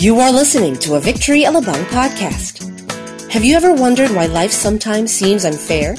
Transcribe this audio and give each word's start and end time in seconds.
You 0.00 0.16
are 0.24 0.32
listening 0.32 0.80
to 0.88 0.96
a 0.96 1.00
Victory 1.04 1.44
Alabang 1.44 1.84
podcast. 1.92 2.64
Have 3.28 3.44
you 3.44 3.52
ever 3.52 3.76
wondered 3.76 4.08
why 4.16 4.32
life 4.32 4.48
sometimes 4.48 5.12
seems 5.12 5.44
unfair? 5.44 5.92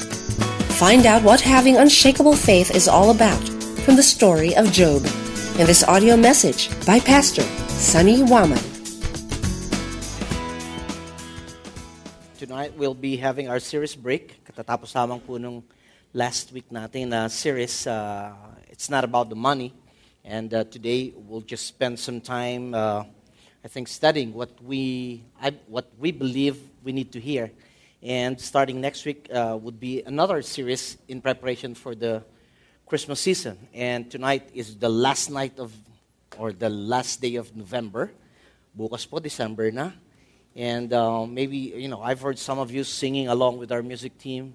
Find 0.74 1.06
out 1.06 1.22
what 1.22 1.38
having 1.38 1.78
unshakable 1.78 2.34
faith 2.34 2.74
is 2.74 2.90
all 2.90 3.14
about 3.14 3.38
from 3.86 3.94
the 3.94 4.02
story 4.02 4.58
of 4.58 4.74
Job 4.74 5.06
in 5.54 5.70
this 5.70 5.86
audio 5.86 6.18
message 6.18 6.66
by 6.82 6.98
Pastor 6.98 7.46
Sunny 7.78 8.26
Waman. 8.26 8.58
Tonight 12.42 12.74
we'll 12.74 12.98
be 12.98 13.14
having 13.14 13.46
our 13.46 13.62
series 13.62 13.94
break. 13.94 14.42
Katatapos 14.42 14.98
lamang 14.98 15.22
po 15.22 15.38
nung 15.38 15.62
last 16.10 16.50
week 16.50 16.66
natin 16.74 17.14
na 17.14 17.30
series. 17.30 17.86
Uh, 17.86 18.34
it's 18.66 18.90
not 18.90 19.06
about 19.06 19.30
the 19.30 19.38
money. 19.38 19.70
And 20.26 20.50
uh, 20.50 20.66
today 20.66 21.14
we'll 21.14 21.46
just 21.46 21.70
spend 21.70 22.02
some 22.02 22.18
time 22.18 22.74
uh, 22.74 23.06
I 23.64 23.68
think, 23.68 23.86
studying 23.86 24.34
what 24.34 24.50
we, 24.60 25.22
I, 25.40 25.52
what 25.68 25.86
we 25.96 26.10
believe 26.10 26.58
we 26.82 26.90
need 26.90 27.12
to 27.12 27.20
hear. 27.20 27.52
And 28.02 28.40
starting 28.40 28.80
next 28.80 29.04
week 29.04 29.28
uh, 29.32 29.56
would 29.60 29.78
be 29.78 30.02
another 30.02 30.42
series 30.42 30.98
in 31.06 31.20
preparation 31.20 31.76
for 31.76 31.94
the 31.94 32.24
Christmas 32.86 33.20
season. 33.20 33.68
And 33.72 34.10
tonight 34.10 34.50
is 34.52 34.74
the 34.74 34.88
last 34.88 35.30
night 35.30 35.60
of, 35.60 35.72
or 36.36 36.52
the 36.52 36.68
last 36.68 37.20
day 37.20 37.36
of 37.36 37.54
November. 37.54 38.10
Bukas 38.76 39.08
po, 39.08 39.20
December 39.20 39.70
na. 39.70 39.92
And 40.56 40.92
uh, 40.92 41.24
maybe, 41.24 41.56
you 41.56 41.86
know, 41.86 42.02
I've 42.02 42.20
heard 42.20 42.40
some 42.40 42.58
of 42.58 42.72
you 42.72 42.82
singing 42.82 43.28
along 43.28 43.58
with 43.58 43.70
our 43.70 43.82
music 43.82 44.18
team 44.18 44.54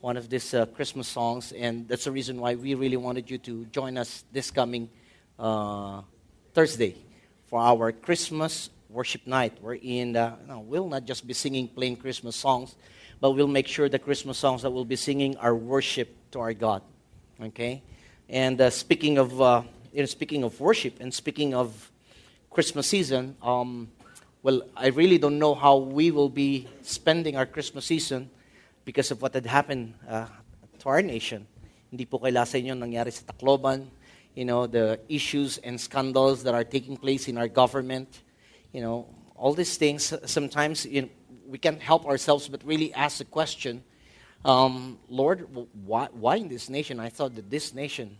one 0.00 0.18
of 0.18 0.28
these 0.28 0.52
uh, 0.52 0.66
Christmas 0.66 1.08
songs. 1.08 1.52
And 1.52 1.88
that's 1.88 2.04
the 2.04 2.12
reason 2.12 2.38
why 2.38 2.56
we 2.56 2.74
really 2.74 2.98
wanted 2.98 3.30
you 3.30 3.38
to 3.38 3.64
join 3.72 3.96
us 3.96 4.24
this 4.30 4.50
coming 4.50 4.90
uh, 5.38 6.02
Thursday 6.52 6.96
for 7.52 7.60
our 7.60 7.92
Christmas 7.92 8.70
worship 8.88 9.26
night. 9.26 9.52
We're 9.60 9.74
in, 9.74 10.12
no, 10.12 10.64
we'll 10.66 10.88
not 10.88 11.04
just 11.04 11.26
be 11.26 11.34
singing 11.34 11.68
plain 11.68 11.96
Christmas 11.96 12.34
songs, 12.34 12.74
but 13.20 13.32
we'll 13.32 13.46
make 13.46 13.68
sure 13.68 13.90
the 13.90 13.98
Christmas 13.98 14.38
songs 14.38 14.62
that 14.62 14.70
we'll 14.70 14.86
be 14.86 14.96
singing 14.96 15.36
are 15.36 15.54
worship 15.54 16.16
to 16.30 16.40
our 16.40 16.54
God. 16.54 16.80
Okay? 17.42 17.82
And 18.26 18.58
uh, 18.58 18.70
speaking 18.70 19.18
of, 19.18 19.38
uh, 19.38 19.64
you 19.92 20.00
know, 20.00 20.06
speaking 20.06 20.44
of 20.44 20.58
worship 20.62 20.96
and 20.98 21.12
speaking 21.12 21.52
of 21.52 21.92
Christmas 22.48 22.86
season, 22.86 23.36
um, 23.42 23.88
well, 24.42 24.62
I 24.74 24.86
really 24.86 25.18
don't 25.18 25.38
know 25.38 25.54
how 25.54 25.76
we 25.76 26.10
will 26.10 26.30
be 26.30 26.66
spending 26.80 27.36
our 27.36 27.44
Christmas 27.44 27.84
season 27.84 28.30
because 28.86 29.10
of 29.10 29.20
what 29.20 29.34
had 29.34 29.44
happened 29.44 29.92
uh, 30.08 30.24
to 30.78 30.88
our 30.88 31.02
nation. 31.02 31.46
Hindi 31.90 32.06
po 32.06 32.18
kaila 32.18 32.48
sa 32.48 32.56
inyo 32.56 32.72
nangyari 32.72 33.12
sa 33.12 33.28
Tacloban, 33.28 33.92
you 34.34 34.44
know, 34.44 34.66
the 34.66 35.00
issues 35.08 35.58
and 35.58 35.80
scandals 35.80 36.42
that 36.44 36.54
are 36.54 36.64
taking 36.64 36.96
place 36.96 37.28
in 37.28 37.36
our 37.38 37.48
government, 37.48 38.22
you 38.72 38.80
know, 38.80 39.06
all 39.36 39.54
these 39.54 39.76
things, 39.76 40.12
sometimes 40.24 40.86
you 40.86 41.02
know, 41.02 41.08
we 41.46 41.58
can't 41.58 41.82
help 41.82 42.06
ourselves 42.06 42.48
but 42.48 42.64
really 42.64 42.94
ask 42.94 43.18
the 43.18 43.24
question, 43.24 43.82
um, 44.44 44.98
Lord, 45.08 45.46
why, 45.84 46.08
why 46.12 46.36
in 46.36 46.48
this 46.48 46.68
nation? 46.68 46.98
I 46.98 47.10
thought 47.10 47.34
that 47.36 47.50
this 47.50 47.74
nation 47.74 48.16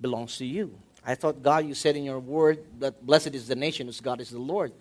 belongs 0.00 0.38
to 0.38 0.46
you. 0.46 0.72
I 1.04 1.14
thought, 1.14 1.42
God, 1.42 1.66
you 1.66 1.74
said 1.74 1.96
in 1.96 2.04
your 2.04 2.20
word 2.20 2.60
that 2.78 3.04
blessed 3.04 3.34
is 3.34 3.48
the 3.48 3.56
nation 3.56 3.86
whose 3.86 4.00
God 4.00 4.20
is 4.20 4.30
the 4.30 4.38
Lord. 4.38 4.72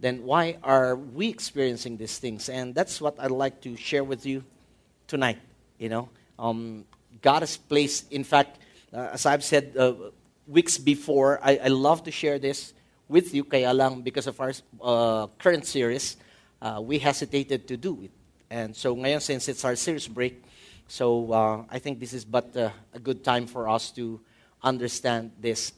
Then 0.00 0.24
why 0.24 0.58
are 0.62 0.96
we 0.96 1.28
experiencing 1.28 1.96
these 1.96 2.18
things? 2.18 2.48
And 2.48 2.74
that's 2.74 3.00
what 3.00 3.18
I'd 3.18 3.30
like 3.30 3.60
to 3.62 3.76
share 3.76 4.04
with 4.04 4.26
you 4.26 4.44
tonight. 5.06 5.38
You 5.78 5.88
know, 5.88 6.08
um, 6.38 6.84
God 7.22 7.42
has 7.42 7.56
placed, 7.56 8.12
in 8.12 8.24
fact, 8.24 8.58
uh, 8.92 9.10
as 9.12 9.26
I've 9.26 9.44
said 9.44 9.76
uh, 9.76 9.94
weeks 10.48 10.78
before, 10.78 11.38
I, 11.42 11.60
I, 11.64 11.68
love 11.68 12.02
to 12.04 12.10
share 12.10 12.38
this 12.38 12.72
with 13.06 13.34
you, 13.34 13.44
kaya 13.44 13.72
lang 13.72 14.00
because 14.00 14.26
of 14.26 14.40
our 14.40 14.52
uh, 14.80 15.26
current 15.38 15.66
series, 15.66 16.16
uh, 16.62 16.80
we 16.82 16.98
hesitated 16.98 17.68
to 17.68 17.76
do 17.76 18.02
it. 18.02 18.10
And 18.50 18.74
so 18.74 18.96
ngayon, 18.96 19.20
since 19.20 19.48
it's 19.48 19.64
our 19.64 19.76
series 19.76 20.08
break, 20.08 20.42
so 20.88 21.32
uh, 21.32 21.64
I 21.70 21.78
think 21.78 22.00
this 22.00 22.14
is 22.14 22.24
but 22.24 22.56
uh, 22.56 22.70
a 22.94 22.98
good 22.98 23.22
time 23.22 23.46
for 23.46 23.68
us 23.68 23.90
to 23.92 24.20
understand 24.62 25.32
this, 25.38 25.72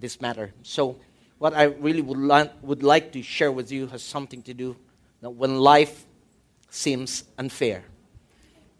this 0.00 0.20
matter. 0.20 0.52
So 0.62 0.96
what 1.38 1.54
I 1.54 1.64
really 1.64 2.00
would, 2.02 2.50
would 2.62 2.82
like 2.82 3.12
to 3.12 3.22
share 3.22 3.52
with 3.52 3.70
you 3.70 3.86
has 3.88 4.02
something 4.02 4.42
to 4.42 4.54
do 4.54 4.74
when 5.20 5.58
life 5.58 6.04
seems 6.70 7.24
unfair. 7.38 7.84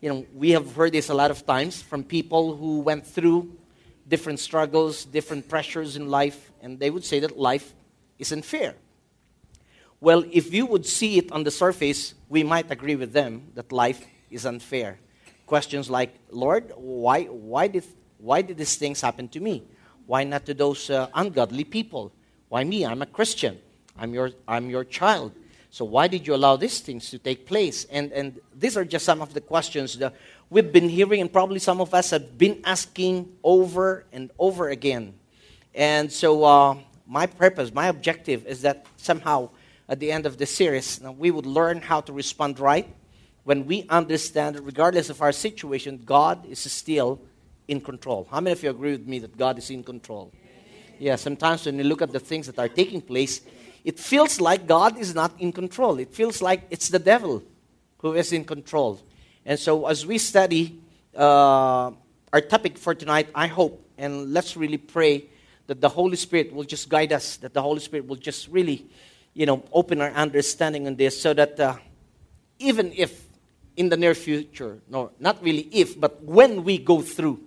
You 0.00 0.09
know, 0.11 0.26
we 0.34 0.50
have 0.50 0.75
heard 0.75 0.93
this 0.93 1.09
a 1.09 1.15
lot 1.15 1.31
of 1.31 1.47
times 1.47 1.81
from 1.81 2.03
people 2.03 2.56
who 2.56 2.81
went 2.81 3.06
through 3.06 3.56
different 4.09 4.41
struggles, 4.41 5.04
different 5.04 5.48
pressures 5.48 5.97
in 5.97 6.09
life, 6.09 6.53
and 6.60 6.78
they 6.78 6.91
would 6.91 7.04
say 7.04 7.20
that 7.20 7.38
life 7.38 7.75
isn't 8.19 8.44
fair. 8.44 8.75
Well, 10.00 10.25
if 10.31 10.53
you 10.53 10.66
would 10.66 10.84
see 10.84 11.19
it 11.19 11.32
on 11.32 11.44
the 11.44 11.50
surface, 11.50 12.14
we 12.28 12.43
might 12.43 12.70
agree 12.70 12.97
with 12.97 13.12
them 13.12 13.48
that 13.54 13.72
life 13.72 14.04
is 14.31 14.44
unfair. 14.44 14.98
Questions 15.47 15.88
like, 15.88 16.14
Lord, 16.31 16.72
why, 16.76 17.25
why, 17.25 17.69
did, 17.69 17.84
why 18.19 18.43
did 18.43 18.59
these 18.59 18.76
things 18.76 19.00
happen 19.00 19.28
to 19.28 19.41
me? 19.41 19.64
Why 20.06 20.25
not 20.25 20.44
to 20.47 20.54
those 20.54 20.91
uh, 20.91 21.09
ungodly 21.14 21.64
people? 21.64 22.12
Why 22.48 22.64
me? 22.64 22.84
I'm 22.84 23.00
a 23.00 23.06
Christian. 23.06 23.59
I'm 23.98 24.12
your, 24.12 24.31
I'm 24.47 24.69
your 24.69 24.84
child. 24.84 25.32
So 25.75 25.85
why 25.85 26.07
did 26.07 26.25
you 26.25 26.37
allow 26.37 26.55
these 26.55 26.79
things 26.79 27.11
to 27.11 27.19
take 27.19 27.47
place? 27.47 27.85
And, 27.91 28.12
and 28.12 28.41
these 28.55 28.77
are 28.77 28.85
just 28.85 29.05
some 29.05 29.21
of 29.21 29.35
the 29.35 29.41
questions 29.41 29.99
that 29.99 30.15
we've 30.49 30.73
been 30.73 30.89
hearing, 30.89 31.21
and 31.21 31.33
probably 31.33 31.59
some 31.59 31.81
of 31.81 31.93
us 31.93 32.11
have 32.11 32.39
been 32.39 32.61
asking 32.62 33.33
over 33.43 34.07
and 34.12 34.31
over 34.39 34.69
again. 34.69 35.15
And 35.75 36.12
so, 36.12 36.45
uh, 36.45 36.77
my 37.09 37.27
purpose, 37.27 37.75
my 37.75 37.89
objective 37.89 38.47
is 38.47 38.62
that 38.62 38.87
somehow 38.99 39.51
at 39.89 39.99
the 39.99 40.12
end 40.12 40.27
of 40.27 40.39
the 40.39 40.47
series, 40.47 41.01
we 41.19 41.33
would 41.33 41.45
learn 41.45 41.81
how 41.81 42.01
to 42.03 42.12
respond 42.12 42.61
right 42.61 42.87
when 43.43 43.67
we 43.67 43.85
understand 43.89 44.55
that 44.55 44.62
regardless 44.62 45.11
of 45.11 45.21
our 45.23 45.33
situation, 45.33 46.01
God 46.05 46.47
is 46.47 46.61
still 46.71 47.21
in 47.67 47.81
control. 47.81 48.29
How 48.31 48.39
many 48.39 48.53
of 48.53 48.62
you 48.62 48.71
agree 48.71 48.93
with 48.93 49.09
me 49.09 49.19
that 49.19 49.37
God 49.37 49.59
is 49.59 49.71
in 49.71 49.83
control? 49.83 50.31
Yeah, 51.01 51.17
sometimes 51.17 51.67
when 51.67 51.79
you 51.79 51.85
look 51.85 52.01
at 52.01 52.12
the 52.12 52.21
things 52.21 52.47
that 52.47 52.61
are 52.61 52.69
taking 52.69 53.01
place, 53.01 53.41
it 53.84 54.00
feels 54.00 54.41
like 54.41 54.67
God 54.67 54.99
is 54.99 55.15
not 55.15 55.39
in 55.39 55.53
control. 55.53 55.99
It 55.99 56.12
feels 56.12 56.41
like 56.41 56.65
it's 56.71 56.89
the 56.89 56.99
devil 56.99 57.43
who 57.99 58.15
is 58.15 58.33
in 58.33 58.45
control. 58.45 59.00
And 59.45 59.59
so, 59.59 59.87
as 59.87 60.06
we 60.06 60.17
study 60.17 60.81
uh, 61.15 61.93
our 62.33 62.41
topic 62.41 62.78
for 62.78 62.94
tonight, 62.94 63.28
I 63.34 63.47
hope, 63.47 63.87
and 63.99 64.33
let's 64.33 64.56
really 64.56 64.78
pray 64.78 65.27
that 65.67 65.81
the 65.81 65.89
Holy 65.89 66.17
Spirit 66.17 66.53
will 66.53 66.65
just 66.65 66.89
guide 66.89 67.12
us, 67.12 67.37
that 67.39 67.53
the 67.53 67.61
Holy 67.61 67.81
Spirit 67.81 68.06
will 68.06 68.17
just 68.17 68.49
really, 68.49 68.87
you 69.34 69.44
know, 69.44 69.62
open 69.73 70.00
our 70.00 70.11
understanding 70.11 70.87
on 70.87 70.97
this 70.97 71.21
so 71.21 71.34
that 71.34 71.61
uh, 71.61 71.77
even 72.59 72.93
if 72.97 73.25
in 73.77 73.89
the 73.91 73.97
near 73.97 74.15
future, 74.15 74.78
no, 74.89 75.11
not 75.21 75.43
really 75.43 75.69
if, 75.73 75.99
but 76.00 76.23
when 76.23 76.65
we 76.65 76.78
go 76.78 77.03
through, 77.03 77.41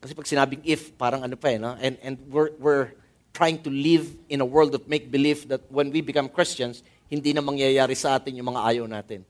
kasi 0.00 0.14
pag 0.14 0.24
sinabing 0.24 0.60
if, 0.64 0.96
parang 0.96 1.24
ano 1.24 1.36
pa 1.36 1.48
eh, 1.48 1.58
no? 1.58 1.76
and, 1.80 1.98
and 2.02 2.18
we're, 2.28 2.50
we're 2.58 2.92
trying 3.36 3.60
to 3.60 3.68
live 3.68 4.08
in 4.32 4.40
a 4.40 4.48
world 4.48 4.72
of 4.72 4.88
make-believe 4.88 5.52
that 5.52 5.60
when 5.68 5.92
we 5.92 6.00
become 6.00 6.24
Christians, 6.24 6.80
hindi 7.12 7.36
na 7.36 7.44
mangyayari 7.44 7.92
sa 7.92 8.16
atin 8.16 8.40
yung 8.40 8.48
mga 8.56 8.64
ayaw 8.64 8.88
natin. 8.88 9.28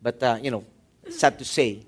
But, 0.00 0.16
uh, 0.24 0.40
you 0.40 0.48
know, 0.48 0.64
sad 1.12 1.36
to 1.36 1.44
say, 1.44 1.84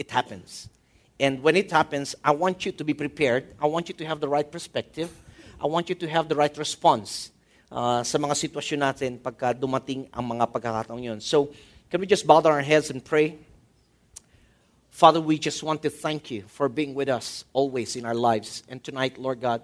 it 0.00 0.08
happens. 0.08 0.72
And 1.20 1.44
when 1.44 1.60
it 1.60 1.68
happens, 1.68 2.16
I 2.24 2.32
want 2.32 2.64
you 2.64 2.72
to 2.72 2.84
be 2.88 2.96
prepared. 2.96 3.52
I 3.60 3.68
want 3.68 3.92
you 3.92 3.94
to 4.00 4.04
have 4.08 4.24
the 4.24 4.32
right 4.32 4.48
perspective. 4.48 5.12
I 5.60 5.68
want 5.68 5.92
you 5.92 5.94
to 5.94 6.08
have 6.08 6.32
the 6.32 6.40
right 6.40 6.56
response 6.56 7.30
uh, 7.68 8.00
sa 8.00 8.16
mga 8.16 8.32
sitwasyon 8.32 8.80
natin 8.80 9.10
pagka 9.20 9.52
dumating 9.52 10.08
ang 10.08 10.24
mga 10.24 10.48
pagkakataong 10.48 11.04
yun. 11.04 11.20
So, 11.20 11.52
can 11.92 12.00
we 12.00 12.08
just 12.08 12.24
bow 12.24 12.40
down 12.40 12.56
our 12.56 12.64
heads 12.64 12.88
and 12.88 13.04
pray? 13.04 13.36
Father, 14.88 15.20
we 15.20 15.36
just 15.36 15.60
want 15.60 15.84
to 15.84 15.92
thank 15.92 16.32
you 16.32 16.48
for 16.48 16.68
being 16.72 16.96
with 16.96 17.12
us 17.12 17.44
always 17.52 17.92
in 17.92 18.08
our 18.08 18.16
lives. 18.16 18.64
And 18.72 18.80
tonight, 18.80 19.20
Lord 19.20 19.44
God, 19.44 19.60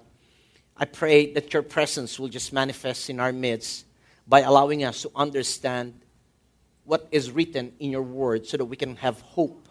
I 0.78 0.84
pray 0.84 1.32
that 1.32 1.52
your 1.52 1.62
presence 1.62 2.20
will 2.20 2.28
just 2.28 2.52
manifest 2.52 3.10
in 3.10 3.18
our 3.18 3.32
midst 3.32 3.84
by 4.28 4.42
allowing 4.42 4.84
us 4.84 5.02
to 5.02 5.10
understand 5.16 6.00
what 6.84 7.08
is 7.10 7.32
written 7.32 7.72
in 7.80 7.90
your 7.90 8.02
word 8.02 8.46
so 8.46 8.56
that 8.56 8.64
we 8.64 8.76
can 8.76 8.94
have 8.96 9.20
hope 9.22 9.68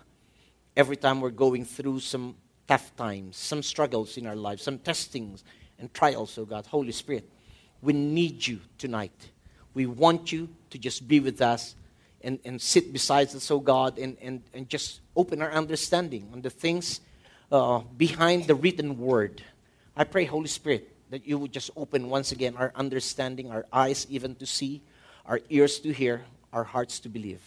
every 0.75 0.97
time 0.97 1.21
we're 1.21 1.29
going 1.29 1.63
through 1.63 2.01
some 2.01 2.35
tough 2.67 2.93
times, 2.97 3.37
some 3.37 3.63
struggles 3.63 4.17
in 4.17 4.27
our 4.27 4.35
lives, 4.35 4.63
some 4.63 4.77
testings 4.79 5.45
and 5.79 5.93
trials, 5.93 6.37
oh 6.37 6.43
God. 6.43 6.65
Holy 6.65 6.91
Spirit, 6.91 7.29
we 7.81 7.93
need 7.93 8.45
you 8.45 8.59
tonight. 8.77 9.29
We 9.73 9.85
want 9.85 10.33
you 10.33 10.49
to 10.71 10.77
just 10.77 11.07
be 11.07 11.21
with 11.21 11.41
us 11.41 11.75
and, 12.21 12.37
and 12.43 12.61
sit 12.61 12.91
beside 12.91 13.33
us, 13.33 13.49
oh 13.49 13.59
God, 13.59 13.97
and, 13.97 14.17
and, 14.21 14.43
and 14.53 14.67
just 14.67 14.99
open 15.15 15.41
our 15.41 15.51
understanding 15.51 16.27
on 16.33 16.41
the 16.41 16.49
things 16.49 16.99
uh, 17.49 17.79
behind 17.95 18.47
the 18.47 18.55
written 18.55 18.97
word. 18.97 19.41
I 19.95 20.03
pray, 20.03 20.25
Holy 20.25 20.47
Spirit, 20.47 20.91
that 21.09 21.27
you 21.27 21.37
would 21.37 21.51
just 21.51 21.71
open 21.75 22.09
once 22.09 22.31
again 22.31 22.55
our 22.57 22.71
understanding, 22.75 23.51
our 23.51 23.65
eyes 23.71 24.05
even 24.09 24.35
to 24.35 24.45
see, 24.45 24.81
our 25.25 25.39
ears 25.49 25.79
to 25.79 25.91
hear, 25.91 26.25
our 26.53 26.63
hearts 26.63 26.99
to 27.01 27.09
believe. 27.09 27.41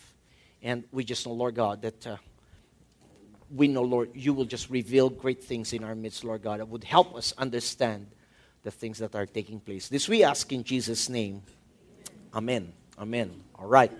And 0.62 0.84
we 0.92 1.04
just 1.04 1.26
know, 1.26 1.32
Lord 1.32 1.54
God, 1.54 1.82
that 1.82 2.06
uh, 2.06 2.16
we 3.54 3.68
know, 3.68 3.82
Lord, 3.82 4.10
you 4.14 4.32
will 4.32 4.44
just 4.44 4.70
reveal 4.70 5.08
great 5.08 5.42
things 5.42 5.72
in 5.72 5.84
our 5.84 5.94
midst, 5.94 6.24
Lord 6.24 6.42
God, 6.42 6.60
that 6.60 6.68
would 6.68 6.84
help 6.84 7.14
us 7.14 7.32
understand 7.38 8.06
the 8.62 8.70
things 8.70 8.98
that 8.98 9.14
are 9.14 9.26
taking 9.26 9.58
place. 9.60 9.88
This 9.88 10.08
we 10.08 10.22
ask 10.22 10.52
in 10.52 10.64
Jesus' 10.64 11.08
name. 11.08 11.42
Amen. 12.34 12.72
Amen. 12.98 13.42
All 13.58 13.66
right. 13.66 13.90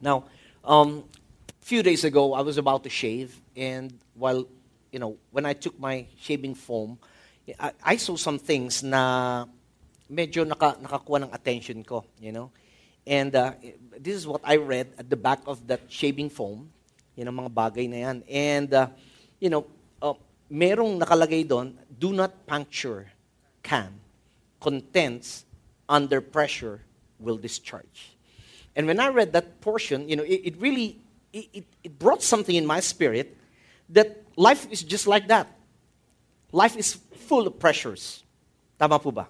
Now, 0.00 0.24
um, 0.64 1.04
a 1.48 1.64
few 1.64 1.82
days 1.82 2.04
ago, 2.04 2.34
I 2.34 2.40
was 2.42 2.56
about 2.56 2.84
to 2.84 2.90
shave, 2.90 3.40
and 3.56 3.92
while, 4.14 4.46
you 4.92 4.98
know, 4.98 5.16
when 5.30 5.44
I 5.44 5.52
took 5.52 5.78
my 5.78 6.06
shaving 6.18 6.54
foam, 6.54 6.98
I, 7.84 7.96
saw 7.96 8.16
some 8.16 8.38
things 8.38 8.82
na 8.82 9.44
medyo 10.08 10.48
naka, 10.48 10.76
nakakuha 10.80 11.28
ng 11.28 11.32
attention 11.32 11.84
ko, 11.84 12.04
you 12.20 12.32
know. 12.32 12.50
And 13.06 13.36
uh, 13.36 13.52
this 14.00 14.16
is 14.16 14.26
what 14.26 14.40
I 14.44 14.56
read 14.56 14.88
at 14.96 15.10
the 15.10 15.16
back 15.16 15.40
of 15.46 15.66
that 15.68 15.80
shaving 15.88 16.30
foam. 16.30 16.72
Yan 17.16 17.28
ang 17.28 17.36
mga 17.44 17.52
bagay 17.52 17.84
na 17.88 17.98
yan. 18.00 18.16
And, 18.24 18.72
uh, 18.72 18.88
you 19.38 19.50
know, 19.52 19.66
uh, 20.00 20.16
merong 20.48 20.96
nakalagay 20.98 21.46
doon, 21.46 21.76
do 21.92 22.12
not 22.16 22.46
puncture 22.46 23.12
can. 23.62 23.92
Contents 24.58 25.44
under 25.88 26.20
pressure 26.24 26.80
will 27.20 27.36
discharge. 27.36 28.16
And 28.74 28.86
when 28.86 28.98
I 28.98 29.08
read 29.08 29.32
that 29.34 29.60
portion, 29.60 30.08
you 30.08 30.16
know, 30.16 30.24
it, 30.24 30.40
it 30.44 30.54
really, 30.60 30.98
it, 31.32 31.64
it 31.84 31.98
brought 31.98 32.22
something 32.22 32.56
in 32.56 32.64
my 32.64 32.80
spirit 32.80 33.36
that 33.90 34.24
life 34.36 34.66
is 34.70 34.82
just 34.82 35.06
like 35.06 35.28
that. 35.28 35.46
Life 36.54 36.76
is 36.76 36.94
full 37.26 37.48
of 37.48 37.58
pressures. 37.58 38.22
Tama 38.78 39.00
po 39.00 39.10
ba? 39.10 39.26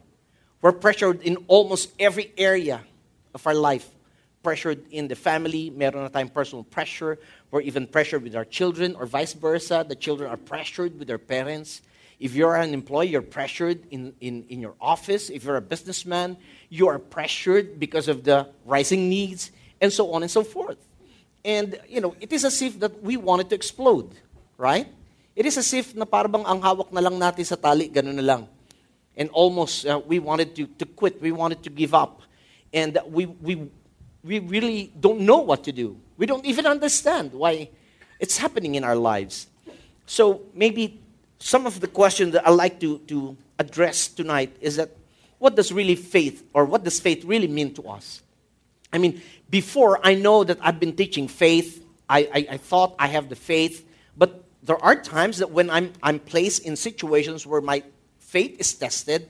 We're 0.60 0.76
pressured 0.76 1.22
in 1.22 1.38
almost 1.48 1.88
every 1.98 2.30
area 2.36 2.84
of 3.32 3.46
our 3.46 3.54
life. 3.54 3.88
Pressured 4.42 4.84
in 4.92 5.08
the 5.08 5.16
family, 5.16 5.70
meron 5.70 6.04
na 6.04 6.12
tayong 6.12 6.34
personal 6.34 6.64
pressure. 6.64 7.16
We're 7.50 7.64
even 7.64 7.86
pressured 7.86 8.28
with 8.28 8.36
our 8.36 8.44
children 8.44 8.94
or 8.94 9.06
vice 9.06 9.32
versa. 9.32 9.86
The 9.88 9.96
children 9.96 10.28
are 10.28 10.36
pressured 10.36 10.98
with 10.98 11.08
their 11.08 11.16
parents. 11.16 11.80
If 12.20 12.34
you're 12.34 12.56
an 12.56 12.74
employee, 12.74 13.16
you're 13.16 13.24
pressured 13.24 13.80
in, 13.90 14.12
in, 14.20 14.44
in 14.50 14.60
your 14.60 14.74
office. 14.78 15.30
If 15.30 15.44
you're 15.44 15.56
a 15.56 15.64
businessman, 15.64 16.36
you 16.68 16.88
are 16.88 16.98
pressured 16.98 17.80
because 17.80 18.06
of 18.06 18.24
the 18.24 18.52
rising 18.66 19.08
needs, 19.08 19.50
and 19.80 19.90
so 19.90 20.12
on 20.12 20.20
and 20.20 20.30
so 20.30 20.44
forth. 20.44 20.76
And, 21.42 21.80
you 21.88 22.02
know, 22.02 22.16
it 22.20 22.34
is 22.34 22.44
as 22.44 22.60
if 22.60 22.80
that 22.80 23.02
we 23.02 23.16
wanted 23.16 23.48
to 23.48 23.54
explode, 23.54 24.12
right? 24.58 24.92
It 25.34 25.46
is 25.46 25.58
as 25.58 25.72
if 25.75 25.94
na 25.94 26.04
parang 26.04 26.46
ang 26.46 26.62
hawak 26.62 26.92
na 26.92 27.00
lang 27.00 27.19
natin 27.19 27.44
sa 27.44 27.56
tali, 27.56 27.90
ganun 27.90 28.14
na 28.14 28.22
lang. 28.22 28.48
And 29.16 29.31
almost 29.31 29.86
uh, 29.86 29.98
we 29.98 30.19
wanted 30.19 30.54
to, 30.56 30.66
to 30.78 30.86
quit, 30.86 31.20
we 31.20 31.32
wanted 31.32 31.62
to 31.64 31.70
give 31.70 31.94
up. 31.94 32.22
And 32.72 32.98
we, 33.06 33.26
we, 33.26 33.70
we 34.22 34.38
really 34.38 34.92
don't 34.98 35.20
know 35.20 35.38
what 35.38 35.64
to 35.64 35.72
do. 35.72 35.98
We 36.19 36.26
don't 36.26 36.44
even 36.44 36.66
understand 36.66 37.32
why 37.32 37.70
it's 38.20 38.38
happening 38.38 38.75
in 38.75 38.84
our 38.84 38.96
lives. 38.96 39.48
So 40.06 40.42
maybe 40.54 41.00
some 41.38 41.66
of 41.66 41.81
the 41.81 41.88
questions 41.88 42.32
that 42.32 42.46
I'd 42.46 42.54
like 42.54 42.81
to, 42.81 42.98
to 43.06 43.36
address 43.58 44.08
tonight 44.08 44.54
is 44.60 44.76
that 44.76 44.90
what 45.38 45.56
does 45.56 45.72
really 45.72 45.96
faith, 45.96 46.44
or 46.54 46.64
what 46.64 46.84
does 46.84 47.00
faith 47.00 47.25
really 47.25 47.48
mean 47.48 47.75
to 47.75 47.82
us? 47.88 48.22
I 48.92 48.98
mean, 48.98 49.20
before 49.50 49.98
I 50.06 50.14
know 50.14 50.44
that 50.44 50.58
I've 50.62 50.78
been 50.78 50.94
teaching 50.94 51.26
faith, 51.26 51.84
I, 52.08 52.20
I, 52.32 52.46
I 52.52 52.56
thought 52.56 52.94
I 52.98 53.08
have 53.08 53.28
the 53.28 53.36
faith, 53.36 53.84
but 54.16 54.44
there 54.64 54.82
are 54.82 54.96
times 54.96 55.38
that 55.38 55.50
when 55.50 55.69
I'm, 55.69 55.93
I'm 56.02 56.19
placed 56.19 56.64
in 56.64 56.75
situations 56.75 57.46
where 57.46 57.61
my 57.61 57.82
faith 58.19 58.58
is 58.58 58.72
tested, 58.75 59.28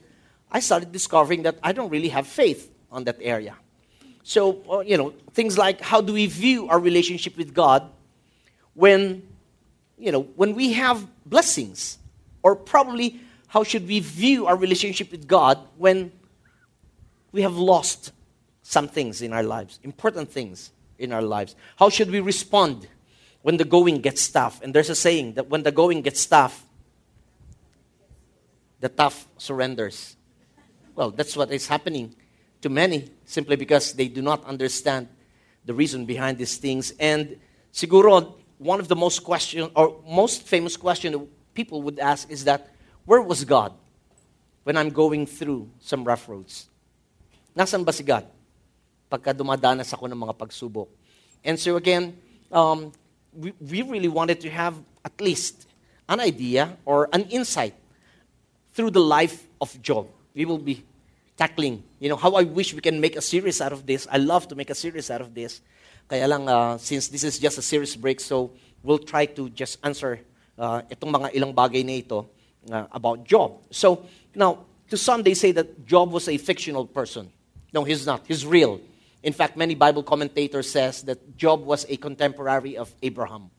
I 0.50 0.60
started 0.60 0.92
discovering 0.92 1.42
that 1.42 1.58
I 1.62 1.72
don't 1.72 1.90
really 1.90 2.08
have 2.08 2.26
faith 2.26 2.72
on 2.92 3.04
that 3.04 3.18
area. 3.20 3.56
So, 4.22 4.62
uh, 4.70 4.80
you 4.80 4.96
know, 4.96 5.12
things 5.32 5.58
like 5.58 5.80
how 5.80 6.00
do 6.00 6.12
we 6.12 6.26
view 6.26 6.68
our 6.68 6.78
relationship 6.78 7.36
with 7.36 7.52
God 7.52 7.90
when, 8.74 9.26
you 9.98 10.12
know, 10.12 10.22
when 10.36 10.54
we 10.54 10.72
have 10.74 11.06
blessings? 11.26 11.98
Or 12.42 12.54
probably 12.54 13.20
how 13.48 13.64
should 13.64 13.88
we 13.88 14.00
view 14.00 14.46
our 14.46 14.56
relationship 14.56 15.10
with 15.10 15.26
God 15.26 15.58
when 15.76 16.12
we 17.32 17.42
have 17.42 17.56
lost 17.56 18.12
some 18.62 18.86
things 18.86 19.20
in 19.20 19.32
our 19.32 19.42
lives, 19.42 19.80
important 19.82 20.30
things 20.30 20.70
in 20.98 21.12
our 21.12 21.22
lives? 21.22 21.56
How 21.76 21.88
should 21.88 22.10
we 22.10 22.20
respond 22.20 22.86
when 23.44 23.60
the 23.60 23.64
going 23.68 24.00
gets 24.00 24.26
tough? 24.26 24.64
And 24.64 24.72
there's 24.72 24.88
a 24.88 24.96
saying 24.96 25.34
that 25.34 25.52
when 25.52 25.62
the 25.62 25.70
going 25.70 26.00
gets 26.00 26.24
tough, 26.24 26.64
the 28.80 28.88
tough 28.88 29.28
surrenders. 29.36 30.16
Well, 30.96 31.10
that's 31.10 31.36
what 31.36 31.52
is 31.52 31.68
happening 31.68 32.16
to 32.62 32.70
many 32.70 33.12
simply 33.26 33.56
because 33.56 33.92
they 33.92 34.08
do 34.08 34.22
not 34.22 34.42
understand 34.46 35.08
the 35.66 35.74
reason 35.74 36.06
behind 36.06 36.38
these 36.38 36.56
things. 36.56 36.94
And 36.98 37.36
siguro, 37.70 38.32
one 38.56 38.80
of 38.80 38.88
the 38.88 38.96
most 38.96 39.20
question 39.20 39.68
or 39.76 40.00
most 40.08 40.48
famous 40.48 40.76
question 40.78 41.28
people 41.52 41.82
would 41.82 41.98
ask 41.98 42.30
is 42.30 42.44
that, 42.44 42.72
where 43.04 43.20
was 43.20 43.44
God 43.44 43.74
when 44.62 44.78
I'm 44.78 44.88
going 44.88 45.26
through 45.26 45.68
some 45.80 46.02
rough 46.02 46.28
roads? 46.30 46.68
Nasaan 47.54 47.84
ba 47.84 47.92
si 47.92 48.02
God? 48.02 48.24
Pagka 49.12 49.36
dumadanas 49.36 49.92
ako 49.92 50.08
ng 50.08 50.16
mga 50.16 50.32
pagsubok. 50.32 50.88
And 51.44 51.60
so 51.60 51.76
again, 51.76 52.16
um, 52.48 52.88
we, 53.36 53.52
we 53.60 53.82
really 53.82 54.08
wanted 54.08 54.40
to 54.40 54.50
have 54.50 54.74
at 55.04 55.20
least 55.20 55.66
an 56.08 56.20
idea 56.20 56.76
or 56.84 57.08
an 57.12 57.22
insight 57.30 57.74
through 58.72 58.90
the 58.90 59.00
life 59.00 59.46
of 59.60 59.80
Job. 59.82 60.08
We 60.34 60.44
will 60.44 60.58
be 60.58 60.84
tackling, 61.36 61.82
you 61.98 62.08
know, 62.08 62.16
how 62.16 62.32
I 62.32 62.42
wish 62.42 62.74
we 62.74 62.80
can 62.80 63.00
make 63.00 63.16
a 63.16 63.22
series 63.22 63.60
out 63.60 63.72
of 63.72 63.86
this. 63.86 64.06
I 64.10 64.18
love 64.18 64.48
to 64.48 64.54
make 64.54 64.70
a 64.70 64.74
series 64.74 65.10
out 65.10 65.20
of 65.20 65.34
this. 65.34 65.60
Kaya 66.08 66.28
lang, 66.28 66.48
uh, 66.48 66.78
since 66.78 67.08
this 67.08 67.24
is 67.24 67.38
just 67.38 67.58
a 67.58 67.62
series 67.62 67.96
break, 67.96 68.20
so 68.20 68.50
we'll 68.82 68.98
try 68.98 69.26
to 69.26 69.48
just 69.50 69.78
answer 69.82 70.20
uh, 70.58 70.82
itong 70.90 71.10
mga 71.10 71.34
ilang 71.34 71.54
bagay 71.54 71.84
na 71.84 71.92
ito 71.92 72.28
uh, 72.70 72.86
about 72.92 73.24
Job. 73.24 73.62
So, 73.70 74.04
now, 74.34 74.64
to 74.90 74.96
some, 74.96 75.22
they 75.22 75.34
say 75.34 75.52
that 75.52 75.86
Job 75.86 76.12
was 76.12 76.28
a 76.28 76.36
fictional 76.36 76.86
person. 76.86 77.30
No, 77.72 77.84
he's 77.84 78.06
not. 78.06 78.22
He's 78.28 78.44
real. 78.46 78.80
In 79.24 79.32
fact, 79.32 79.56
many 79.56 79.74
Bible 79.74 80.02
commentators 80.02 80.70
says 80.70 81.02
that 81.04 81.38
Job 81.38 81.64
was 81.64 81.86
a 81.88 81.96
contemporary 81.96 82.76
of 82.76 82.94
Abraham. 83.02 83.50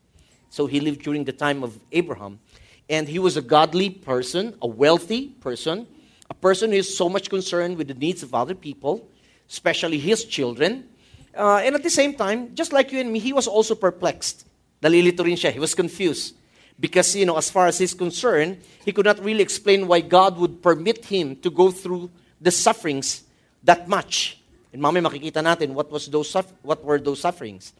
So 0.51 0.67
he 0.67 0.79
lived 0.79 1.01
during 1.01 1.23
the 1.23 1.33
time 1.33 1.63
of 1.63 1.79
Abraham. 1.91 2.39
And 2.87 3.07
he 3.07 3.17
was 3.17 3.35
a 3.35 3.41
godly 3.41 3.89
person, 3.89 4.55
a 4.61 4.67
wealthy 4.67 5.29
person, 5.41 5.87
a 6.29 6.35
person 6.35 6.69
who 6.69 6.77
is 6.77 6.95
so 6.95 7.09
much 7.09 7.31
concerned 7.31 7.77
with 7.77 7.87
the 7.87 7.95
needs 7.95 8.21
of 8.21 8.35
other 8.35 8.53
people, 8.53 9.09
especially 9.49 9.97
his 9.97 10.23
children. 10.25 10.87
Uh, 11.35 11.57
and 11.57 11.73
at 11.73 11.81
the 11.81 11.89
same 11.89 12.13
time, 12.13 12.53
just 12.53 12.71
like 12.71 12.91
you 12.91 12.99
and 12.99 13.11
me, 13.11 13.17
he 13.17 13.33
was 13.33 13.47
also 13.47 13.73
perplexed. 13.73 14.45
Nalilito 14.83 15.25
rin 15.25 15.35
siya. 15.35 15.51
He 15.51 15.59
was 15.59 15.73
confused. 15.73 16.35
Because, 16.79 17.15
you 17.15 17.25
know, 17.25 17.37
as 17.37 17.49
far 17.49 17.65
as 17.65 17.79
he's 17.79 17.95
concerned, 17.95 18.61
he 18.85 18.91
could 18.91 19.05
not 19.05 19.19
really 19.23 19.41
explain 19.41 19.87
why 19.87 20.01
God 20.01 20.37
would 20.37 20.61
permit 20.61 21.05
him 21.05 21.37
to 21.37 21.49
go 21.49 21.71
through 21.71 22.11
the 22.39 22.51
sufferings 22.51 23.23
that 23.63 23.89
much. 23.89 24.39
And 24.75 24.83
mamaya 24.83 25.07
makikita 25.07 25.39
natin 25.39 25.71
what, 25.71 25.87
was 25.87 26.11
those, 26.11 26.35
what 26.67 26.83
were 26.83 26.99
those 26.99 27.23
sufferings. 27.23 27.71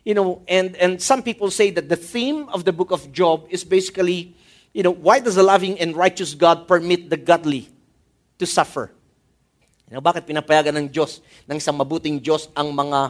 You 0.00 0.16
know, 0.16 0.40
and, 0.48 0.72
and 0.80 0.96
some 0.96 1.20
people 1.20 1.52
say 1.52 1.68
that 1.76 1.92
the 1.92 2.00
theme 2.00 2.48
of 2.48 2.64
the 2.64 2.72
book 2.72 2.90
of 2.90 3.12
Job 3.12 3.44
is 3.52 3.68
basically 3.68 4.32
you 4.72 4.82
know, 4.82 4.92
why 4.92 5.20
does 5.20 5.36
a 5.36 5.42
loving 5.42 5.78
and 5.80 5.96
righteous 5.96 6.34
God 6.34 6.68
permit 6.68 7.10
the 7.10 7.16
godly 7.16 7.68
to 8.38 8.46
suffer? 8.46 8.92
You 9.88 9.96
know, 9.96 10.04
bakit 10.04 10.28
pinapayagan 10.28 10.76
ng 10.76 10.86
Diyos, 10.92 11.24
ng 11.48 11.56
isang 11.56 11.76
mabuting 11.76 12.20
Diyos, 12.20 12.46
ang 12.54 12.72
mga 12.76 13.00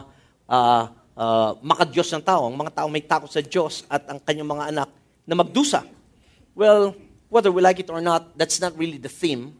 uh, 0.47 0.83
uh, 1.13 1.51
makadiyos 1.59 2.09
ng 2.15 2.23
tao, 2.23 2.47
ang 2.47 2.55
mga 2.55 2.71
tao 2.73 2.87
may 2.87 3.03
takot 3.03 3.29
sa 3.29 3.43
Diyos 3.43 3.83
at 3.91 4.07
ang 4.07 4.19
kanyang 4.23 4.49
mga 4.49 4.65
anak 4.71 4.89
na 5.27 5.35
magdusa? 5.35 5.83
Well, 6.55 6.95
whether 7.27 7.51
we 7.51 7.61
like 7.61 7.79
it 7.79 7.91
or 7.91 8.01
not, 8.01 8.35
that's 8.39 8.59
not 8.59 8.73
really 8.73 8.97
the 8.97 9.11
theme 9.11 9.59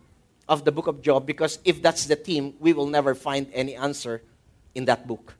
of 0.49 0.65
the 0.65 0.71
book 0.71 0.87
of 0.87 1.01
Job 1.01 1.25
because 1.25 1.59
if 1.63 1.81
that's 1.81 2.05
the 2.05 2.17
theme, 2.17 2.55
we 2.59 2.73
will 2.73 2.87
never 2.87 3.15
find 3.15 3.47
any 3.53 3.75
answer 3.75 4.21
in 4.75 4.85
that 4.85 5.07
book. 5.07 5.35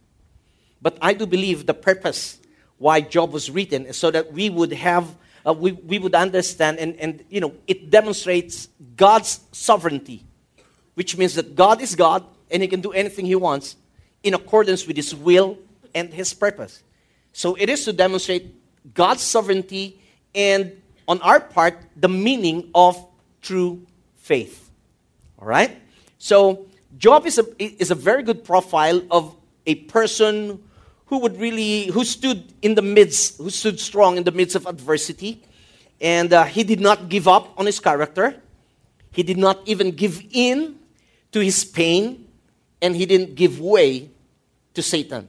But 0.82 0.98
I 1.02 1.14
do 1.14 1.26
believe 1.26 1.66
the 1.66 1.74
purpose 1.74 2.40
why 2.78 3.02
Job 3.02 3.34
was 3.34 3.50
written 3.50 3.88
is 3.88 3.98
so 3.98 4.12
that 4.12 4.32
we 4.32 4.50
would 4.50 4.72
have 4.72 5.16
uh, 5.46 5.54
we, 5.54 5.72
we 5.72 6.00
would 6.00 6.16
understand, 6.16 6.80
and, 6.80 6.96
and 6.98 7.24
you 7.30 7.40
know, 7.40 7.54
it 7.66 7.90
demonstrates 7.90 8.68
God's 8.98 9.40
sovereignty, 9.52 10.26
which 10.96 11.18
means 11.18 11.36
that 11.36 11.56
God 11.56 11.82
is 11.82 11.96
God 11.96 12.26
and 12.52 12.62
He 12.62 12.68
can 12.68 12.82
do 12.82 12.92
anything 12.92 13.26
He 13.26 13.36
wants 13.36 13.76
in 14.22 14.34
accordance 14.34 14.86
with 14.86 14.98
His 14.98 15.16
will 15.16 15.58
and 15.96 16.14
His 16.14 16.34
purpose. 16.34 16.84
So 17.32 17.56
it 17.56 17.70
is 17.70 17.86
to 17.86 17.94
demonstrate 17.94 18.54
God's 18.94 19.22
sovereignty 19.22 20.02
and, 20.36 20.74
on 21.08 21.22
our 21.22 21.40
part, 21.40 21.80
the 21.96 22.10
meaning 22.10 22.70
of 22.76 23.04
true 23.42 23.86
faith. 24.18 24.69
All 25.40 25.48
right? 25.48 25.82
So, 26.18 26.68
Job 26.98 27.26
is 27.26 27.40
a, 27.40 27.82
is 27.82 27.92
a 27.92 27.96
very 27.96 28.24
good 28.24 28.44
profile 28.44 29.02
of 29.10 29.36
a 29.66 29.76
person 29.76 30.62
who 31.06 31.20
would 31.20 31.40
really, 31.40 31.88
who 31.88 32.04
stood 32.04 32.54
in 32.62 32.76
the 32.76 32.82
midst, 32.82 33.38
who 33.38 33.50
stood 33.50 33.80
strong 33.80 34.18
in 34.18 34.24
the 34.24 34.32
midst 34.32 34.56
of 34.56 34.68
adversity. 34.68 35.44
And 36.02 36.32
uh, 36.34 36.44
he 36.46 36.64
did 36.64 36.80
not 36.80 37.10
give 37.10 37.28
up 37.28 37.54
on 37.58 37.66
his 37.66 37.80
character. 37.80 38.42
He 39.12 39.24
did 39.24 39.38
not 39.38 39.60
even 39.66 39.92
give 39.92 40.22
in 40.32 40.76
to 41.32 41.40
his 41.40 41.66
pain. 41.66 42.28
And 42.82 42.96
he 42.96 43.06
didn't 43.06 43.36
give 43.36 43.60
way 43.60 44.10
to 44.74 44.82
Satan. 44.82 45.28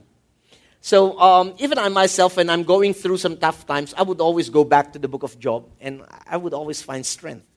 So 0.81 1.19
um, 1.19 1.53
even 1.57 1.77
I 1.77 1.89
myself, 1.89 2.37
when 2.37 2.49
I'm 2.49 2.63
going 2.63 2.93
through 2.93 3.17
some 3.17 3.37
tough 3.37 3.67
times, 3.67 3.93
I 3.97 4.03
would 4.03 4.21
always 4.21 4.49
go 4.49 4.63
back 4.63 4.93
to 4.93 4.99
the 4.99 5.07
book 5.07 5.23
of 5.23 5.37
Job. 5.39 5.69
And 5.79 6.03
I 6.27 6.37
would 6.37 6.53
always 6.53 6.81
find 6.81 7.05
strength 7.05 7.47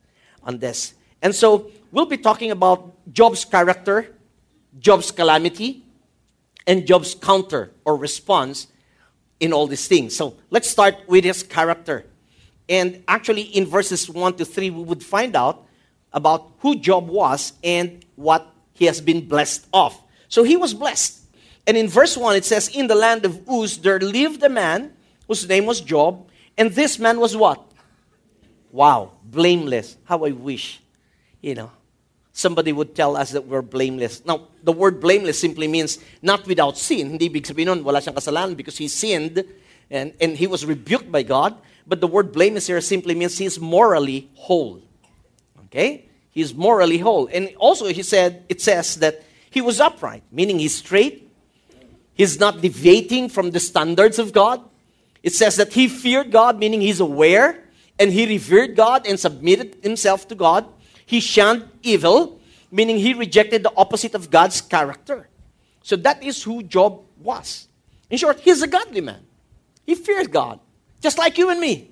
on 0.43 0.59
this. 0.59 0.95
And 1.25 1.35
so 1.35 1.73
we'll 1.91 2.07
be 2.07 2.19
talking 2.19 2.53
about 2.53 2.93
Job's 3.13 3.45
character, 3.45 4.15
Job's 4.79 5.11
calamity, 5.11 5.83
and 6.67 6.87
Job's 6.87 7.15
counter 7.15 7.73
or 7.85 7.97
response 7.97 8.69
in 9.41 9.53
all 9.53 9.67
these 9.67 9.89
things. 9.89 10.15
So 10.15 10.37
let's 10.51 10.69
start 10.69 10.97
with 11.09 11.25
his 11.25 11.43
character. 11.43 12.05
And 12.69 13.03
actually, 13.09 13.43
in 13.43 13.67
verses 13.67 14.09
1 14.09 14.35
to 14.35 14.45
3, 14.45 14.71
we 14.71 14.83
would 14.83 15.03
find 15.03 15.35
out 15.35 15.67
about 16.13 16.53
who 16.61 16.77
Job 16.77 17.09
was 17.09 17.55
and 17.65 18.05
what 18.17 18.47
he 18.75 18.85
has 18.85 19.01
been 19.01 19.27
blessed 19.27 19.67
of. 19.73 19.99
So 20.29 20.45
he 20.45 20.57
was 20.57 20.75
blessed. 20.75 21.21
And 21.67 21.77
in 21.77 21.89
verse 21.89 22.17
1, 22.17 22.37
it 22.37 22.45
says, 22.45 22.69
In 22.69 22.87
the 22.87 22.95
land 22.95 23.25
of 23.25 23.49
Uz, 23.49 23.79
there 23.79 23.99
lived 23.99 24.43
a 24.43 24.49
man 24.49 24.93
whose 25.27 25.49
name 25.49 25.65
was 25.65 25.81
Job. 25.81 26.29
And 26.59 26.71
this 26.71 26.99
man 26.99 27.19
was 27.19 27.37
what? 27.37 27.65
Wow, 28.71 29.13
blameless. 29.25 29.97
How 30.05 30.25
I 30.25 30.31
wish, 30.31 30.81
you 31.45 31.55
know, 31.55 31.71
somebody 32.33 32.73
would 32.73 32.95
tell 32.95 33.17
us 33.17 33.33
that 33.33 33.47
we're 33.47 33.63
blameless. 33.63 34.25
Now, 34.25 34.49
the 34.63 34.73
word 34.73 34.99
blameless 34.99 35.39
simply 35.39 35.69
means 35.69 35.99
not 36.23 36.47
without 36.47 36.79
sin. 36.79 37.11
Hindi 37.11 37.29
ibig 37.29 37.45
sabihin 37.45 37.85
wala 37.85 38.01
siyang 38.01 38.15
kasalanan 38.15 38.57
because 38.57 38.79
he 38.79 38.89
sinned 38.89 39.45
and, 39.91 40.15
and 40.21 40.37
he 40.37 40.47
was 40.47 40.65
rebuked 40.65 41.13
by 41.13 41.23
God. 41.23 41.55
But 41.87 42.01
the 42.01 42.09
word 42.09 42.33
blameless 42.33 42.67
here 42.67 42.81
simply 42.81 43.15
means 43.15 43.37
he's 43.37 43.61
morally 43.61 44.31
whole. 44.35 44.83
Okay? 45.67 46.07
He's 46.31 46.55
morally 46.55 46.99
whole. 46.99 47.29
And 47.31 47.55
also 47.57 47.87
he 47.87 48.03
said, 48.03 48.43
it 48.49 48.63
says 48.63 48.97
that 48.97 49.23
he 49.51 49.61
was 49.61 49.81
upright, 49.81 50.23
meaning 50.33 50.59
he's 50.59 50.75
straight. 50.75 51.31
He's 52.15 52.41
not 52.41 52.63
deviating 52.63 53.29
from 53.29 53.51
the 53.51 53.61
standards 53.61 54.19
of 54.19 54.33
God. 54.33 54.63
It 55.23 55.35
says 55.35 55.57
that 55.57 55.75
he 55.75 55.89
feared 55.89 56.33
God, 56.33 56.59
meaning 56.59 56.81
he's 56.81 57.01
aware, 57.01 57.63
and 57.99 58.13
he 58.13 58.27
revered 58.27 58.77
God 58.77 59.07
and 59.07 59.21
submitted 59.21 59.77
himself 59.83 60.27
to 60.29 60.35
God. 60.35 60.67
He 61.07 61.21
shunned 61.21 61.69
evil, 61.83 62.41
meaning 62.71 62.99
he 62.99 63.15
rejected 63.15 63.63
the 63.63 63.73
opposite 63.77 64.15
of 64.15 64.31
God's 64.31 64.61
character. 64.61 65.29
So 65.83 65.97
that 65.97 66.23
is 66.23 66.43
who 66.43 66.63
Job 66.63 67.03
was. 67.21 67.69
In 68.09 68.19
short, 68.19 68.41
he's 68.41 68.63
a 68.63 68.67
godly 68.67 69.01
man. 69.01 69.21
He 69.87 69.95
feared 69.95 70.31
God, 70.33 70.61
just 71.01 71.19
like 71.19 71.37
you 71.37 71.51
and 71.51 71.61
me. 71.61 71.91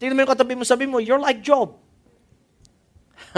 You're 0.00 1.18
like 1.18 1.42
Job. 1.42 1.76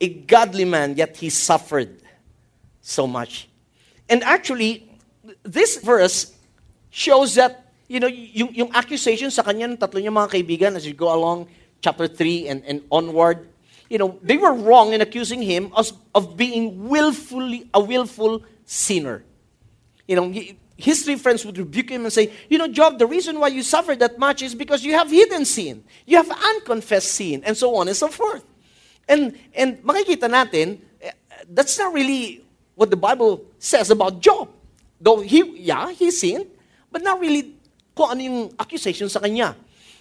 a 0.00 0.08
godly 0.08 0.64
man, 0.64 0.96
yet 0.96 1.16
he 1.16 1.30
suffered 1.30 2.00
so 2.80 3.06
much. 3.06 3.48
And 4.08 4.22
actually, 4.22 4.88
this 5.42 5.78
verse 5.80 6.32
shows 6.90 7.34
that, 7.34 7.72
you 7.88 8.00
know, 8.00 8.06
yung, 8.06 8.54
yung 8.54 8.70
accusation 8.72 9.30
sa 9.30 9.42
kanya 9.42 9.68
tatlo 9.76 10.00
niya 10.00 10.12
mga 10.12 10.30
kaibigan 10.30 10.76
as 10.76 10.86
you 10.86 10.94
go 10.94 11.12
along 11.12 11.48
chapter 11.86 12.10
3 12.10 12.48
and, 12.48 12.64
and 12.66 12.82
onward, 12.90 13.46
you 13.88 13.96
know, 13.96 14.18
they 14.18 14.36
were 14.36 14.50
wrong 14.50 14.92
in 14.92 15.00
accusing 15.00 15.40
him 15.40 15.70
of, 15.78 15.92
of 16.18 16.36
being 16.36 16.90
willfully, 16.90 17.70
a 17.72 17.78
willful 17.78 18.42
sinner. 18.64 19.22
You 20.08 20.16
know, 20.16 20.34
his 20.76 21.04
three 21.04 21.14
friends 21.14 21.46
would 21.46 21.56
rebuke 21.56 21.90
him 21.90 22.02
and 22.02 22.12
say, 22.12 22.32
You 22.50 22.58
know, 22.58 22.66
Job, 22.66 22.98
the 22.98 23.06
reason 23.06 23.38
why 23.38 23.54
you 23.54 23.62
suffered 23.62 24.00
that 24.00 24.18
much 24.18 24.42
is 24.42 24.52
because 24.54 24.82
you 24.82 24.94
have 24.98 25.08
hidden 25.08 25.44
sin, 25.44 25.84
you 26.06 26.16
have 26.16 26.28
unconfessed 26.28 27.14
sin, 27.14 27.44
and 27.46 27.56
so 27.56 27.76
on 27.76 27.86
and 27.86 27.96
so 27.96 28.08
forth. 28.08 28.42
And, 29.06 29.38
and 29.54 29.78
makikita 29.86 30.26
natin, 30.26 30.80
eh, 31.00 31.12
that's 31.48 31.78
not 31.78 31.94
really 31.94 32.42
what 32.74 32.90
the 32.90 32.98
Bible 32.98 33.46
says 33.60 33.90
about 33.90 34.18
Job. 34.18 34.50
Though 35.00 35.20
he, 35.20 35.62
yeah, 35.62 35.92
he 35.92 36.10
sinned, 36.10 36.46
but 36.90 37.02
not 37.02 37.20
really 37.20 37.54
kung 37.94 38.10
ano 38.10 38.20
yung 38.20 38.54
accusation 38.58 39.08
sa 39.08 39.20
kanya. 39.20 39.54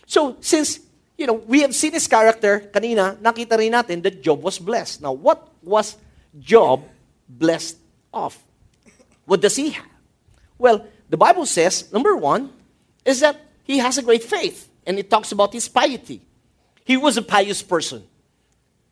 So, 0.06 0.38
since, 0.42 0.85
you 1.18 1.28
know, 1.28 1.34
we 1.34 1.62
have 1.62 1.74
seen 1.74 1.94
his 1.94 2.08
character, 2.08 2.60
kanina, 2.74 3.16
nakita 3.18 3.58
rin 3.58 3.72
natin 3.72 4.04
that 4.04 4.22
Job 4.22 4.42
was 4.42 4.60
blessed. 4.60 5.02
Now, 5.02 5.14
what 5.14 5.48
was 5.64 5.96
Job 6.40 6.84
blessed 7.28 7.78
of? 8.14 8.38
What 9.26 9.42
does 9.42 9.56
he 9.56 9.72
have? 9.72 9.86
Well, 10.58 10.86
the 11.10 11.18
Bible 11.18 11.46
says, 11.46 11.92
number 11.92 12.16
one, 12.16 12.52
is 13.04 13.20
that 13.22 13.40
he 13.64 13.78
has 13.80 13.98
a 13.98 14.02
great 14.02 14.24
faith. 14.24 14.70
And 14.86 15.00
it 15.00 15.10
talks 15.10 15.32
about 15.32 15.54
his 15.54 15.68
piety. 15.68 16.22
He 16.84 16.98
was 16.98 17.18
a 17.18 17.22
pious 17.22 17.64
person. 17.64 18.04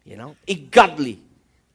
You 0.04 0.18
know, 0.18 0.36
a 0.48 0.56
godly. 0.56 1.22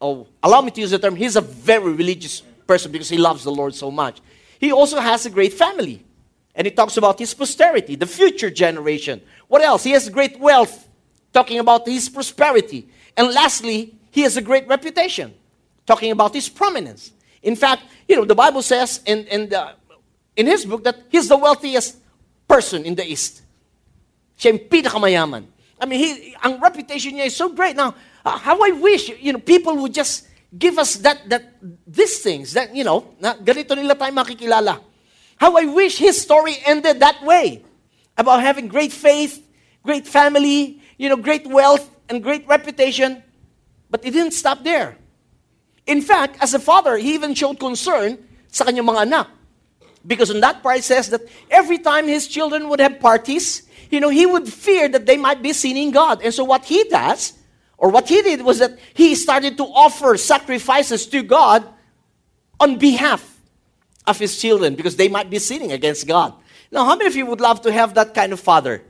Oh, 0.00 0.26
allow 0.42 0.60
me 0.60 0.70
to 0.72 0.80
use 0.80 0.90
the 0.90 0.98
term, 0.98 1.16
he's 1.16 1.36
a 1.36 1.40
very 1.40 1.92
religious 1.92 2.40
person 2.66 2.92
because 2.92 3.08
he 3.08 3.16
loves 3.16 3.44
the 3.44 3.50
Lord 3.50 3.74
so 3.74 3.90
much. 3.90 4.20
He 4.58 4.72
also 4.72 5.00
has 5.00 5.24
a 5.26 5.30
great 5.30 5.52
family. 5.52 6.04
And 6.58 6.66
he 6.66 6.72
talks 6.72 6.96
about 6.96 7.20
his 7.20 7.32
posterity, 7.32 7.94
the 7.94 8.06
future 8.06 8.50
generation. 8.50 9.22
What 9.46 9.62
else? 9.62 9.84
He 9.84 9.92
has 9.92 10.10
great 10.10 10.40
wealth, 10.40 10.88
talking 11.32 11.60
about 11.60 11.86
his 11.86 12.08
prosperity. 12.08 12.88
And 13.16 13.32
lastly, 13.32 13.94
he 14.10 14.22
has 14.22 14.36
a 14.36 14.42
great 14.42 14.66
reputation, 14.66 15.32
talking 15.86 16.10
about 16.10 16.34
his 16.34 16.48
prominence. 16.48 17.12
In 17.44 17.54
fact, 17.54 17.82
you 18.08 18.16
know, 18.16 18.24
the 18.24 18.34
Bible 18.34 18.62
says 18.62 19.00
in, 19.06 19.24
in, 19.28 19.48
the, 19.48 19.70
in 20.34 20.46
his 20.48 20.66
book 20.66 20.82
that 20.82 20.96
he's 21.08 21.28
the 21.28 21.36
wealthiest 21.36 21.96
person 22.48 22.84
in 22.84 22.96
the 22.96 23.06
East. 23.06 23.42
Siya 24.36 24.58
yung. 25.12 25.46
I 25.80 25.86
mean, 25.86 26.00
he, 26.00 26.34
reputation 26.60 27.16
is 27.18 27.36
so 27.36 27.50
great. 27.50 27.76
Now, 27.76 27.94
uh, 28.24 28.36
how 28.36 28.60
I 28.64 28.72
wish, 28.72 29.10
you 29.20 29.32
know, 29.32 29.38
people 29.38 29.76
would 29.76 29.94
just 29.94 30.26
give 30.58 30.76
us 30.76 30.96
that, 30.96 31.28
that, 31.28 31.54
these 31.86 32.18
things, 32.18 32.52
that, 32.54 32.74
you 32.74 32.82
know, 32.82 33.14
na 33.20 33.34
ganito 33.34 33.76
nila 33.76 33.94
tayo 33.94 34.10
makikilala. 34.10 34.80
How 35.38 35.56
I 35.56 35.64
wish 35.64 35.98
his 35.98 36.20
story 36.20 36.56
ended 36.66 37.00
that 37.00 37.22
way. 37.22 37.64
About 38.16 38.42
having 38.42 38.66
great 38.66 38.92
faith, 38.92 39.46
great 39.84 40.06
family, 40.06 40.82
you 40.98 41.08
know, 41.08 41.16
great 41.16 41.46
wealth, 41.46 41.88
and 42.08 42.22
great 42.22 42.46
reputation. 42.48 43.22
But 43.90 44.04
it 44.04 44.10
didn't 44.10 44.32
stop 44.32 44.64
there. 44.64 44.98
In 45.86 46.02
fact, 46.02 46.36
as 46.42 46.52
a 46.52 46.58
father, 46.58 46.98
he 46.98 47.14
even 47.14 47.34
showed 47.34 47.58
concern 47.58 48.18
sa 48.48 48.64
kanyang 48.64 48.90
mga 48.90 49.02
anak. 49.06 49.28
Because 50.06 50.30
in 50.30 50.40
that 50.40 50.62
part, 50.62 50.78
it 50.78 50.84
says 50.84 51.10
that 51.10 51.22
every 51.50 51.78
time 51.78 52.08
his 52.08 52.26
children 52.26 52.68
would 52.68 52.80
have 52.80 52.98
parties, 52.98 53.62
you 53.90 54.00
know, 54.00 54.08
he 54.08 54.26
would 54.26 54.48
fear 54.48 54.88
that 54.88 55.06
they 55.06 55.16
might 55.16 55.40
be 55.40 55.52
sinning 55.52 55.90
God. 55.90 56.20
And 56.22 56.34
so 56.34 56.44
what 56.44 56.64
he 56.64 56.84
does, 56.84 57.34
or 57.78 57.90
what 57.90 58.08
he 58.08 58.22
did, 58.22 58.42
was 58.42 58.58
that 58.58 58.78
he 58.94 59.14
started 59.14 59.56
to 59.58 59.64
offer 59.64 60.16
sacrifices 60.16 61.06
to 61.06 61.22
God 61.22 61.66
on 62.58 62.78
behalf 62.78 63.37
of 64.08 64.18
his 64.18 64.40
children 64.40 64.74
because 64.74 64.96
they 64.96 65.08
might 65.08 65.30
be 65.30 65.38
sinning 65.38 65.72
against 65.72 66.06
God. 66.06 66.34
Now, 66.70 66.84
how 66.84 66.96
many 66.96 67.06
of 67.06 67.16
you 67.16 67.26
would 67.26 67.40
love 67.40 67.62
to 67.62 67.72
have 67.72 67.94
that 67.94 68.14
kind 68.14 68.32
of 68.32 68.40
father? 68.40 68.82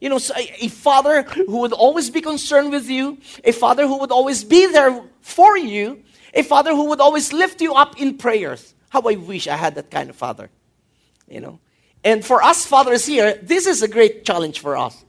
You 0.00 0.10
know, 0.10 0.20
a 0.36 0.68
father 0.68 1.22
who 1.22 1.60
would 1.60 1.72
always 1.72 2.10
be 2.10 2.20
concerned 2.20 2.70
with 2.70 2.88
you, 2.88 3.18
a 3.44 3.52
father 3.52 3.86
who 3.86 3.98
would 3.98 4.12
always 4.12 4.44
be 4.44 4.66
there 4.66 5.02
for 5.22 5.56
you, 5.56 6.02
a 6.34 6.42
father 6.42 6.74
who 6.74 6.84
would 6.90 7.00
always 7.00 7.32
lift 7.32 7.60
you 7.60 7.74
up 7.74 7.98
in 7.98 8.18
prayers. 8.18 8.74
How 8.90 9.00
I 9.00 9.14
wish 9.14 9.48
I 9.48 9.56
had 9.56 9.74
that 9.76 9.90
kind 9.90 10.10
of 10.10 10.16
father. 10.16 10.50
You 11.28 11.40
know? 11.40 11.60
And 12.04 12.24
for 12.24 12.42
us 12.42 12.66
fathers 12.66 13.06
here, 13.06 13.38
this 13.42 13.66
is 13.66 13.82
a 13.82 13.88
great 13.88 14.24
challenge 14.24 14.60
for 14.60 14.76
us. 14.76 15.04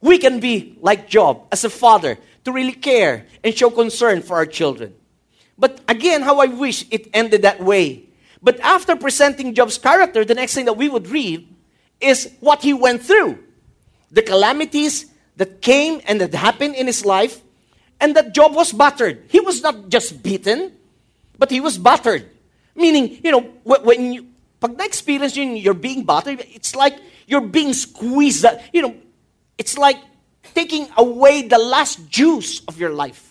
We 0.00 0.18
can 0.18 0.40
be 0.40 0.76
like 0.80 1.08
Job 1.08 1.46
as 1.50 1.64
a 1.64 1.70
father 1.70 2.18
to 2.44 2.52
really 2.52 2.72
care 2.72 3.26
and 3.42 3.56
show 3.56 3.70
concern 3.70 4.22
for 4.22 4.36
our 4.36 4.46
children. 4.46 4.94
But 5.56 5.80
again, 5.88 6.22
how 6.22 6.40
I 6.40 6.46
wish 6.46 6.84
it 6.90 7.08
ended 7.12 7.42
that 7.42 7.60
way. 7.60 8.07
But 8.42 8.60
after 8.60 8.96
presenting 8.96 9.54
Job's 9.54 9.78
character, 9.78 10.24
the 10.24 10.34
next 10.34 10.54
thing 10.54 10.66
that 10.66 10.76
we 10.76 10.88
would 10.88 11.08
read 11.08 11.48
is 12.00 12.32
what 12.40 12.62
he 12.62 12.72
went 12.72 13.02
through 13.02 13.38
the 14.10 14.22
calamities 14.22 15.06
that 15.36 15.60
came 15.60 16.00
and 16.06 16.20
that 16.20 16.32
happened 16.34 16.74
in 16.74 16.86
his 16.86 17.04
life, 17.04 17.42
and 18.00 18.16
that 18.16 18.34
Job 18.34 18.54
was 18.54 18.72
battered. 18.72 19.24
He 19.28 19.40
was 19.40 19.62
not 19.62 19.88
just 19.88 20.22
beaten, 20.22 20.72
but 21.38 21.50
he 21.50 21.60
was 21.60 21.78
battered. 21.78 22.28
Meaning, 22.74 23.20
you 23.22 23.30
know, 23.30 23.40
when 23.64 24.12
you, 24.12 24.26
pag 24.60 24.78
na-experience 24.78 25.36
yun, 25.36 25.56
you're 25.56 25.74
being 25.74 26.04
battered, 26.04 26.44
it's 26.54 26.74
like 26.74 26.98
you're 27.26 27.42
being 27.42 27.72
squeezed. 27.72 28.46
You 28.72 28.82
know, 28.82 28.94
it's 29.58 29.76
like 29.76 29.98
taking 30.54 30.88
away 30.96 31.42
the 31.42 31.58
last 31.58 32.08
juice 32.08 32.62
of 32.66 32.78
your 32.78 32.90
life. 32.90 33.27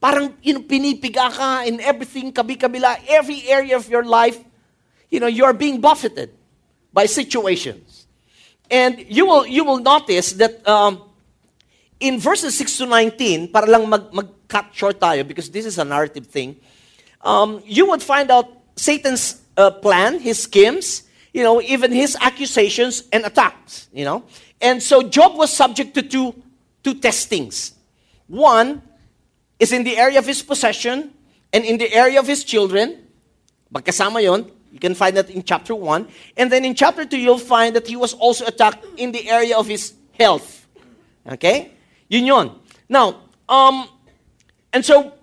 Parang, 0.00 0.28
pinipiga 0.68 1.32
ka 1.32 1.64
in 1.64 1.80
everything, 1.80 2.32
kabi-kabila, 2.32 3.00
every 3.08 3.48
area 3.48 3.76
of 3.76 3.88
your 3.88 4.04
life, 4.04 4.38
you 5.10 5.20
know, 5.20 5.26
you 5.26 5.44
are 5.44 5.54
being 5.54 5.80
buffeted 5.80 6.30
by 6.92 7.06
situations. 7.06 8.06
And 8.70 9.04
you 9.08 9.26
will, 9.26 9.46
you 9.46 9.64
will 9.64 9.78
notice 9.78 10.32
that 10.34 10.66
um, 10.68 11.02
in 12.00 12.18
verses 12.18 12.56
6 12.58 12.78
to 12.78 12.86
19, 12.86 13.48
para 13.48 13.66
lang 13.66 13.88
mag, 13.88 14.12
mag-cut 14.12 14.66
short 14.72 15.00
tayo, 15.00 15.26
because 15.26 15.50
this 15.50 15.64
is 15.64 15.78
a 15.78 15.84
narrative 15.84 16.26
thing, 16.26 16.56
um, 17.22 17.62
you 17.64 17.86
would 17.86 18.02
find 18.02 18.30
out 18.30 18.50
Satan's 18.76 19.40
uh, 19.56 19.70
plan, 19.70 20.20
his 20.20 20.42
schemes, 20.42 21.04
you 21.32 21.42
know, 21.42 21.60
even 21.62 21.92
his 21.92 22.16
accusations 22.20 23.04
and 23.12 23.24
attacks, 23.24 23.88
you 23.92 24.04
know. 24.04 24.24
And 24.60 24.82
so 24.82 25.02
Job 25.02 25.36
was 25.36 25.52
subject 25.52 25.94
to 25.94 26.02
two, 26.02 26.34
two 26.82 26.94
testings. 26.94 27.74
One 28.26 28.82
is 29.58 29.72
in 29.72 29.84
the 29.84 29.96
area 29.96 30.18
of 30.18 30.26
his 30.26 30.42
possession 30.42 31.12
and 31.52 31.64
in 31.64 31.78
the 31.78 31.92
area 31.92 32.18
of 32.18 32.26
his 32.26 32.44
children. 32.44 33.06
Magkasama 33.72 34.22
yon. 34.22 34.50
You 34.72 34.80
can 34.80 34.94
find 34.94 35.16
that 35.16 35.30
in 35.30 35.42
chapter 35.42 35.74
1. 35.74 36.06
And 36.36 36.52
then 36.52 36.64
in 36.64 36.74
chapter 36.74 37.06
2, 37.06 37.16
you'll 37.16 37.38
find 37.38 37.74
that 37.76 37.86
he 37.86 37.96
was 37.96 38.12
also 38.12 38.44
attacked 38.44 38.84
in 38.96 39.12
the 39.12 39.28
area 39.30 39.56
of 39.56 39.66
his 39.66 39.94
health. 40.18 40.66
Okay? 41.26 41.72
Yun 42.08 42.26
yun. 42.26 42.60
Now, 42.88 43.22
um, 43.48 43.88
and 44.72 44.84
so 44.84 45.14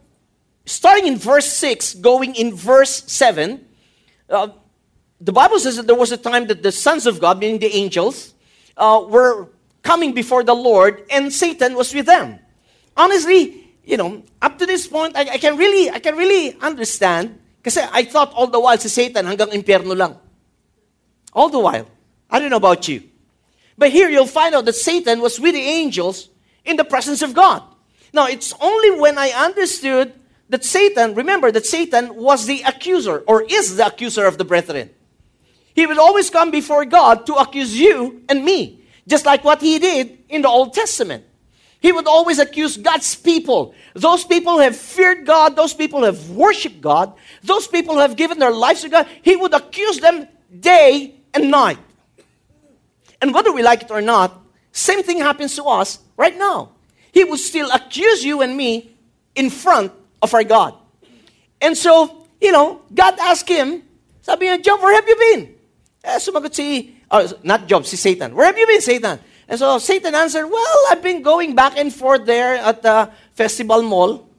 starting 0.65 1.05
in 1.05 1.17
verse 1.17 1.45
6, 1.53 1.95
going 1.95 2.33
in 2.35 2.55
verse 2.55 3.03
7, 3.11 3.63
uh, 4.29 4.47
the 5.21 5.31
Bible 5.31 5.59
says 5.59 5.77
that 5.77 5.87
there 5.87 5.95
was 5.95 6.11
a 6.11 6.17
time 6.17 6.47
that 6.47 6.63
the 6.63 6.71
sons 6.71 7.05
of 7.05 7.19
God, 7.19 7.39
meaning 7.39 7.59
the 7.59 7.73
angels, 7.75 8.33
uh, 8.75 9.05
were 9.07 9.49
coming 9.83 10.13
before 10.13 10.43
the 10.43 10.55
Lord 10.55 11.05
and 11.11 11.31
Satan 11.31 11.75
was 11.75 11.93
with 11.93 12.07
them. 12.07 12.39
Honestly, 12.97 13.62
you 13.83 13.97
know, 13.97 14.23
up 14.41 14.57
to 14.59 14.65
this 14.65 14.87
point, 14.87 15.15
I, 15.15 15.21
I 15.21 15.37
can 15.37 15.57
really, 15.57 15.89
I 15.89 15.99
can 15.99 16.15
really 16.15 16.57
understand 16.59 17.39
kasi 17.63 17.79
I 17.79 18.03
thought 18.03 18.33
all 18.33 18.47
the 18.47 18.59
while 18.59 18.77
si 18.77 18.89
Satan 18.89 19.25
hanggang 19.25 19.51
impyerno 19.51 19.95
lang. 19.95 20.17
All 21.31 21.49
the 21.49 21.59
while. 21.59 21.87
I 22.29 22.39
don't 22.39 22.49
know 22.49 22.57
about 22.57 22.87
you. 22.87 23.03
But 23.77 23.91
here 23.91 24.09
you'll 24.09 24.27
find 24.27 24.53
out 24.53 24.65
that 24.65 24.75
Satan 24.75 25.21
was 25.21 25.39
with 25.39 25.55
the 25.55 25.61
angels 25.61 26.29
in 26.65 26.75
the 26.75 26.83
presence 26.83 27.21
of 27.21 27.33
God. 27.33 27.63
Now, 28.13 28.27
it's 28.27 28.53
only 28.61 28.99
when 28.99 29.17
I 29.17 29.29
understood 29.29 30.13
that 30.49 30.63
Satan, 30.63 31.15
remember 31.15 31.51
that 31.51 31.65
Satan 31.65 32.13
was 32.15 32.45
the 32.45 32.61
accuser 32.61 33.23
or 33.25 33.41
is 33.43 33.77
the 33.77 33.87
accuser 33.87 34.25
of 34.25 34.37
the 34.37 34.45
brethren. 34.45 34.91
He 35.73 35.87
will 35.87 35.99
always 35.99 36.29
come 36.29 36.51
before 36.51 36.85
God 36.85 37.25
to 37.25 37.33
accuse 37.35 37.79
you 37.79 38.21
and 38.29 38.45
me, 38.45 38.85
just 39.07 39.25
like 39.25 39.43
what 39.43 39.61
he 39.61 39.79
did 39.79 40.19
in 40.29 40.43
the 40.43 40.49
Old 40.49 40.73
Testament. 40.73 41.25
He 41.83 41.91
would 41.91 42.07
always 42.07 42.39
accuse 42.39 42.77
God's 42.77 43.13
people. 43.13 43.75
Those 43.93 44.23
people 44.23 44.59
have 44.59 44.73
feared 44.73 45.25
God, 45.25 45.57
those 45.57 45.73
people 45.73 46.05
have 46.05 46.29
worshiped 46.29 46.79
God, 46.79 47.11
those 47.43 47.67
people 47.67 47.99
have 47.99 48.15
given 48.15 48.39
their 48.39 48.55
lives 48.55 48.81
to 48.81 48.89
God. 48.89 49.05
He 49.21 49.35
would 49.35 49.53
accuse 49.53 49.99
them 49.99 50.25
day 50.57 51.13
and 51.33 51.51
night. 51.51 51.77
And 53.21 53.33
whether 53.33 53.51
we 53.51 53.61
like 53.63 53.83
it 53.83 53.91
or 53.91 53.99
not, 53.99 54.31
same 54.71 55.03
thing 55.03 55.19
happens 55.19 55.57
to 55.57 55.65
us 55.65 55.99
right 56.15 56.37
now. 56.37 56.71
He 57.11 57.25
would 57.25 57.39
still 57.39 57.69
accuse 57.69 58.23
you 58.23 58.41
and 58.41 58.55
me 58.55 58.95
in 59.35 59.49
front 59.49 59.91
of 60.21 60.33
our 60.33 60.45
God. 60.45 60.75
And 61.59 61.77
so, 61.77 62.25
you 62.39 62.53
know, 62.53 62.81
God 62.93 63.19
asked 63.19 63.49
him, 63.49 63.83
sabi 64.21 64.57
Job, 64.59 64.81
where 64.81 64.95
have 64.95 65.07
you 65.07 65.17
been? 65.17 65.55
Eh, 66.01 66.15
sumagot 66.15 66.55
si, 66.55 66.95
uh, 67.11 67.27
not 67.43 67.67
Job, 67.67 67.85
si 67.85 67.97
Satan. 67.97 68.33
Where 68.33 68.45
have 68.45 68.57
you 68.57 68.67
been, 68.67 68.81
Satan? 68.81 69.19
And 69.47 69.59
so 69.59 69.77
Satan 69.77 70.15
answered, 70.15 70.47
well, 70.47 70.77
I've 70.89 71.03
been 71.03 71.21
going 71.21 71.55
back 71.55 71.77
and 71.77 71.93
forth 71.93 72.25
there 72.25 72.55
at 72.55 72.81
the 72.81 73.11
Festival 73.33 73.81
Mall. 73.81 74.29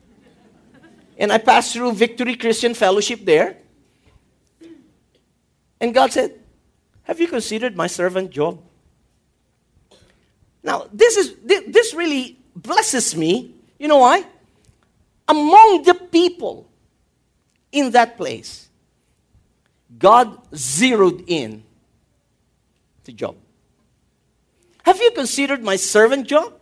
And 1.19 1.33
I 1.33 1.39
passed 1.39 1.75
through 1.75 1.93
Victory 1.93 2.37
Christian 2.37 2.75
Fellowship 2.75 3.25
there. 3.25 3.57
And 5.81 5.95
God 5.95 6.13
said, 6.13 6.41
have 7.03 7.21
you 7.21 7.29
considered 7.29 7.77
my 7.77 7.87
servant 7.87 8.31
Job? 8.31 8.63
Now, 10.63 10.89
this 10.93 11.19
is 11.19 11.35
this 11.45 11.93
really 11.93 12.39
blesses 12.57 13.15
me. 13.15 13.55
You 13.79 13.89
know 13.89 13.99
why? 13.99 14.25
Among 15.29 15.83
the 15.83 15.95
people 15.95 16.67
in 17.71 17.91
that 17.91 18.17
place, 18.17 18.69
God 19.99 20.39
zeroed 20.55 21.25
in 21.27 21.63
to 23.05 23.13
Job. 23.13 23.37
Have 24.85 25.01
you 25.01 25.11
considered 25.13 25.65
my 25.65 25.77
servant 25.77 26.29
Job? 26.29 26.53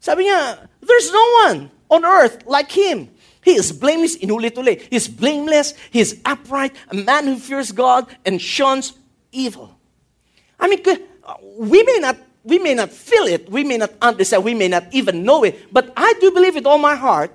Sabi 0.00 0.24
niya, 0.28 0.68
there's 0.80 1.10
no 1.10 1.24
one 1.48 1.70
on 1.90 2.04
earth 2.04 2.44
like 2.46 2.70
him. 2.70 3.10
He 3.40 3.56
is 3.56 3.72
blameless, 3.72 4.16
inulit-ulit. 4.20 4.92
He 4.92 4.96
is 4.96 5.08
blameless, 5.08 5.72
he 5.90 6.00
is 6.00 6.20
upright, 6.24 6.76
a 6.92 6.94
man 6.94 7.24
who 7.24 7.36
fears 7.40 7.72
God 7.72 8.06
and 8.24 8.36
shuns 8.40 8.92
evil. 9.32 9.72
I 10.60 10.68
mean, 10.68 10.84
uh, 10.84 11.34
we 11.56 11.82
may 11.82 11.98
not 11.98 12.16
we 12.44 12.58
may 12.58 12.72
not 12.72 12.88
feel 12.88 13.28
it, 13.28 13.50
we 13.50 13.64
may 13.64 13.76
not 13.76 13.92
understand, 14.00 14.44
we 14.44 14.54
may 14.54 14.68
not 14.68 14.88
even 14.92 15.24
know 15.24 15.44
it, 15.44 15.72
but 15.72 15.92
I 15.96 16.14
do 16.20 16.30
believe 16.30 16.54
with 16.54 16.64
all 16.64 16.78
my 16.78 16.96
heart, 16.96 17.28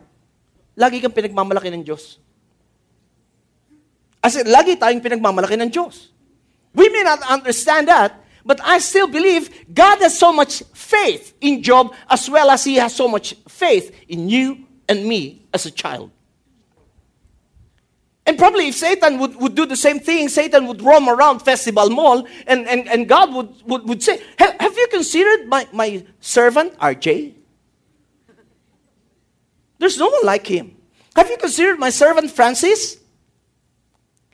lagi 0.78 1.02
kang 1.02 1.14
pinagmamalaki 1.14 1.70
ng 1.70 1.86
Diyos. 1.86 2.18
I 4.24 4.30
said, 4.34 4.50
lagi 4.50 4.74
tayong 4.74 5.06
pinagmamalaki 5.06 5.54
ng 5.60 5.70
Diyos. 5.70 6.10
We 6.74 6.90
may 6.90 7.04
not 7.04 7.22
understand 7.30 7.88
that, 7.94 8.23
but 8.46 8.60
I 8.64 8.80
still 8.80 9.08
believe 9.08 9.50
God 9.74 10.00
has 10.00 10.18
so 10.18 10.34
much 10.34 10.64
faith 10.74 11.34
in 11.42 11.64
Job 11.64 11.94
as 12.10 12.30
well 12.30 12.50
as 12.50 12.64
He 12.64 12.76
has 12.76 12.96
so 12.96 13.08
much 13.08 13.34
faith 13.48 13.96
in 14.08 14.30
you 14.30 14.66
and 14.88 15.06
me 15.06 15.46
as 15.54 15.66
a 15.66 15.72
child. 15.72 16.12
And 18.26 18.38
probably 18.38 18.70
if 18.70 18.76
Satan 18.76 19.20
would, 19.20 19.36
would 19.36 19.56
do 19.56 19.66
the 19.66 19.76
same 19.76 20.00
thing, 20.00 20.30
Satan 20.30 20.66
would 20.68 20.82
roam 20.82 21.10
around 21.10 21.40
Festival 21.40 21.90
Mall 21.90 22.26
and, 22.48 22.68
and, 22.68 22.88
and 22.88 23.08
God 23.08 23.34
would, 23.34 23.54
would, 23.66 23.88
would 23.88 24.02
say, 24.02 24.22
Have 24.38 24.78
you 24.78 24.88
considered 24.92 25.48
my, 25.48 25.68
my 25.74 26.06
servant 26.22 26.78
RJ? 26.80 27.34
There's 29.78 29.98
no 29.98 30.08
one 30.08 30.26
like 30.26 30.48
him. 30.48 30.78
Have 31.16 31.30
you 31.30 31.38
considered 31.38 31.78
my 31.78 31.90
servant 31.90 32.32
Francis? 32.32 32.98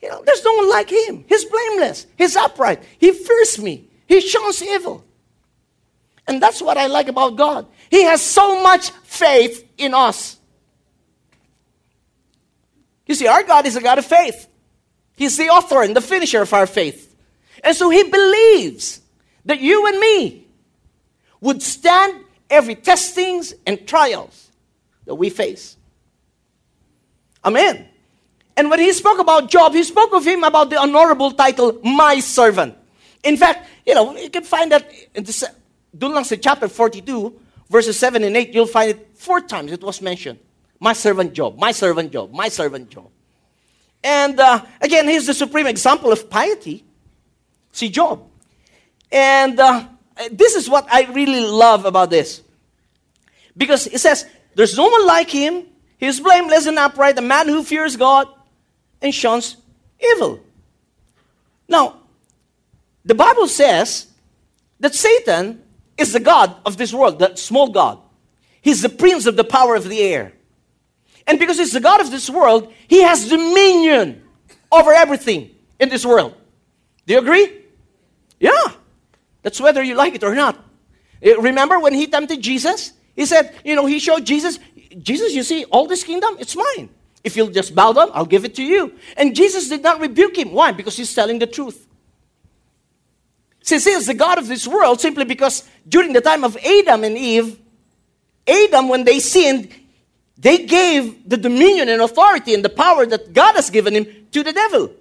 You 0.01 0.09
know, 0.09 0.21
there's 0.23 0.43
no 0.43 0.53
one 0.53 0.69
like 0.69 0.91
him. 0.91 1.25
He's 1.27 1.43
blameless. 1.45 2.05
He's 2.15 2.35
upright. 2.35 2.83
He 2.99 3.11
fears 3.11 3.59
me. 3.59 3.89
He 4.09 4.19
shuns 4.21 4.61
evil. 4.63 5.05
And 6.27 6.41
that's 6.41 6.61
what 6.61 6.77
I 6.77 6.87
like 6.87 7.07
about 7.07 7.35
God. 7.35 7.67
He 7.89 8.03
has 8.03 8.21
so 8.21 8.61
much 8.61 8.89
faith 9.03 9.65
in 9.77 9.93
us. 9.93 10.37
You 13.05 13.15
see, 13.15 13.27
our 13.27 13.43
God 13.43 13.65
is 13.65 13.75
a 13.75 13.81
God 13.81 13.99
of 13.99 14.05
faith. 14.05 14.47
He's 15.15 15.37
the 15.37 15.49
author 15.49 15.83
and 15.83 15.95
the 15.95 16.01
finisher 16.01 16.41
of 16.41 16.53
our 16.53 16.65
faith. 16.67 17.15
And 17.63 17.75
so 17.75 17.89
He 17.89 18.03
believes 18.03 19.01
that 19.45 19.59
you 19.59 19.85
and 19.87 19.99
me 19.99 20.47
would 21.41 21.61
stand 21.61 22.23
every 22.49 22.75
testings 22.75 23.53
and 23.65 23.87
trials 23.87 24.49
that 25.05 25.15
we 25.15 25.29
face. 25.29 25.77
Amen. 27.45 27.87
And 28.57 28.69
when 28.69 28.79
he 28.79 28.91
spoke 28.91 29.19
about 29.19 29.49
Job, 29.49 29.73
he 29.73 29.83
spoke 29.83 30.13
of 30.13 30.25
him 30.25 30.43
about 30.43 30.69
the 30.69 30.77
honorable 30.77 31.31
title, 31.31 31.79
my 31.81 32.19
servant. 32.19 32.75
In 33.23 33.37
fact, 33.37 33.67
you 33.89 33.95
know, 33.95 34.15
you 34.15 34.29
can 34.29 34.43
find 34.43 34.71
that 34.71 34.87
in 35.15 35.23
this, 35.23 35.43
doon 35.97 36.13
lang 36.13 36.23
sa 36.23 36.35
chapter 36.35 36.67
42, 36.67 37.33
verses 37.71 37.97
7 37.97 38.23
and 38.23 38.37
8, 38.37 38.53
you'll 38.53 38.67
find 38.67 38.91
it 38.91 39.17
four 39.17 39.41
times 39.41 39.71
it 39.71 39.81
was 39.81 39.99
mentioned. 39.99 40.37
My 40.79 40.93
servant 40.93 41.33
Job, 41.33 41.57
my 41.57 41.71
servant 41.71 42.11
Job, 42.11 42.31
my 42.31 42.49
servant 42.49 42.91
Job. 42.91 43.09
And 44.03 44.39
uh, 44.39 44.63
again, 44.79 45.07
he's 45.07 45.25
the 45.25 45.33
supreme 45.33 45.65
example 45.65 46.11
of 46.11 46.29
piety. 46.29 46.85
See 47.71 47.89
Job. 47.89 48.29
And 49.11 49.59
uh, 49.59 49.87
this 50.31 50.53
is 50.53 50.69
what 50.69 50.85
I 50.91 51.09
really 51.11 51.41
love 51.41 51.85
about 51.85 52.11
this. 52.11 52.43
Because 53.57 53.87
it 53.87 53.97
says, 53.97 54.27
there's 54.53 54.77
no 54.77 54.85
one 54.87 55.07
like 55.07 55.31
him. 55.31 55.65
He's 55.97 56.19
blameless 56.19 56.67
and 56.67 56.77
upright, 56.77 57.17
a 57.17 57.23
man 57.23 57.47
who 57.47 57.63
fears 57.63 57.97
God 57.97 58.27
and 59.01 59.13
shuns 59.13 59.57
evil. 59.99 60.41
Now, 61.67 61.98
the 63.05 63.15
Bible 63.15 63.47
says 63.47 64.07
that 64.79 64.95
Satan 64.95 65.61
is 65.97 66.13
the 66.13 66.19
God 66.19 66.55
of 66.65 66.77
this 66.77 66.93
world, 66.93 67.19
the 67.19 67.35
small 67.35 67.69
God. 67.69 67.99
He's 68.61 68.81
the 68.81 68.89
prince 68.89 69.25
of 69.25 69.35
the 69.35 69.43
power 69.43 69.75
of 69.75 69.87
the 69.87 69.99
air. 70.01 70.33
And 71.27 71.39
because 71.39 71.57
he's 71.57 71.73
the 71.73 71.79
God 71.79 72.01
of 72.01 72.11
this 72.11 72.29
world, 72.29 72.73
he 72.87 73.03
has 73.03 73.29
dominion 73.29 74.23
over 74.71 74.91
everything 74.91 75.51
in 75.79 75.89
this 75.89 76.05
world. 76.05 76.35
Do 77.05 77.13
you 77.13 77.19
agree? 77.19 77.51
Yeah. 78.39 78.73
That's 79.41 79.61
whether 79.61 79.81
you 79.83 79.95
like 79.95 80.15
it 80.15 80.23
or 80.23 80.35
not. 80.35 80.63
Eh, 81.21 81.35
remember 81.39 81.79
when 81.79 81.93
he 81.93 82.07
tempted 82.07 82.41
Jesus? 82.41 82.93
He 83.15 83.25
said, 83.25 83.55
you 83.63 83.75
know, 83.75 83.85
he 83.85 83.99
showed 83.99 84.25
Jesus, 84.25 84.59
Jesus, 84.97 85.33
you 85.33 85.43
see, 85.43 85.65
all 85.65 85.87
this 85.87 86.03
kingdom, 86.03 86.37
it's 86.39 86.55
mine. 86.55 86.89
If 87.23 87.35
you'll 87.35 87.49
just 87.49 87.75
bow 87.75 87.91
down, 87.93 88.11
I'll 88.13 88.25
give 88.25 88.45
it 88.45 88.55
to 88.55 88.63
you. 88.63 88.93
And 89.17 89.35
Jesus 89.35 89.67
did 89.67 89.83
not 89.83 89.99
rebuke 89.99 90.37
him. 90.37 90.51
Why? 90.51 90.71
Because 90.71 90.95
he's 90.95 91.13
telling 91.13 91.39
the 91.39 91.47
truth. 91.47 91.85
Since 93.69 93.83
he 93.83 93.91
is 93.91 94.07
the 94.07 94.15
God 94.15 94.39
of 94.39 94.47
this 94.47 94.67
world, 94.67 94.99
simply 94.99 95.25
because 95.25 95.63
during 95.87 96.11
the 96.11 96.21
time 96.21 96.43
of 96.43 96.57
Adam 96.57 97.03
and 97.03 97.15
Eve, 97.15 97.59
Adam, 98.47 98.89
when 98.89 99.03
they 99.03 99.19
sinned, 99.19 99.71
they 100.39 100.65
gave 100.65 101.29
the 101.29 101.37
dominion 101.37 101.87
and 101.87 102.01
authority 102.01 102.55
and 102.55 102.65
the 102.65 102.69
power 102.69 103.05
that 103.05 103.31
God 103.31 103.53
has 103.53 103.69
given 103.69 103.93
him 103.93 104.07
to 104.31 104.41
the 104.41 104.53
devil. 104.53 104.91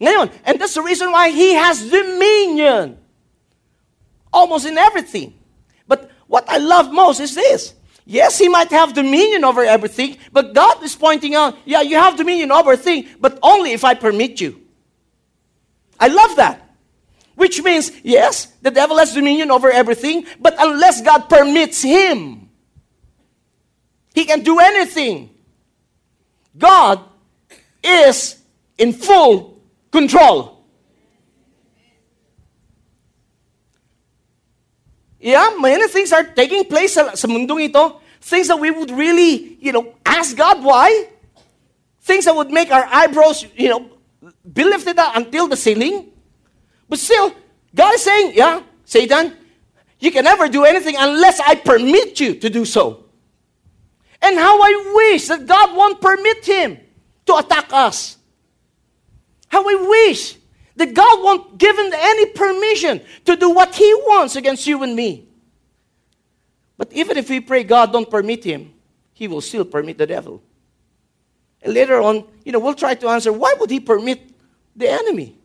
And 0.00 0.58
that's 0.58 0.74
the 0.74 0.82
reason 0.82 1.12
why 1.12 1.30
he 1.30 1.54
has 1.54 1.88
dominion 1.88 2.98
almost 4.32 4.66
in 4.66 4.76
everything. 4.76 5.32
But 5.86 6.10
what 6.26 6.48
I 6.48 6.58
love 6.58 6.92
most 6.92 7.20
is 7.20 7.36
this. 7.36 7.72
Yes, 8.04 8.36
he 8.36 8.48
might 8.48 8.70
have 8.70 8.94
dominion 8.94 9.44
over 9.44 9.62
everything, 9.62 10.16
but 10.32 10.54
God 10.54 10.82
is 10.82 10.96
pointing 10.96 11.36
out, 11.36 11.56
yeah, 11.64 11.82
you 11.82 11.98
have 11.98 12.16
dominion 12.16 12.50
over 12.50 12.72
everything, 12.72 13.06
but 13.20 13.38
only 13.44 13.70
if 13.70 13.84
I 13.84 13.94
permit 13.94 14.40
you. 14.40 14.60
I 16.00 16.08
love 16.08 16.34
that. 16.34 16.62
Which 17.34 17.62
means, 17.62 17.90
yes, 18.02 18.46
the 18.62 18.70
devil 18.70 18.98
has 18.98 19.12
dominion 19.12 19.50
over 19.50 19.70
everything, 19.70 20.26
but 20.40 20.54
unless 20.58 21.02
God 21.02 21.28
permits 21.28 21.82
him, 21.82 22.48
he 24.14 24.24
can 24.24 24.42
do 24.42 24.60
anything. 24.60 25.30
God 26.56 27.00
is 27.82 28.38
in 28.78 28.92
full 28.92 29.60
control. 29.90 30.64
Yeah, 35.18 35.56
many 35.58 35.88
things 35.88 36.12
are 36.12 36.22
taking 36.22 36.64
place 36.66 36.94
sa, 36.94 37.10
mundong 37.26 37.64
ito. 37.64 38.00
things 38.24 38.48
that 38.48 38.56
we 38.56 38.70
would 38.70 38.90
really, 38.90 39.56
you 39.60 39.72
know, 39.72 39.94
ask 40.04 40.36
God 40.36 40.64
why. 40.64 41.08
Things 42.00 42.24
that 42.24 42.34
would 42.34 42.50
make 42.50 42.70
our 42.70 42.84
eyebrows, 42.84 43.44
you 43.54 43.68
know, 43.68 43.90
be 44.50 44.64
lifted 44.64 44.98
up 44.98 45.16
until 45.16 45.46
the 45.46 45.56
ceiling. 45.56 46.10
But 46.94 47.00
still, 47.00 47.34
God 47.74 47.94
is 47.94 48.04
saying, 48.04 48.34
yeah, 48.36 48.62
Satan, 48.84 49.36
you 49.98 50.12
can 50.12 50.22
never 50.22 50.46
do 50.46 50.62
anything 50.62 50.94
unless 50.96 51.40
I 51.40 51.56
permit 51.56 52.20
you 52.20 52.36
to 52.36 52.48
do 52.48 52.64
so. 52.64 53.06
And 54.22 54.38
how 54.38 54.62
I 54.62 54.92
wish 54.94 55.26
that 55.26 55.44
God 55.44 55.74
won't 55.74 56.00
permit 56.00 56.44
him 56.44 56.78
to 57.26 57.34
attack 57.34 57.72
us. 57.72 58.16
How 59.48 59.68
I 59.68 59.74
wish 59.74 60.36
that 60.76 60.94
God 60.94 61.20
won't 61.20 61.58
give 61.58 61.76
him 61.76 61.92
any 61.92 62.26
permission 62.26 63.00
to 63.24 63.34
do 63.34 63.50
what 63.50 63.74
he 63.74 63.92
wants 64.06 64.36
against 64.36 64.64
you 64.68 64.80
and 64.84 64.94
me. 64.94 65.26
But 66.76 66.92
even 66.92 67.16
if 67.16 67.28
we 67.28 67.40
pray 67.40 67.64
God 67.64 67.90
don't 67.90 68.08
permit 68.08 68.44
him, 68.44 68.72
he 69.14 69.26
will 69.26 69.40
still 69.40 69.64
permit 69.64 69.98
the 69.98 70.06
devil. 70.06 70.44
And 71.60 71.74
later 71.74 72.00
on, 72.00 72.24
you 72.44 72.52
know, 72.52 72.60
we'll 72.60 72.74
try 72.74 72.94
to 72.94 73.08
answer 73.08 73.32
why 73.32 73.56
would 73.58 73.70
he 73.70 73.80
permit 73.80 74.30
the 74.76 74.88
enemy? 74.88 75.38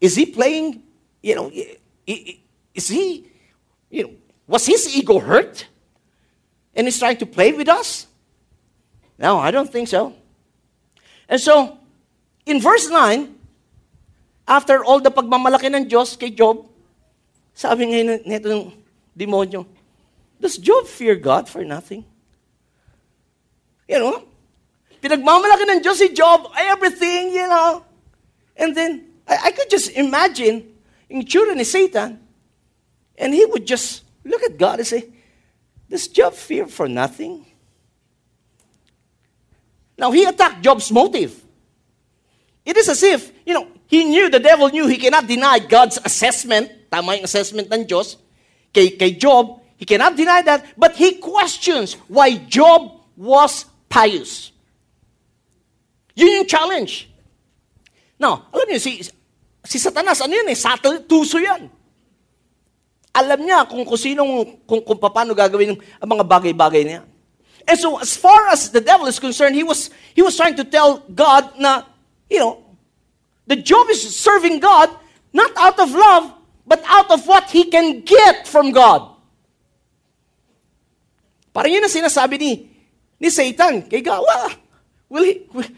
Is 0.00 0.16
he 0.16 0.26
playing, 0.26 0.82
you 1.22 1.34
know, 1.34 1.50
is 2.06 2.88
he, 2.88 3.26
you 3.90 4.04
know, 4.04 4.12
was 4.46 4.66
his 4.66 4.96
ego 4.96 5.18
hurt? 5.18 5.66
And 6.74 6.86
he's 6.86 6.98
trying 6.98 7.16
to 7.18 7.26
play 7.26 7.52
with 7.52 7.68
us? 7.68 8.06
No, 9.18 9.38
I 9.38 9.50
don't 9.50 9.70
think 9.70 9.88
so. 9.88 10.12
And 11.28 11.40
so, 11.40 11.78
in 12.44 12.60
verse 12.60 12.88
9, 12.88 13.34
after 14.46 14.84
all 14.84 15.00
the 15.00 15.10
pagmamalaki 15.10 15.72
ng 15.72 15.88
Diyos 15.88 16.14
kay 16.20 16.30
Job, 16.30 16.68
sabi 17.56 17.88
ngayon 17.88 18.28
nito 18.28 18.46
ng 18.52 18.70
demonyo, 19.16 19.64
Does 20.36 20.60
Job 20.60 20.84
fear 20.84 21.16
God 21.16 21.48
for 21.48 21.64
nothing? 21.64 22.04
You 23.88 23.98
know, 23.98 24.28
pinagmamalaki 25.00 25.64
ng 25.64 25.80
Diyos 25.80 25.96
si 25.96 26.12
Job, 26.12 26.52
everything, 26.54 27.32
you 27.32 27.48
know. 27.48 27.82
And 28.52 28.76
then, 28.76 29.05
I, 29.26 29.38
I 29.44 29.50
could 29.50 29.70
just 29.70 29.90
imagine 29.92 30.66
in 31.08 31.24
tsura 31.24 31.56
is 31.56 31.70
Satan, 31.70 32.20
and 33.16 33.34
he 33.34 33.44
would 33.44 33.66
just 33.66 34.04
look 34.24 34.42
at 34.42 34.58
God 34.58 34.78
and 34.78 34.86
say, 34.86 35.08
Does 35.88 36.08
Job 36.08 36.34
fear 36.34 36.66
for 36.66 36.88
nothing? 36.88 37.46
Now, 39.98 40.10
he 40.10 40.24
attacked 40.24 40.62
Job's 40.62 40.92
motive. 40.92 41.42
It 42.64 42.76
is 42.76 42.88
as 42.88 43.02
if, 43.02 43.32
you 43.46 43.54
know, 43.54 43.68
he 43.86 44.04
knew, 44.04 44.28
the 44.28 44.40
devil 44.40 44.68
knew 44.68 44.86
he 44.86 44.98
cannot 44.98 45.26
deny 45.26 45.58
God's 45.60 45.98
assessment, 46.04 46.70
tama 46.90 47.12
assessment 47.22 47.72
ng 47.72 47.86
Diyos, 47.86 48.16
kay, 48.74 48.90
kay 48.90 49.12
Job, 49.12 49.60
He 49.76 49.84
cannot 49.84 50.16
deny 50.16 50.42
that, 50.42 50.64
but 50.76 50.96
he 50.96 51.16
questions 51.16 51.94
why 52.08 52.36
Job 52.36 53.00
was 53.16 53.66
pious. 53.88 54.52
Yun 56.14 56.32
yung 56.32 56.46
challenge. 56.46 57.10
Now, 58.16 58.48
alam 58.52 58.66
niyo, 58.68 58.80
si, 58.80 59.04
si 59.64 59.76
Satanas, 59.76 60.24
ano 60.24 60.32
yan 60.32 60.48
eh, 60.48 60.56
subtle, 60.56 61.04
tuso 61.04 61.36
yan. 61.36 61.68
Alam 63.16 63.40
niya 63.44 63.64
kung, 63.68 63.84
kung 63.84 64.00
sinong, 64.00 64.60
kung, 64.64 64.80
kung 64.84 64.98
paano 65.00 65.32
gagawin 65.32 65.76
ang 65.76 66.08
mga 66.08 66.24
bagay-bagay 66.24 66.82
niya. 66.84 67.00
And 67.66 67.78
so, 67.80 67.98
as 67.98 68.14
far 68.14 68.46
as 68.48 68.70
the 68.70 68.80
devil 68.80 69.10
is 69.10 69.18
concerned, 69.18 69.56
he 69.56 69.66
was, 69.66 69.90
he 70.14 70.22
was 70.22 70.36
trying 70.36 70.54
to 70.56 70.64
tell 70.64 71.02
God 71.10 71.58
na, 71.58 71.82
you 72.30 72.38
know, 72.38 72.62
the 73.46 73.56
Job 73.56 73.90
is 73.90 74.04
serving 74.14 74.60
God 74.60 74.88
not 75.36 75.52
out 75.56 75.78
of 75.80 75.92
love, 75.92 76.32
but 76.66 76.80
out 76.88 77.10
of 77.10 77.26
what 77.28 77.50
he 77.50 77.68
can 77.68 78.00
get 78.00 78.48
from 78.48 78.72
God. 78.72 79.12
Parang 81.52 81.72
yun 81.72 81.84
ang 81.84 81.92
sinasabi 81.92 82.40
ni, 82.40 82.52
ni 83.20 83.28
Satan 83.28 83.84
kay 83.84 84.00
God. 84.00 84.24
Well, 84.24 84.48
will 85.08 85.24
he, 85.24 85.34
will, 85.52 85.68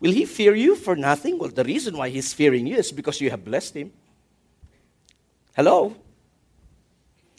will 0.00 0.12
he 0.12 0.24
fear 0.24 0.54
you 0.54 0.74
for 0.74 0.96
nothing? 0.96 1.38
Well, 1.38 1.50
the 1.50 1.64
reason 1.64 1.96
why 1.96 2.08
he's 2.08 2.32
fearing 2.32 2.66
you 2.66 2.76
is 2.76 2.90
because 2.90 3.20
you 3.20 3.30
have 3.30 3.44
blessed 3.44 3.76
him. 3.76 3.92
Hello? 5.54 5.94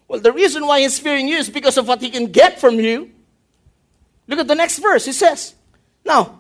Well, 0.07 0.19
the 0.19 0.31
reason 0.31 0.65
why 0.65 0.81
he's 0.81 0.99
fearing 0.99 1.27
you 1.27 1.37
is 1.37 1.49
because 1.49 1.77
of 1.77 1.87
what 1.87 2.01
he 2.01 2.09
can 2.09 2.27
get 2.27 2.59
from 2.59 2.79
you. 2.79 3.11
Look 4.27 4.39
at 4.39 4.47
the 4.47 4.55
next 4.55 4.79
verse. 4.79 5.05
He 5.05 5.13
says, 5.13 5.55
Now, 6.05 6.39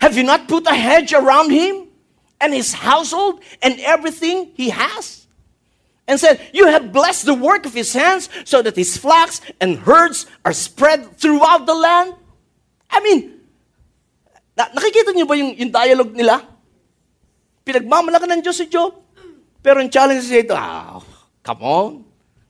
have 0.00 0.16
you 0.16 0.22
not 0.22 0.48
put 0.48 0.66
a 0.66 0.74
hedge 0.74 1.12
around 1.12 1.50
him 1.50 1.88
and 2.40 2.54
his 2.54 2.72
household 2.72 3.42
and 3.62 3.78
everything 3.80 4.52
he 4.54 4.70
has? 4.70 5.26
and 6.08 6.20
said, 6.20 6.40
You 6.52 6.66
have 6.66 6.92
blessed 6.92 7.26
the 7.26 7.34
work 7.34 7.66
of 7.66 7.74
his 7.74 7.92
hands 7.92 8.28
so 8.44 8.62
that 8.62 8.76
his 8.76 8.96
flocks 8.96 9.40
and 9.60 9.78
herds 9.78 10.26
are 10.44 10.52
spread 10.52 11.16
throughout 11.16 11.66
the 11.66 11.74
land. 11.74 12.14
I 12.90 13.00
mean, 13.00 13.35
na- 14.56 14.72
nakikita 14.72 15.12
niyo 15.12 15.28
ba 15.28 15.36
yung, 15.36 15.52
yung 15.54 15.70
dialogue 15.70 16.16
nila? 16.16 16.40
Pinagmamalaki 17.62 18.26
ng 18.26 18.40
Diyos 18.40 18.56
si 18.56 18.66
Job. 18.66 18.96
Pero 19.60 19.82
ang 19.82 19.90
challenge 19.90 20.24
siya 20.24 20.42
ito, 20.46 20.54
ah, 20.56 21.02
come 21.44 21.62
on. 21.62 21.92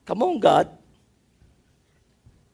Come 0.07 0.23
on, 0.23 0.39
God. 0.39 0.71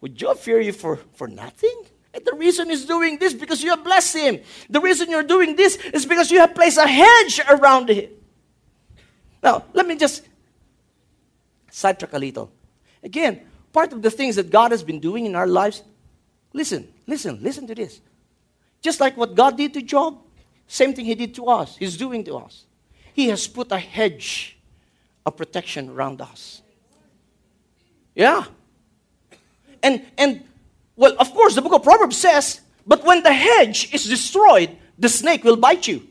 Would 0.02 0.16
Job 0.18 0.40
fear 0.40 0.60
you 0.60 0.74
for, 0.74 1.00
for 1.14 1.28
nothing? 1.28 1.86
And 2.14 2.24
the 2.26 2.34
reason 2.34 2.70
he's 2.70 2.86
doing 2.86 3.18
this 3.18 3.34
because 3.34 3.64
you 3.64 3.70
have 3.70 3.84
blessed 3.84 4.18
him. 4.18 4.40
The 4.70 4.80
reason 4.80 5.10
you're 5.10 5.24
doing 5.28 5.56
this 5.56 5.76
is 5.94 6.06
because 6.06 6.32
you 6.32 6.40
have 6.40 6.54
placed 6.54 6.78
a 6.78 6.88
hedge 6.88 7.42
around 7.50 7.90
him. 7.90 8.10
Now, 9.42 9.66
let 9.74 9.86
me 9.86 9.96
just 9.96 10.24
sidetrack 11.70 12.14
a 12.14 12.20
little. 12.20 12.52
Again, 13.04 13.42
part 13.74 13.92
of 13.92 14.02
the 14.02 14.12
things 14.12 14.36
that 14.38 14.50
God 14.50 14.72
has 14.72 14.84
been 14.84 15.00
doing 15.00 15.26
in 15.26 15.36
our 15.36 15.48
lives, 15.48 15.84
listen, 16.54 16.88
listen, 17.08 17.40
listen 17.42 17.68
to 17.68 17.76
this. 17.76 18.00
Just 18.84 19.00
like 19.00 19.18
what 19.18 19.34
God 19.34 19.58
did 19.58 19.74
to 19.74 19.82
Job, 19.82 20.20
same 20.68 20.94
thing 20.94 21.06
He 21.06 21.16
did 21.16 21.34
to 21.36 21.48
us, 21.48 21.78
He's 21.78 21.98
doing 21.98 22.24
to 22.26 22.36
us. 22.36 22.66
He 23.14 23.30
has 23.30 23.48
put 23.48 23.72
a 23.72 23.80
hedge 23.80 24.58
of 25.26 25.38
protection 25.38 25.90
around 25.90 26.22
us. 26.22 26.62
Yeah. 28.14 28.44
And, 29.82 30.06
and, 30.18 30.44
well, 30.96 31.16
of 31.18 31.34
course, 31.34 31.56
the 31.56 31.62
book 31.62 31.74
of 31.74 31.84
Proverbs 31.84 32.18
says, 32.18 32.62
but 32.86 33.04
when 33.06 33.24
the 33.24 33.34
hedge 33.34 33.94
is 33.94 34.06
destroyed, 34.06 34.76
the 35.00 35.10
snake 35.10 35.44
will 35.44 35.56
bite 35.56 35.88
you. 35.88 36.06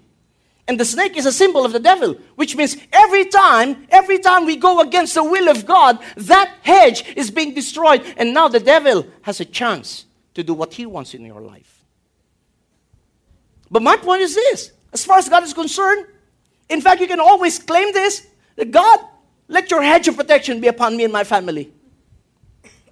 And 0.66 0.80
the 0.80 0.84
snake 0.84 1.16
is 1.16 1.26
a 1.26 1.32
symbol 1.32 1.64
of 1.64 1.72
the 1.72 1.80
devil, 1.80 2.16
which 2.36 2.56
means 2.56 2.76
every 2.92 3.26
time, 3.26 3.86
every 3.90 4.18
time 4.18 4.46
we 4.46 4.56
go 4.56 4.80
against 4.80 5.14
the 5.14 5.24
will 5.24 5.48
of 5.48 5.66
God, 5.66 5.98
that 6.16 6.54
hedge 6.62 7.04
is 7.16 7.30
being 7.30 7.52
destroyed. 7.52 8.02
And 8.16 8.32
now 8.32 8.48
the 8.48 8.60
devil 8.60 9.06
has 9.22 9.40
a 9.40 9.44
chance 9.44 10.06
to 10.34 10.42
do 10.42 10.54
what 10.54 10.72
he 10.72 10.86
wants 10.86 11.14
in 11.14 11.26
your 11.26 11.40
life. 11.40 11.81
But 13.72 13.82
my 13.82 13.96
point 13.96 14.20
is 14.20 14.34
this 14.34 14.70
as 14.92 15.04
far 15.04 15.16
as 15.16 15.28
God 15.28 15.42
is 15.42 15.54
concerned, 15.54 16.06
in 16.68 16.82
fact, 16.82 17.00
you 17.00 17.08
can 17.08 17.20
always 17.20 17.58
claim 17.58 17.92
this 17.92 18.26
that 18.56 18.70
God, 18.70 19.00
let 19.48 19.70
your 19.70 19.82
hedge 19.82 20.06
of 20.08 20.16
protection 20.16 20.60
be 20.60 20.68
upon 20.68 20.94
me 20.94 21.04
and 21.04 21.12
my 21.12 21.24
family. 21.24 21.72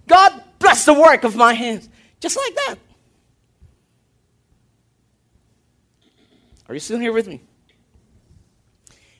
God, 0.08 0.42
bless 0.58 0.86
the 0.86 0.94
work 0.94 1.22
of 1.22 1.36
my 1.36 1.52
hands. 1.52 1.88
Just 2.18 2.36
like 2.36 2.54
that. 2.54 2.76
Are 6.66 6.74
you 6.74 6.80
still 6.80 6.98
here 6.98 7.12
with 7.12 7.28
me? 7.28 7.42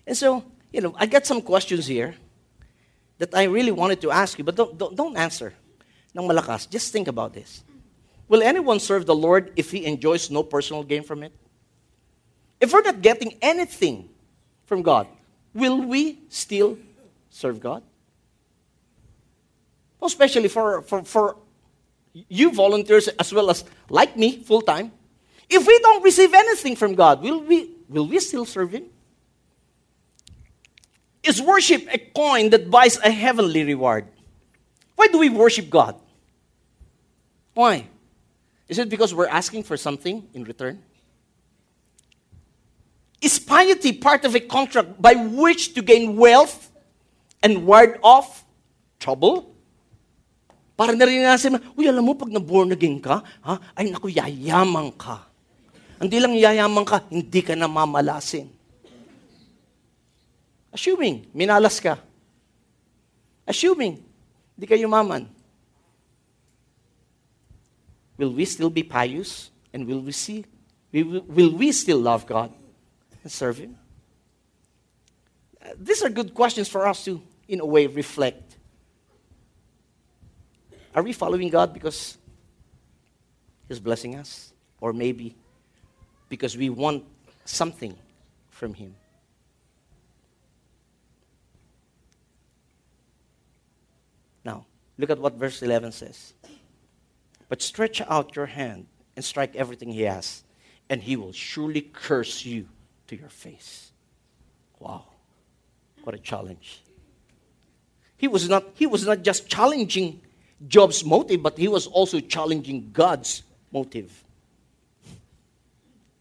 And 0.06 0.16
so, 0.16 0.44
you 0.72 0.80
know, 0.80 0.94
I 0.96 1.06
got 1.06 1.26
some 1.26 1.42
questions 1.42 1.86
here 1.86 2.14
that 3.18 3.34
I 3.34 3.44
really 3.44 3.70
wanted 3.70 4.00
to 4.00 4.10
ask 4.10 4.38
you, 4.38 4.44
but 4.44 4.56
don't, 4.56 4.78
don't, 4.78 4.96
don't 4.96 5.16
answer 5.16 5.52
ng 6.16 6.26
malakas. 6.26 6.68
Just 6.70 6.92
think 6.92 7.06
about 7.06 7.34
this. 7.34 7.62
Will 8.28 8.42
anyone 8.42 8.80
serve 8.80 9.04
the 9.04 9.14
Lord 9.14 9.52
if 9.56 9.70
he 9.70 9.84
enjoys 9.84 10.30
no 10.30 10.42
personal 10.42 10.82
gain 10.84 11.02
from 11.02 11.22
it? 11.22 11.32
If 12.60 12.72
we're 12.72 12.82
not 12.82 13.00
getting 13.00 13.36
anything 13.40 14.08
from 14.66 14.82
God, 14.82 15.06
will 15.54 15.80
we 15.80 16.20
still 16.28 16.78
serve 17.30 17.60
God? 17.60 17.82
Especially 20.02 20.48
for, 20.48 20.82
for, 20.82 21.04
for 21.04 21.36
you 22.28 22.52
volunteers 22.52 23.08
as 23.08 23.32
well 23.32 23.50
as 23.50 23.64
like 23.88 24.16
me, 24.16 24.38
full 24.38 24.62
time. 24.62 24.92
If 25.48 25.66
we 25.66 25.78
don't 25.80 26.02
receive 26.02 26.32
anything 26.32 26.76
from 26.76 26.94
God, 26.94 27.22
will 27.22 27.40
we, 27.42 27.70
will 27.88 28.06
we 28.06 28.20
still 28.20 28.44
serve 28.44 28.72
Him? 28.72 28.84
Is 31.22 31.42
worship 31.42 31.86
a 31.92 31.98
coin 31.98 32.50
that 32.50 32.70
buys 32.70 32.96
a 32.98 33.10
heavenly 33.10 33.64
reward? 33.64 34.06
Why 34.96 35.08
do 35.08 35.18
we 35.18 35.28
worship 35.28 35.68
God? 35.68 35.96
Why? 37.54 37.86
Is 38.68 38.78
it 38.78 38.88
because 38.88 39.14
we're 39.14 39.28
asking 39.28 39.64
for 39.64 39.76
something 39.76 40.28
in 40.32 40.44
return? 40.44 40.82
Is 43.20 43.36
piety 43.36 43.92
part 43.92 44.24
of 44.24 44.32
a 44.32 44.40
contract 44.40 44.96
by 44.96 45.12
which 45.12 45.76
to 45.76 45.84
gain 45.84 46.16
wealth 46.16 46.72
and 47.44 47.68
ward 47.68 48.00
off 48.00 48.48
trouble? 48.96 49.52
Para 50.72 50.96
narinasin 50.96 51.52
mo, 51.52 51.58
uy, 51.76 51.84
alam 51.84 52.00
mo, 52.00 52.16
pag 52.16 52.32
na-born 52.32 52.72
again 52.72 52.96
ka, 52.96 53.20
ha, 53.44 53.60
ay 53.76 53.92
naku, 53.92 54.08
yayaman 54.08 54.88
ka. 54.96 55.28
Hindi 56.00 56.16
lang 56.16 56.32
yayaman 56.32 56.88
ka, 56.88 57.04
hindi 57.12 57.44
ka 57.44 57.52
na 57.52 57.68
mamalasin. 57.68 58.48
Assuming, 60.72 61.28
minalas 61.36 61.76
ka. 61.76 62.00
Assuming, 63.44 64.00
hindi 64.56 64.64
ka 64.64 64.80
yumaman. 64.80 65.28
Will 68.16 68.32
we 68.32 68.48
still 68.48 68.72
be 68.72 68.80
pious? 68.80 69.52
And 69.76 69.84
will 69.84 70.00
we 70.00 70.16
see? 70.16 70.48
Will 70.88 71.52
we 71.52 71.68
still 71.76 72.00
love 72.00 72.24
God 72.24 72.48
and 73.22 73.30
serve 73.30 73.58
Him? 73.58 73.76
Uh, 75.62 75.70
these 75.78 76.02
are 76.02 76.08
good 76.08 76.34
questions 76.34 76.68
for 76.68 76.86
us 76.86 77.04
to, 77.04 77.20
in 77.48 77.60
a 77.60 77.66
way, 77.66 77.86
reflect. 77.86 78.56
Are 80.94 81.02
we 81.02 81.12
following 81.12 81.48
God 81.48 81.72
because 81.72 82.18
He's 83.68 83.78
blessing 83.78 84.16
us? 84.16 84.52
Or 84.80 84.92
maybe 84.92 85.36
because 86.28 86.56
we 86.56 86.70
want 86.70 87.04
something 87.44 87.94
from 88.48 88.74
Him? 88.74 88.94
Now, 94.44 94.64
look 94.96 95.10
at 95.10 95.18
what 95.18 95.34
verse 95.34 95.62
11 95.62 95.92
says. 95.92 96.32
But 97.48 97.60
stretch 97.60 98.00
out 98.00 98.36
your 98.36 98.46
hand 98.46 98.86
and 99.16 99.24
strike 99.24 99.56
everything 99.56 99.92
he 99.92 100.02
has, 100.02 100.44
and 100.88 101.02
he 101.02 101.16
will 101.16 101.32
surely 101.32 101.82
curse 101.82 102.44
you 102.44 102.68
to 103.10 103.18
your 103.18 103.28
face. 103.28 103.90
Wow. 104.78 105.02
What 106.04 106.14
a 106.14 106.18
challenge. 106.18 106.80
He 108.16 108.28
was 108.28 108.48
not, 108.48 108.64
he 108.74 108.86
was 108.86 109.04
not 109.04 109.22
just 109.22 109.48
challenging 109.48 110.22
Job's 110.68 111.04
motive, 111.04 111.42
but 111.42 111.58
he 111.58 111.66
was 111.66 111.86
also 111.88 112.20
challenging 112.20 112.90
God's 112.92 113.42
motive. 113.72 114.14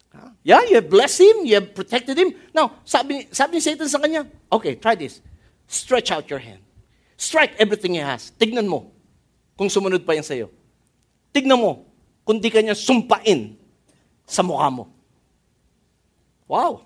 Huh? 0.10 0.30
Yeah, 0.42 0.66
you 0.66 0.76
have 0.82 0.90
blessed 0.90 1.22
him, 1.22 1.46
you 1.46 1.56
have 1.62 1.76
protected 1.76 2.18
him. 2.18 2.34
Now, 2.56 2.82
sabi, 2.84 3.30
sabi 3.32 3.58
ni 3.58 3.62
Satan 3.62 3.88
sa 3.88 4.00
kanya, 4.00 4.26
okay, 4.52 4.76
try 4.76 4.96
this. 4.96 5.22
Stretch 5.68 6.10
out 6.10 6.26
your 6.30 6.40
hand. 6.40 6.60
Strike 7.16 7.54
everything 7.60 7.94
he 7.94 8.02
has. 8.02 8.34
Tignan 8.34 8.66
mo 8.66 8.90
kung 9.54 9.70
sumunod 9.70 10.02
pa 10.08 10.18
yan 10.18 10.26
sa'yo. 10.26 10.50
Tignan 11.30 11.62
mo 11.62 11.86
kung 12.26 12.42
di 12.42 12.50
kanya 12.50 12.74
sumpain 12.74 13.54
sa 14.26 14.42
mukha 14.42 14.74
mo. 14.74 14.99
Wow. 16.50 16.82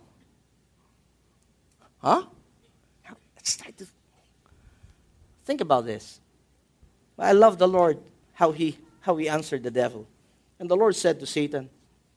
Huh? 1.99 2.23
Think 5.45 5.61
about 5.61 5.85
this. 5.85 6.19
I 7.17 7.31
love 7.31 7.57
the 7.57 7.67
Lord, 7.67 7.97
how 8.33 8.51
he, 8.51 8.77
how 8.99 9.15
he 9.15 9.29
answered 9.29 9.63
the 9.63 9.71
devil. 9.71 10.05
And 10.59 10.69
the 10.69 10.75
Lord 10.75 10.95
said 10.95 11.19
to 11.21 11.25
Satan, 11.25 11.69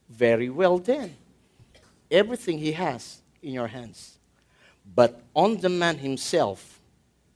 Very 0.09 0.51
well 0.51 0.79
then. 0.79 1.17
Everything 2.11 2.59
he 2.59 2.73
has 2.73 3.23
in 3.43 3.53
your 3.53 3.69
hands. 3.69 4.19
But 4.95 5.23
on 5.35 5.59
the 5.59 5.69
man 5.69 5.99
himself, 5.99 6.81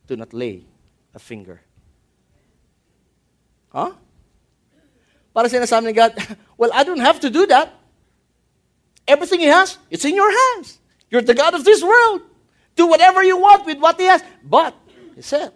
do 0.07 0.17
not 0.17 0.33
lay 0.33 0.65
a 1.15 1.19
finger. 1.19 1.61
Huh? 3.69 3.93
Para 5.33 5.49
sinasabi 5.49 5.87
ni 5.87 5.93
God, 5.93 6.15
well, 6.59 6.71
I 6.75 6.83
don't 6.83 7.01
have 7.01 7.21
to 7.21 7.31
do 7.31 7.47
that. 7.47 7.80
Everything 9.11 9.43
He 9.43 9.51
has, 9.51 9.75
it's 9.91 10.07
in 10.07 10.15
your 10.15 10.31
hands. 10.31 10.79
You're 11.11 11.27
the 11.27 11.35
God 11.35 11.59
of 11.59 11.67
this 11.67 11.83
world. 11.83 12.23
Do 12.79 12.87
whatever 12.87 13.27
you 13.27 13.35
want 13.35 13.67
with 13.67 13.83
what 13.83 13.99
He 13.99 14.07
has. 14.07 14.23
But, 14.47 14.79
He 15.19 15.23
said, 15.27 15.51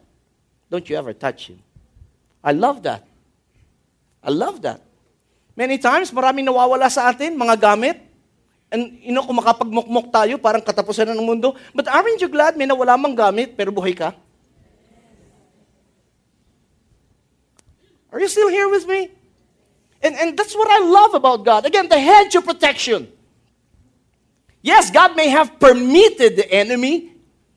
don't 0.67 0.83
you 0.91 0.99
ever 0.99 1.15
touch 1.15 1.55
Him. 1.55 1.63
I 2.43 2.51
love 2.51 2.83
that. 2.83 3.07
I 4.19 4.35
love 4.35 4.59
that. 4.67 4.83
Many 5.55 5.79
times, 5.79 6.11
maraming 6.11 6.51
nawawala 6.51 6.91
sa 6.91 7.15
atin, 7.15 7.39
mga 7.39 7.55
gamit. 7.63 8.03
And, 8.75 8.99
you 8.99 9.15
know, 9.15 9.23
kung 9.23 9.39
makapagmukmok 9.39 10.11
tayo, 10.11 10.35
parang 10.43 10.59
katapusan 10.59 11.07
na 11.07 11.15
ng 11.15 11.23
mundo. 11.23 11.55
But 11.71 11.87
aren't 11.87 12.19
you 12.19 12.27
glad 12.27 12.59
may 12.59 12.67
nawala 12.67 12.99
mang 12.99 13.15
gamit, 13.15 13.55
pero 13.55 13.71
buhay 13.71 13.95
ka? 13.95 14.19
Are 18.11 18.19
you 18.19 18.27
still 18.27 18.51
here 18.51 18.67
with 18.67 18.83
me? 18.91 19.15
And, 20.03 20.19
and 20.19 20.29
that's 20.35 20.59
what 20.59 20.67
I 20.67 20.83
love 20.83 21.15
about 21.15 21.47
God. 21.47 21.71
Again, 21.71 21.87
the 21.87 22.03
hedge 22.03 22.35
of 22.35 22.43
protection. 22.43 23.15
Yes, 24.65 24.91
God 24.91 25.15
may 25.15 25.29
have 25.29 25.61
permitted 25.61 26.37
the 26.37 26.51
enemy 26.51 27.13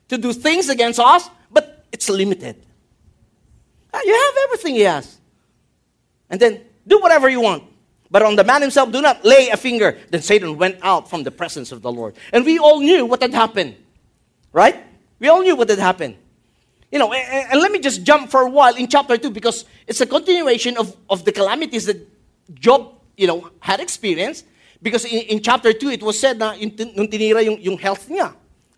to 0.10 0.18
do 0.18 0.34
things 0.34 0.68
against 0.68 1.00
us, 1.00 1.30
but 1.50 1.86
it's 1.90 2.10
limited. 2.10 2.58
Ah, 3.94 4.02
you 4.04 4.14
have 4.14 4.34
everything 4.44 4.76
He 4.76 4.82
has. 4.82 5.18
And 6.30 6.38
then 6.38 6.60
do 6.86 7.00
whatever 7.00 7.30
you 7.30 7.40
want. 7.40 7.64
But 8.12 8.24
on 8.24 8.36
the 8.36 8.44
man 8.44 8.62
himself, 8.62 8.92
do 8.92 9.02
not 9.02 9.24
lay 9.24 9.48
a 9.50 9.56
finger. 9.56 9.98
Then 10.10 10.22
Satan 10.22 10.58
went 10.58 10.80
out 10.82 11.10
from 11.10 11.24
the 11.24 11.32
presence 11.32 11.72
of 11.72 11.82
the 11.82 11.92
Lord. 11.92 12.16
And 12.34 12.46
we 12.46 12.60
all 12.60 12.82
knew 12.82 13.06
what 13.06 13.22
had 13.22 13.34
happened. 13.34 13.76
Right? 14.52 14.84
We 15.20 15.30
all 15.30 15.42
knew 15.42 15.56
what 15.56 15.70
had 15.70 15.80
happened. 15.80 16.18
You 16.92 17.00
know, 17.00 17.14
and, 17.14 17.52
and, 17.52 17.62
let 17.62 17.72
me 17.72 17.80
just 17.80 18.04
jump 18.04 18.32
for 18.32 18.42
a 18.42 18.50
while 18.50 18.76
in 18.76 18.88
chapter 18.88 19.18
2 19.18 19.30
because 19.32 19.64
it's 19.88 20.00
a 20.02 20.06
continuation 20.06 20.78
of, 20.78 20.96
of 21.10 21.24
the 21.24 21.32
calamities 21.32 21.86
that 21.86 22.06
Job, 22.54 22.94
you 23.16 23.28
know, 23.28 23.50
had 23.60 23.80
experienced. 23.80 24.46
Because 24.82 25.06
in, 25.06 25.38
in 25.38 25.42
chapter 25.42 25.74
2, 25.74 25.90
it 25.90 26.04
was 26.04 26.20
said 26.20 26.38
na 26.38 26.54
nung 26.54 27.08
tinira 27.08 27.44
yung, 27.44 27.60
yung 27.62 27.78
health 27.78 28.08
niya. 28.10 28.34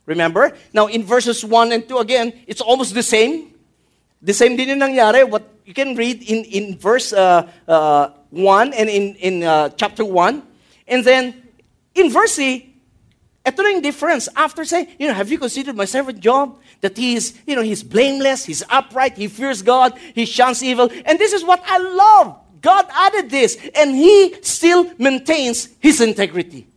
Remember? 0.05 0.55
Now, 0.73 0.87
in 0.87 1.03
verses 1.03 1.45
1 1.45 1.71
and 1.71 1.87
2, 1.87 1.97
again, 1.97 2.33
it's 2.47 2.61
almost 2.61 2.93
the 2.93 3.03
same. 3.03 3.53
The 4.21 4.33
same 4.33 4.55
din 4.55 4.69
yung 4.69 4.79
nangyari. 4.79 5.27
What 5.27 5.47
you 5.65 5.73
can 5.73 5.95
read 5.95 6.23
in, 6.23 6.45
in 6.45 6.77
verse 6.77 7.13
uh, 7.13 7.47
uh, 7.67 8.09
1 8.31 8.73
and 8.73 8.89
in, 8.89 9.15
in 9.15 9.43
uh, 9.43 9.69
chapter 9.69 10.03
1. 10.03 10.41
And 10.87 11.05
then, 11.05 11.35
in 11.93 12.09
verse 12.09 12.35
3, 12.35 12.69
ito 13.45 13.61
yung 13.61 13.81
difference. 13.81 14.27
After 14.35 14.65
saying, 14.65 14.87
you 14.97 15.07
know, 15.07 15.13
have 15.13 15.31
you 15.31 15.37
considered 15.37 15.75
my 15.75 15.85
servant 15.85 16.19
Job? 16.19 16.59
That 16.81 16.97
he 16.97 17.15
is, 17.15 17.37
you 17.45 17.55
know, 17.55 17.61
he's 17.61 17.83
blameless, 17.83 18.45
he's 18.45 18.63
upright, 18.69 19.17
he 19.17 19.27
fears 19.27 19.61
God, 19.61 19.93
he 20.15 20.25
shuns 20.25 20.63
evil. 20.63 20.89
And 21.05 21.19
this 21.19 21.33
is 21.33 21.43
what 21.43 21.61
I 21.65 21.77
love. 21.77 22.39
God 22.61 22.85
added 22.91 23.29
this, 23.29 23.57
and 23.75 23.95
he 23.95 24.35
still 24.41 24.91
maintains 24.97 25.69
his 25.79 26.01
integrity. 26.01 26.67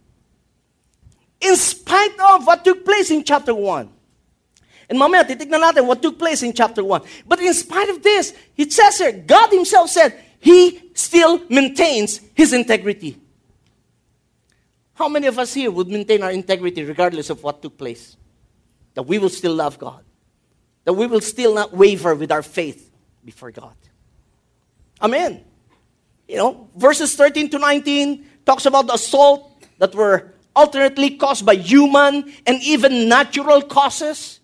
In 1.40 1.56
spite 1.56 2.18
of 2.34 2.46
what 2.46 2.64
took 2.64 2.84
place 2.84 3.10
in 3.10 3.24
chapter 3.24 3.54
1. 3.54 3.88
And 4.88 4.98
mamaya, 4.98 5.24
titignan 5.24 5.60
natin 5.60 5.86
what 5.86 6.02
took 6.02 6.18
place 6.18 6.42
in 6.42 6.52
chapter 6.52 6.84
1. 6.84 7.02
But 7.26 7.40
in 7.40 7.52
spite 7.54 7.88
of 7.88 8.02
this, 8.02 8.34
it 8.56 8.72
says 8.72 8.98
here, 8.98 9.12
God 9.12 9.50
himself 9.50 9.90
said, 9.90 10.18
he 10.38 10.90
still 10.94 11.40
maintains 11.48 12.20
his 12.34 12.52
integrity. 12.52 13.16
How 14.94 15.08
many 15.08 15.26
of 15.26 15.38
us 15.38 15.54
here 15.54 15.70
would 15.70 15.88
maintain 15.88 16.22
our 16.22 16.30
integrity 16.30 16.84
regardless 16.84 17.30
of 17.30 17.42
what 17.42 17.62
took 17.62 17.78
place? 17.78 18.16
That 18.94 19.04
we 19.04 19.18
will 19.18 19.30
still 19.30 19.54
love 19.54 19.78
God. 19.78 20.04
That 20.84 20.92
we 20.92 21.06
will 21.06 21.20
still 21.20 21.54
not 21.54 21.74
waver 21.74 22.14
with 22.14 22.30
our 22.30 22.42
faith 22.42 22.90
before 23.24 23.50
God. 23.50 23.74
Amen. 25.00 25.44
You 26.32 26.38
know, 26.38 26.66
verses 26.76 27.14
13 27.14 27.50
to 27.50 27.58
19 27.58 28.24
talks 28.46 28.64
about 28.64 28.86
the 28.86 28.94
assault 28.94 29.52
that 29.76 29.94
were 29.94 30.32
alternately 30.56 31.10
caused 31.10 31.44
by 31.44 31.56
human 31.56 32.32
and 32.46 32.62
even 32.62 33.06
natural 33.06 33.60
causes. 33.60 34.40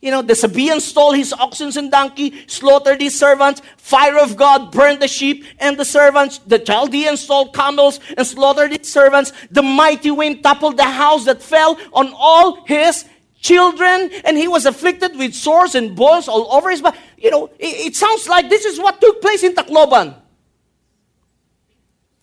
You 0.00 0.12
know, 0.12 0.22
the 0.22 0.34
Sabaean 0.34 0.80
stole 0.80 1.10
his 1.10 1.32
oxen 1.32 1.76
and 1.76 1.90
donkey, 1.90 2.46
slaughtered 2.46 3.00
his 3.00 3.18
servants. 3.18 3.62
Fire 3.78 4.16
of 4.16 4.36
God 4.36 4.70
burned 4.70 5.02
the 5.02 5.08
sheep 5.08 5.44
and 5.58 5.76
the 5.76 5.84
servants. 5.84 6.38
The 6.38 6.60
Chaldeans 6.60 7.22
stole 7.22 7.50
camels 7.50 7.98
and 8.16 8.24
slaughtered 8.24 8.70
his 8.70 8.88
servants. 8.88 9.32
The 9.50 9.62
mighty 9.62 10.12
wind 10.12 10.44
toppled 10.44 10.76
the 10.76 10.84
house 10.84 11.24
that 11.24 11.42
fell 11.42 11.76
on 11.92 12.12
all 12.16 12.64
his 12.66 13.06
children. 13.40 14.12
And 14.24 14.36
he 14.36 14.46
was 14.46 14.66
afflicted 14.66 15.16
with 15.16 15.34
sores 15.34 15.74
and 15.74 15.96
boils 15.96 16.28
all 16.28 16.52
over 16.52 16.70
his 16.70 16.80
body. 16.80 16.96
You 17.18 17.32
know, 17.32 17.46
it, 17.58 17.90
it 17.90 17.96
sounds 17.96 18.28
like 18.28 18.48
this 18.48 18.64
is 18.64 18.78
what 18.78 19.00
took 19.00 19.20
place 19.20 19.42
in 19.42 19.56
Tacloban. 19.56 20.20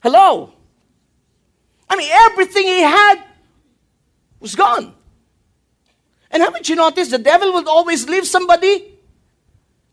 Hello? 0.02 0.54
I 1.90 1.96
mean, 1.96 2.10
everything 2.12 2.64
he 2.64 2.82
had 2.82 3.24
was 4.40 4.56
gone. 4.56 4.94
And 6.32 6.42
haven't 6.42 6.70
you 6.70 6.76
noticed 6.76 7.12
the 7.12 7.20
devil 7.20 7.54
will 7.54 7.68
always 7.70 8.08
leave 8.08 8.26
somebody 8.26 8.98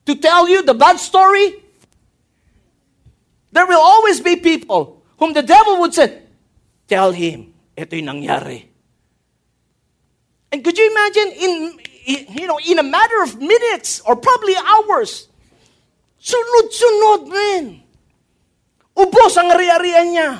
to 0.06 0.14
tell 0.14 0.48
you 0.48 0.62
the 0.62 0.74
bad 0.74 0.98
story? 0.98 1.54
There 3.52 3.66
will 3.66 3.80
always 3.80 4.20
be 4.20 4.36
people 4.36 5.02
whom 5.18 5.32
the 5.32 5.42
devil 5.42 5.80
would 5.80 5.94
say, 5.94 6.22
Tell 6.86 7.12
him, 7.12 7.52
ito'y 7.76 8.02
nangyari. 8.02 8.64
And 10.50 10.64
could 10.64 10.78
you 10.78 10.90
imagine 10.90 11.32
in, 11.36 11.80
you 12.40 12.46
know, 12.46 12.58
in 12.66 12.78
a 12.78 12.82
matter 12.82 13.22
of 13.22 13.38
minutes 13.38 14.00
or 14.06 14.16
probably 14.16 14.54
hours, 14.56 15.28
sunod-sunod, 16.22 17.28
man. 17.28 17.82
Ubos 18.98 19.38
ang 19.38 19.54
ari-arian 19.54 20.08
niya. 20.10 20.30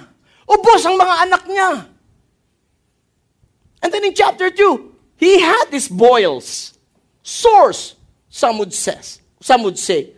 Ubos 0.51 0.83
ang 0.83 0.99
mga 0.99 1.15
anak 1.31 1.43
niya. 1.47 1.71
And 3.79 3.95
then 3.95 4.03
in 4.03 4.15
chapter 4.15 4.51
2, 4.51 5.15
he 5.15 5.39
had 5.39 5.71
these 5.71 5.87
boils, 5.87 6.75
sores, 7.23 7.95
some 8.29 8.59
would 8.59 8.75
say. 8.75 8.99
Some 9.41 9.63
would 9.63 9.79
say. 9.79 10.11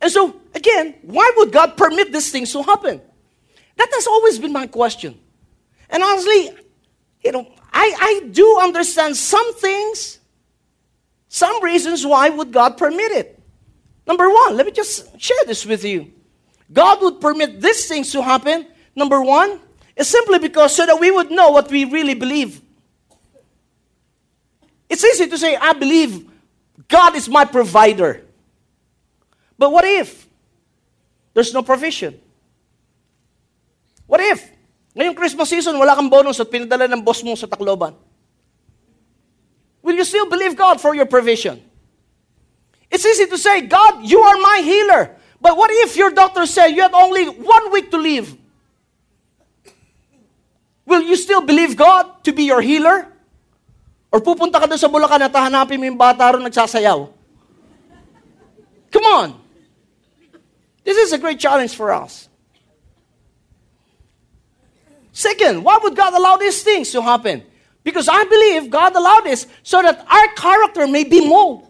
And 0.00 0.10
so, 0.10 0.38
again, 0.54 0.94
why 1.02 1.26
would 1.36 1.50
God 1.50 1.76
permit 1.76 2.12
these 2.12 2.30
things 2.30 2.52
to 2.52 2.62
happen? 2.62 3.02
That 3.76 3.88
has 3.92 4.06
always 4.06 4.38
been 4.38 4.52
my 4.52 4.68
question. 4.68 5.18
And 5.90 6.02
honestly, 6.02 6.50
you 7.24 7.32
know, 7.32 7.50
I, 7.72 7.94
I 7.98 8.28
do 8.30 8.58
understand 8.60 9.16
some 9.16 9.54
things, 9.54 10.18
some 11.28 11.62
reasons 11.64 12.06
why 12.06 12.28
would 12.28 12.52
God 12.52 12.78
permit 12.78 13.10
it. 13.10 13.40
Number 14.06 14.30
one, 14.30 14.56
let 14.56 14.66
me 14.66 14.72
just 14.72 15.20
share 15.20 15.42
this 15.46 15.66
with 15.66 15.84
you. 15.84 16.12
God 16.72 17.00
would 17.02 17.20
permit 17.20 17.60
these 17.60 17.88
things 17.88 18.12
to 18.12 18.22
happen, 18.22 18.66
number 18.94 19.22
one, 19.22 19.60
is 19.96 20.08
simply 20.08 20.38
because 20.38 20.76
so 20.76 20.86
that 20.86 21.00
we 21.00 21.10
would 21.10 21.30
know 21.30 21.50
what 21.50 21.70
we 21.70 21.84
really 21.84 22.14
believe. 22.14 22.60
It's 24.88 25.04
easy 25.04 25.26
to 25.26 25.38
say, 25.38 25.56
I 25.56 25.72
believe 25.72 26.28
God 26.88 27.16
is 27.16 27.28
my 27.28 27.44
provider. 27.44 28.24
But 29.58 29.70
what 29.70 29.84
if 29.84 30.26
there's 31.34 31.52
no 31.52 31.62
provision? 31.62 32.18
What 34.06 34.20
if? 34.20 34.50
Ngayong 34.96 35.16
Christmas 35.16 35.50
season, 35.50 35.78
wala 35.78 35.94
kang 35.94 36.08
bonus 36.08 36.40
at 36.40 36.48
pinadala 36.48 36.88
ng 36.88 37.04
boss 37.04 37.22
mo 37.22 37.34
sa 37.34 37.46
Tacloban. 37.46 37.94
Will 39.82 39.96
you 39.96 40.04
still 40.04 40.28
believe 40.28 40.56
God 40.56 40.80
for 40.80 40.94
your 40.94 41.06
provision? 41.06 41.62
It's 42.90 43.04
easy 43.04 43.26
to 43.26 43.36
say, 43.36 43.62
God, 43.68 44.00
you 44.02 44.20
are 44.20 44.36
my 44.40 44.60
healer. 44.64 45.17
But 45.40 45.56
what 45.56 45.70
if 45.70 45.96
your 45.96 46.10
doctor 46.10 46.46
said 46.46 46.68
you 46.68 46.82
have 46.82 46.94
only 46.94 47.26
one 47.26 47.70
week 47.72 47.90
to 47.90 47.98
live? 47.98 48.34
Will 50.84 51.02
you 51.02 51.16
still 51.16 51.42
believe 51.42 51.76
God 51.76 52.24
to 52.24 52.32
be 52.32 52.44
your 52.44 52.60
healer? 52.60 53.06
Or 54.10 54.20
pupunta 54.20 54.56
ka 54.56 54.66
doon 54.66 54.80
sa 54.80 54.88
Bulacan 54.88 55.20
at 55.20 55.32
hahanapin 55.32 55.78
mo 55.78 55.84
yung 55.84 56.00
bata 56.00 56.32
nagsasayaw? 56.32 57.12
Come 58.90 59.04
on. 59.04 59.28
This 60.82 60.96
is 60.96 61.12
a 61.12 61.18
great 61.20 61.38
challenge 61.38 61.76
for 61.76 61.92
us. 61.92 62.28
Second, 65.12 65.62
why 65.62 65.78
would 65.82 65.94
God 65.94 66.14
allow 66.14 66.40
these 66.40 66.62
things 66.62 66.90
to 66.92 67.02
happen? 67.02 67.44
Because 67.84 68.08
I 68.08 68.24
believe 68.24 68.70
God 68.70 68.96
allowed 68.96 69.28
this 69.28 69.46
so 69.62 69.82
that 69.82 70.00
our 70.08 70.28
character 70.32 70.88
may 70.88 71.04
be 71.04 71.28
molded. 71.28 71.67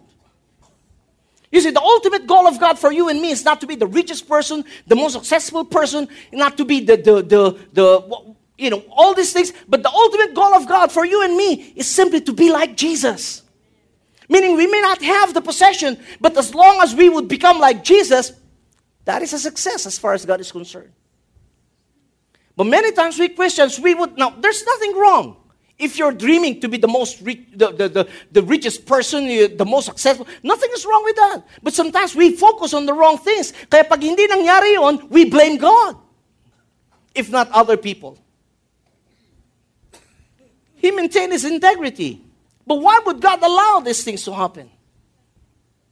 You 1.51 1.61
see, 1.61 1.71
the 1.71 1.81
ultimate 1.81 2.27
goal 2.27 2.47
of 2.47 2.59
God 2.59 2.77
for 2.77 2.91
you 2.91 3.09
and 3.09 3.21
me 3.21 3.31
is 3.31 3.43
not 3.43 3.59
to 3.61 3.67
be 3.67 3.75
the 3.75 3.87
richest 3.87 4.27
person, 4.27 4.63
the 4.85 4.95
most 4.95 5.13
successful 5.13 5.65
person, 5.65 6.07
not 6.31 6.57
to 6.57 6.65
be 6.65 6.81
the, 6.81 6.95
the, 6.97 7.23
the, 7.23 7.59
the, 7.73 8.35
you 8.57 8.69
know, 8.69 8.83
all 8.91 9.15
these 9.15 9.33
things. 9.33 9.51
But 9.67 9.81
the 9.81 9.89
ultimate 9.89 10.35
goal 10.35 10.53
of 10.53 10.67
God 10.67 10.91
for 10.91 11.05
you 11.05 11.23
and 11.23 11.35
me 11.35 11.73
is 11.75 11.87
simply 11.87 12.21
to 12.21 12.33
be 12.33 12.51
like 12.51 12.77
Jesus. 12.77 13.41
Meaning 14.27 14.55
we 14.57 14.67
may 14.67 14.79
not 14.79 15.01
have 15.01 15.33
the 15.33 15.41
possession, 15.41 15.97
but 16.21 16.37
as 16.37 16.53
long 16.53 16.81
as 16.81 16.93
we 16.93 17.09
would 17.09 17.27
become 17.27 17.59
like 17.59 17.83
Jesus, 17.83 18.33
that 19.05 19.23
is 19.23 19.33
a 19.33 19.39
success 19.39 19.87
as 19.87 19.97
far 19.97 20.13
as 20.13 20.23
God 20.23 20.39
is 20.39 20.51
concerned. 20.51 20.91
But 22.55 22.65
many 22.65 22.91
times 22.91 23.17
we 23.17 23.29
Christians, 23.29 23.79
we 23.79 23.95
would, 23.95 24.17
now, 24.17 24.29
there's 24.29 24.63
nothing 24.63 24.97
wrong. 24.97 25.37
If 25.79 25.97
you're 25.97 26.11
dreaming 26.11 26.59
to 26.59 26.67
be 26.67 26.77
the 26.77 26.89
most 26.89 27.21
rich, 27.21 27.39
the, 27.55 27.71
the, 27.71 27.87
the, 27.87 28.09
the 28.31 28.43
richest 28.43 28.85
person, 28.85 29.25
the 29.25 29.65
most 29.65 29.85
successful, 29.85 30.27
nothing 30.43 30.69
is 30.73 30.85
wrong 30.85 31.03
with 31.05 31.15
that. 31.15 31.43
But 31.63 31.73
sometimes 31.73 32.13
we 32.13 32.35
focus 32.35 32.73
on 32.73 32.85
the 32.85 32.93
wrong 32.93 33.17
things. 33.17 33.53
Kaya 33.69 33.85
pag 33.85 34.03
hindi 34.03 34.27
nangyari 34.27 34.73
yon, 34.73 35.07
we 35.09 35.25
blame 35.25 35.57
God. 35.57 35.95
If 37.15 37.31
not 37.31 37.49
other 37.51 37.77
people. 37.77 38.19
He 40.75 40.91
maintained 40.91 41.31
his 41.31 41.45
integrity. 41.45 42.21
But 42.67 42.75
why 42.75 42.99
would 43.05 43.19
God 43.21 43.41
allow 43.41 43.79
these 43.79 44.03
things 44.03 44.23
to 44.25 44.33
happen? 44.33 44.69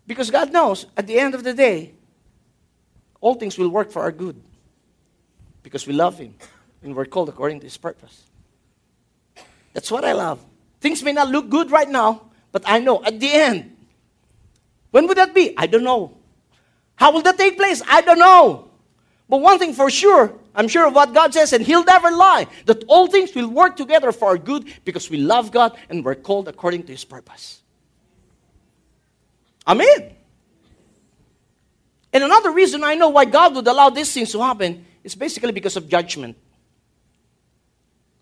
Because 0.05 0.29
God 0.29 0.53
knows 0.53 0.85
at 0.95 1.07
the 1.07 1.17
end 1.19 1.33
of 1.33 1.43
the 1.43 1.53
day, 1.53 1.93
all 3.19 3.35
things 3.35 3.57
will 3.57 3.69
work 3.69 3.91
for 3.91 4.01
our 4.01 4.11
good. 4.11 4.41
Because 5.63 5.87
we 5.87 5.93
love 5.93 6.17
Him 6.17 6.35
and 6.83 6.95
we're 6.95 7.05
called 7.05 7.29
according 7.29 7.59
to 7.61 7.65
His 7.65 7.77
purpose. 7.77 8.23
That's 9.77 9.91
what 9.91 10.03
I 10.03 10.13
love. 10.13 10.43
Things 10.81 11.03
may 11.03 11.11
not 11.11 11.29
look 11.29 11.51
good 11.51 11.69
right 11.69 11.87
now, 11.87 12.31
but 12.51 12.63
I 12.65 12.79
know 12.79 13.03
at 13.03 13.19
the 13.19 13.31
end. 13.31 13.77
When 14.89 15.05
would 15.05 15.17
that 15.17 15.35
be? 15.35 15.53
I 15.55 15.67
don't 15.67 15.83
know. 15.83 16.17
How 16.95 17.11
will 17.11 17.21
that 17.21 17.37
take 17.37 17.57
place? 17.57 17.83
I 17.87 18.01
don't 18.01 18.17
know. 18.17 18.69
But 19.29 19.37
one 19.37 19.59
thing 19.59 19.73
for 19.73 19.91
sure, 19.91 20.33
I'm 20.55 20.67
sure 20.67 20.87
of 20.87 20.95
what 20.95 21.13
God 21.13 21.31
says, 21.31 21.53
and 21.53 21.63
He'll 21.63 21.83
never 21.83 22.09
lie, 22.09 22.47
that 22.65 22.85
all 22.87 23.05
things 23.05 23.35
will 23.35 23.49
work 23.49 23.75
together 23.75 24.11
for 24.11 24.29
our 24.29 24.39
good 24.39 24.65
because 24.83 25.11
we 25.11 25.17
love 25.17 25.51
God 25.51 25.77
and 25.89 26.03
we're 26.03 26.15
called 26.15 26.47
according 26.47 26.81
to 26.85 26.91
His 26.91 27.05
purpose. 27.05 27.61
Amen. 29.67 30.15
And 32.11 32.23
another 32.23 32.49
reason 32.49 32.83
I 32.83 32.95
know 32.95 33.09
why 33.09 33.25
God 33.25 33.53
would 33.53 33.67
allow 33.67 33.91
these 33.91 34.11
things 34.11 34.31
to 34.31 34.41
happen 34.41 34.87
is 35.03 35.13
basically 35.13 35.51
because 35.51 35.77
of 35.77 35.87
judgment. 35.87 36.35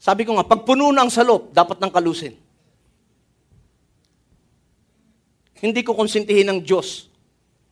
Sabi 0.06 0.22
ko 0.22 0.38
nga, 0.38 0.46
pag 0.46 0.62
puno 0.62 0.94
ng 0.94 1.10
salop, 1.10 1.50
dapat 1.50 1.82
nang 1.82 1.90
kalusin. 1.90 2.38
Hindi 5.58 5.82
ko 5.82 5.98
konsintihin 5.98 6.46
ng 6.46 6.60
Diyos 6.62 7.10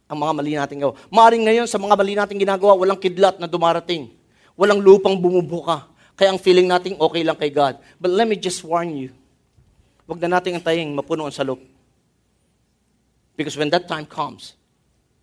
ang 0.10 0.18
mga 0.18 0.34
mali 0.34 0.58
nating 0.58 0.82
gawa. 0.82 0.98
Maring 1.14 1.46
ngayon, 1.46 1.70
sa 1.70 1.78
mga 1.78 1.94
mali 1.94 2.18
nating 2.18 2.42
ginagawa, 2.42 2.74
walang 2.74 2.98
kidlat 2.98 3.38
na 3.38 3.46
dumarating. 3.46 4.10
Walang 4.58 4.82
lupang 4.82 5.14
bumubuka. 5.14 5.86
Kaya 6.18 6.34
ang 6.34 6.42
feeling 6.42 6.66
nating 6.66 6.98
okay 6.98 7.22
lang 7.22 7.38
kay 7.38 7.54
God. 7.54 7.78
But 8.02 8.10
let 8.10 8.26
me 8.26 8.34
just 8.34 8.66
warn 8.66 8.98
you. 8.98 9.14
Huwag 10.10 10.18
na 10.18 10.42
nating 10.42 10.58
antayin 10.58 10.90
mapuno 10.90 11.30
ang 11.30 11.36
salop. 11.38 11.62
Because 13.38 13.54
when 13.54 13.70
that 13.70 13.86
time 13.86 14.10
comes, 14.10 14.58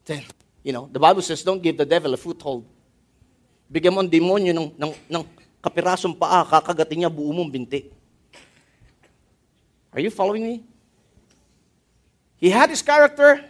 then, 0.07 0.23
you 0.63 0.71
know, 0.71 0.87
the 0.87 1.03
Bible 1.03 1.27
says, 1.27 1.43
don't 1.43 1.59
give 1.59 1.75
the 1.75 1.87
devil 1.87 2.15
a 2.15 2.19
foothold. 2.19 2.63
Bigyan 3.67 3.99
mo 3.99 3.99
ang 3.99 4.11
demonyo 4.11 4.55
ng, 4.55 4.79
ng, 4.79 4.93
ng 5.11 5.23
kapirasong 5.61 6.17
paa, 6.17 6.45
kakagatin 6.45 7.05
niya 7.05 7.11
buo 7.13 7.33
mong 7.33 7.53
binti. 7.53 7.89
Are 9.93 10.01
you 10.01 10.11
following 10.11 10.45
me? 10.45 10.57
He 12.41 12.49
had 12.49 12.71
his 12.71 12.81
character, 12.81 13.45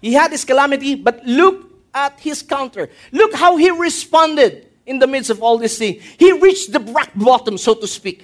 he 0.00 0.14
had 0.14 0.30
his 0.30 0.44
calamity, 0.44 0.94
but 0.94 1.24
look 1.26 1.66
at 1.94 2.20
his 2.20 2.42
counter. 2.42 2.88
Look 3.10 3.34
how 3.34 3.56
he 3.56 3.70
responded 3.70 4.68
in 4.86 5.00
the 5.00 5.06
midst 5.06 5.30
of 5.30 5.42
all 5.42 5.58
this 5.58 5.78
thing. 5.78 5.98
He 6.18 6.30
reached 6.38 6.70
the 6.70 6.78
rock 6.78 7.10
bottom, 7.16 7.58
so 7.58 7.74
to 7.74 7.86
speak. 7.88 8.22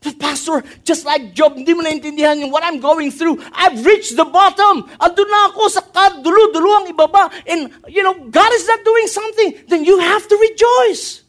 But 0.00 0.18
Pastor, 0.18 0.62
just 0.84 1.04
like 1.04 1.32
Job, 1.32 1.56
hindi 1.56 1.72
mo 1.72 1.80
naintindihan 1.80 2.36
yung 2.40 2.52
what 2.52 2.62
I'm 2.62 2.78
going 2.78 3.10
through. 3.10 3.40
I've 3.52 3.84
reached 3.84 4.16
the 4.16 4.28
bottom. 4.28 4.84
Andun 5.00 5.28
na 5.32 5.48
ako 5.48 5.68
sa 5.72 5.80
kadulo-dulo 5.80 6.84
ang 6.84 6.86
ibaba. 6.92 7.32
And, 7.48 7.72
you 7.88 8.04
know, 8.04 8.12
God 8.28 8.52
is 8.52 8.68
not 8.68 8.84
doing 8.84 9.08
something. 9.08 9.64
Then 9.64 9.84
you 9.84 9.96
have 9.98 10.28
to 10.28 10.36
rejoice. 10.36 11.23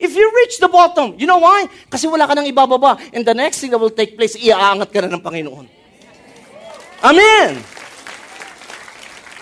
If 0.00 0.16
you 0.16 0.32
reach 0.32 0.58
the 0.58 0.68
bottom, 0.68 1.14
you 1.20 1.28
know 1.28 1.38
why? 1.38 1.68
Kasi 1.92 2.08
wala 2.08 2.24
ka 2.24 2.32
nang 2.32 2.48
ibababa. 2.48 2.96
And 3.12 3.20
the 3.20 3.36
next 3.36 3.60
thing 3.60 3.70
that 3.70 3.78
will 3.78 3.92
take 3.92 4.16
place, 4.16 4.32
iaangat 4.32 4.88
ka 4.88 5.04
na 5.04 5.12
ng 5.12 5.20
Panginoon. 5.20 5.68
Amen. 7.04 7.60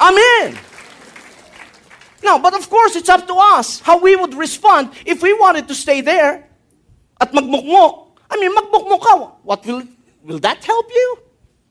Amen. 0.03 0.59
Now, 2.23 2.39
but 2.43 2.55
of 2.59 2.67
course, 2.69 2.99
it's 2.99 3.09
up 3.09 3.27
to 3.31 3.35
us 3.39 3.79
how 3.81 4.03
we 4.03 4.19
would 4.19 4.35
respond 4.35 4.91
if 5.07 5.23
we 5.23 5.33
wanted 5.33 5.71
to 5.71 5.75
stay 5.75 6.03
there 6.03 6.43
at 7.23 7.31
magmukmok. 7.31 8.19
I 8.27 8.35
mean, 8.37 8.51
magmukmok 8.51 9.01
ka. 9.01 9.15
What 9.47 9.65
will, 9.65 9.87
will 10.27 10.43
that 10.43 10.65
help 10.65 10.87
you? 10.91 11.19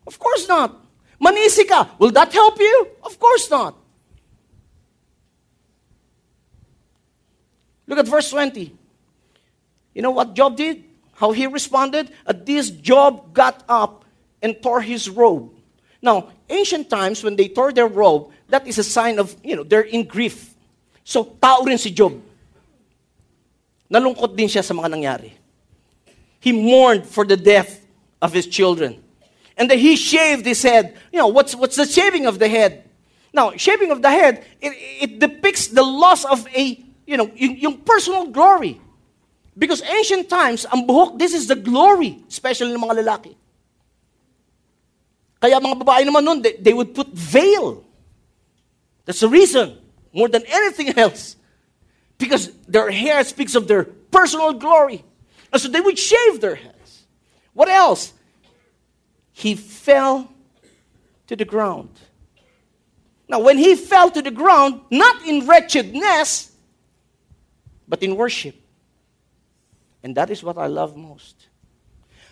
Of 0.08 0.18
course 0.18 0.48
not. 0.48 0.80
Manisi 1.20 1.68
ka. 1.68 1.92
Will 2.00 2.12
that 2.12 2.32
help 2.32 2.58
you? 2.60 2.88
Of 3.04 3.20
course 3.20 3.52
not. 3.52 3.76
Look 7.88 8.00
at 8.00 8.08
verse 8.08 8.30
20. 8.30 8.76
You 9.94 10.02
know 10.02 10.12
what 10.12 10.36
Job 10.36 10.58
did? 10.58 10.84
How 11.14 11.32
he 11.32 11.48
responded? 11.48 12.12
At 12.28 12.46
this, 12.46 12.70
Job 12.70 13.34
got 13.34 13.64
up 13.68 14.06
and 14.42 14.62
tore 14.62 14.82
his 14.82 15.10
robe. 15.10 15.52
Now, 16.02 16.30
ancient 16.50 16.90
times, 16.90 17.24
when 17.24 17.36
they 17.36 17.48
tore 17.48 17.74
their 17.74 17.88
robe, 17.88 18.32
that 18.50 18.68
is 18.68 18.78
a 18.78 18.84
sign 18.84 19.18
of, 19.18 19.36
you 19.44 19.56
know, 19.56 19.64
they're 19.64 19.82
in 19.82 20.04
grief. 20.04 20.54
So, 21.04 21.24
tao 21.42 21.64
rin 21.64 21.78
si 21.78 21.90
Job. 21.92 22.22
Nalungkot 23.90 24.36
din 24.36 24.48
siya 24.48 24.64
sa 24.64 24.74
mga 24.74 24.94
nangyari. 24.94 25.32
He 26.40 26.52
mourned 26.52 27.08
for 27.08 27.26
the 27.26 27.38
death 27.38 27.84
of 28.22 28.34
his 28.34 28.46
children. 28.46 29.02
And 29.58 29.72
then 29.72 29.80
he 29.80 29.96
shaved 29.96 30.46
his 30.46 30.62
head. 30.62 30.96
You 31.12 31.20
know, 31.20 31.28
what's, 31.28 31.56
what's 31.56 31.78
the 31.78 31.86
shaving 31.86 32.28
of 32.28 32.38
the 32.38 32.48
head? 32.48 32.84
Now, 33.34 33.52
shaving 33.58 33.92
of 33.92 34.02
the 34.02 34.12
head, 34.12 34.46
it, 34.62 34.74
it 35.02 35.20
depicts 35.20 35.68
the 35.68 35.84
loss 35.84 36.26
of 36.26 36.48
a 36.56 36.84
you 37.08 37.16
know, 37.16 37.32
yung, 37.34 37.58
yung 37.58 37.78
personal 37.82 38.28
glory. 38.28 38.80
Because 39.58 39.82
ancient 39.82 40.30
times, 40.30 40.68
ang 40.72 40.86
buhok, 40.86 41.18
this 41.18 41.34
is 41.34 41.48
the 41.48 41.56
glory, 41.56 42.22
especially 42.28 42.70
ng 42.70 42.84
mga 42.84 43.02
lalaki. 43.02 43.34
Kaya 45.42 45.58
mga 45.58 45.80
babae 45.82 46.06
naman 46.06 46.22
noon, 46.22 46.42
they, 46.44 46.54
they 46.60 46.74
would 46.74 46.94
put 46.94 47.08
veil. 47.10 47.84
That's 49.06 49.22
the 49.22 49.30
reason, 49.30 49.80
more 50.14 50.28
than 50.28 50.44
anything 50.46 50.94
else. 51.00 51.36
Because 52.20 52.52
their 52.68 52.92
hair 52.92 53.24
speaks 53.24 53.56
of 53.56 53.68
their 53.68 53.86
personal 53.86 54.54
glory. 54.54 55.04
And 55.52 55.62
so 55.62 55.70
they 55.70 55.82
would 55.82 55.98
shave 55.98 56.42
their 56.42 56.56
heads. 56.56 57.06
What 57.54 57.70
else? 57.70 58.14
He 59.32 59.56
fell 59.56 60.30
to 61.28 61.36
the 61.36 61.46
ground. 61.46 61.90
Now, 63.30 63.40
when 63.40 63.58
he 63.58 63.76
fell 63.76 64.10
to 64.12 64.22
the 64.22 64.32
ground, 64.32 64.82
not 64.90 65.26
in 65.26 65.46
wretchedness, 65.48 66.52
but 67.88 68.04
in 68.04 68.16
worship. 68.16 68.56
And 70.04 70.16
that 70.16 70.30
is 70.30 70.44
what 70.44 70.58
I 70.58 70.68
love 70.68 70.96
most. 70.96 71.48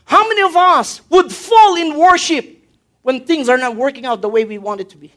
How 0.05 0.27
many 0.27 0.41
of 0.41 0.55
us 0.55 1.01
would 1.09 1.31
fall 1.31 1.75
in 1.75 1.97
worship 1.97 2.63
when 3.01 3.25
things 3.25 3.49
are 3.49 3.57
not 3.57 3.75
working 3.75 4.05
out 4.05 4.21
the 4.21 4.29
way 4.29 4.45
we 4.45 4.57
want 4.57 4.81
it 4.81 4.89
to 4.91 4.97
be? 4.97 5.11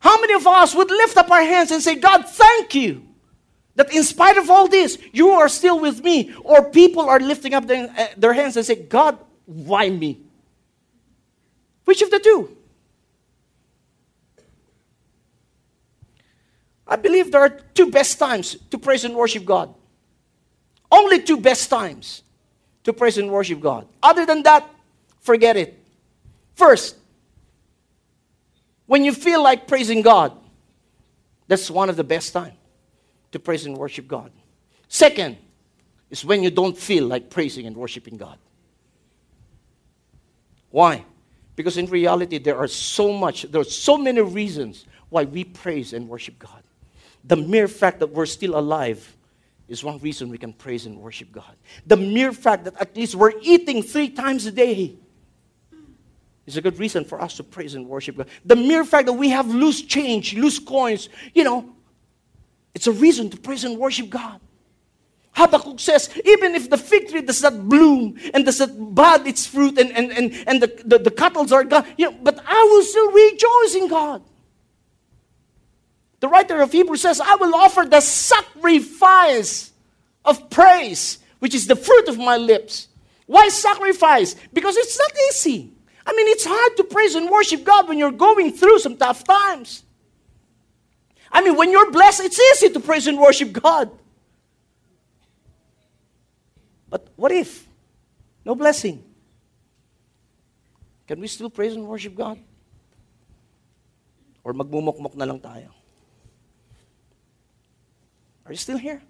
How 0.00 0.20
many 0.20 0.34
of 0.34 0.46
us 0.46 0.74
would 0.74 0.90
lift 0.90 1.16
up 1.16 1.30
our 1.30 1.42
hands 1.42 1.70
and 1.70 1.82
say, 1.82 1.96
God, 1.96 2.28
thank 2.28 2.74
you 2.74 3.04
that 3.74 3.92
in 3.92 4.04
spite 4.04 4.36
of 4.36 4.50
all 4.50 4.68
this, 4.68 4.98
you 5.12 5.30
are 5.30 5.48
still 5.48 5.80
with 5.80 6.02
me? 6.04 6.34
Or 6.44 6.70
people 6.70 7.08
are 7.08 7.18
lifting 7.18 7.54
up 7.54 7.66
their, 7.66 7.88
uh, 7.96 8.06
their 8.16 8.32
hands 8.32 8.56
and 8.56 8.66
say, 8.66 8.76
God, 8.76 9.18
why 9.46 9.88
me? 9.88 10.20
Which 11.84 12.02
of 12.02 12.10
the 12.10 12.18
two? 12.18 12.56
I 16.88 16.96
believe 16.96 17.30
there 17.30 17.42
are 17.42 17.50
two 17.50 17.90
best 17.90 18.18
times 18.18 18.56
to 18.70 18.78
praise 18.78 19.04
and 19.04 19.14
worship 19.14 19.44
God. 19.44 19.74
Only 20.90 21.22
two 21.22 21.36
best 21.36 21.68
times 21.68 22.22
to 22.84 22.92
praise 22.94 23.18
and 23.18 23.30
worship 23.30 23.60
God. 23.60 23.86
Other 24.02 24.24
than 24.24 24.42
that, 24.44 24.68
forget 25.20 25.56
it. 25.56 25.78
First, 26.54 26.96
when 28.86 29.04
you 29.04 29.12
feel 29.12 29.42
like 29.42 29.68
praising 29.68 30.00
God, 30.00 30.32
that's 31.46 31.70
one 31.70 31.90
of 31.90 31.96
the 31.96 32.04
best 32.04 32.32
times 32.32 32.54
to 33.32 33.38
praise 33.38 33.66
and 33.66 33.76
worship 33.76 34.08
God. 34.08 34.32
Second 34.88 35.36
is 36.08 36.24
when 36.24 36.42
you 36.42 36.50
don't 36.50 36.76
feel 36.76 37.06
like 37.06 37.28
praising 37.28 37.66
and 37.66 37.76
worshiping 37.76 38.16
God. 38.16 38.38
Why? 40.70 41.04
Because 41.54 41.76
in 41.76 41.86
reality, 41.86 42.38
there 42.38 42.56
are 42.56 42.68
so 42.68 43.12
much, 43.12 43.42
there 43.42 43.60
are 43.60 43.64
so 43.64 43.98
many 43.98 44.22
reasons 44.22 44.86
why 45.10 45.24
we 45.24 45.44
praise 45.44 45.92
and 45.92 46.08
worship 46.08 46.38
God. 46.38 46.62
The 47.24 47.36
mere 47.36 47.68
fact 47.68 48.00
that 48.00 48.08
we're 48.08 48.26
still 48.26 48.58
alive 48.58 49.16
is 49.68 49.84
one 49.84 49.98
reason 49.98 50.30
we 50.30 50.38
can 50.38 50.52
praise 50.52 50.86
and 50.86 50.98
worship 50.98 51.30
God. 51.30 51.56
The 51.86 51.96
mere 51.96 52.32
fact 52.32 52.64
that 52.64 52.80
at 52.80 52.96
least 52.96 53.14
we're 53.14 53.34
eating 53.42 53.82
three 53.82 54.08
times 54.08 54.46
a 54.46 54.52
day 54.52 54.96
is 56.46 56.56
a 56.56 56.62
good 56.62 56.78
reason 56.78 57.04
for 57.04 57.20
us 57.20 57.36
to 57.36 57.44
praise 57.44 57.74
and 57.74 57.86
worship 57.86 58.16
God. 58.16 58.28
The 58.46 58.56
mere 58.56 58.84
fact 58.84 59.06
that 59.06 59.12
we 59.12 59.28
have 59.28 59.46
loose 59.46 59.82
change, 59.82 60.34
loose 60.34 60.58
coins, 60.58 61.10
you 61.34 61.44
know, 61.44 61.74
it's 62.74 62.86
a 62.86 62.92
reason 62.92 63.28
to 63.30 63.36
praise 63.36 63.64
and 63.64 63.76
worship 63.78 64.08
God. 64.08 64.40
Habakkuk 65.32 65.78
says, 65.78 66.10
even 66.24 66.54
if 66.54 66.70
the 66.70 66.78
fig 66.78 67.10
tree 67.10 67.20
does 67.20 67.42
not 67.42 67.68
bloom 67.68 68.18
and 68.32 68.44
does 68.44 68.60
not 68.60 68.94
bud 68.94 69.26
its 69.26 69.46
fruit 69.46 69.78
and, 69.78 69.92
and, 69.92 70.10
and, 70.10 70.32
and 70.48 70.62
the, 70.62 70.82
the, 70.84 70.98
the 70.98 71.10
cattle 71.10 71.52
are 71.52 71.64
gone, 71.64 71.86
you 71.96 72.10
know, 72.10 72.16
but 72.22 72.42
I 72.46 72.68
will 72.70 72.82
still 72.82 73.12
rejoice 73.12 73.74
in 73.74 73.88
God. 73.88 74.22
The 76.20 76.28
writer 76.28 76.60
of 76.60 76.72
Hebrews 76.72 77.02
says, 77.02 77.20
I 77.20 77.36
will 77.36 77.54
offer 77.54 77.84
the 77.88 78.00
sacrifice 78.00 79.72
of 80.24 80.50
praise, 80.50 81.18
which 81.38 81.54
is 81.54 81.66
the 81.66 81.76
fruit 81.76 82.08
of 82.08 82.18
my 82.18 82.36
lips. 82.36 82.88
Why 83.26 83.48
sacrifice? 83.48 84.34
Because 84.52 84.76
it's 84.76 84.98
not 84.98 85.12
easy. 85.30 85.72
I 86.04 86.12
mean, 86.12 86.26
it's 86.28 86.44
hard 86.46 86.76
to 86.78 86.84
praise 86.84 87.14
and 87.14 87.30
worship 87.30 87.62
God 87.62 87.86
when 87.86 87.98
you're 87.98 88.10
going 88.10 88.52
through 88.52 88.78
some 88.80 88.96
tough 88.96 89.22
times. 89.22 89.84
I 91.30 91.42
mean, 91.42 91.56
when 91.56 91.70
you're 91.70 91.90
blessed, 91.90 92.24
it's 92.24 92.40
easy 92.40 92.72
to 92.72 92.80
praise 92.80 93.06
and 93.06 93.18
worship 93.18 93.52
God. 93.52 93.90
But 96.88 97.06
what 97.16 97.30
if? 97.30 97.68
No 98.44 98.54
blessing. 98.54 99.04
Can 101.06 101.20
we 101.20 101.26
still 101.26 101.50
praise 101.50 101.74
and 101.74 101.86
worship 101.86 102.14
God? 102.16 102.38
Or 104.42 104.52
magmumukmok 104.52 105.14
na 105.14 105.28
lang 105.28 105.40
tayo? 105.40 105.77
Are 108.48 108.52
you 108.52 108.56
still 108.56 108.78
here? 108.78 109.02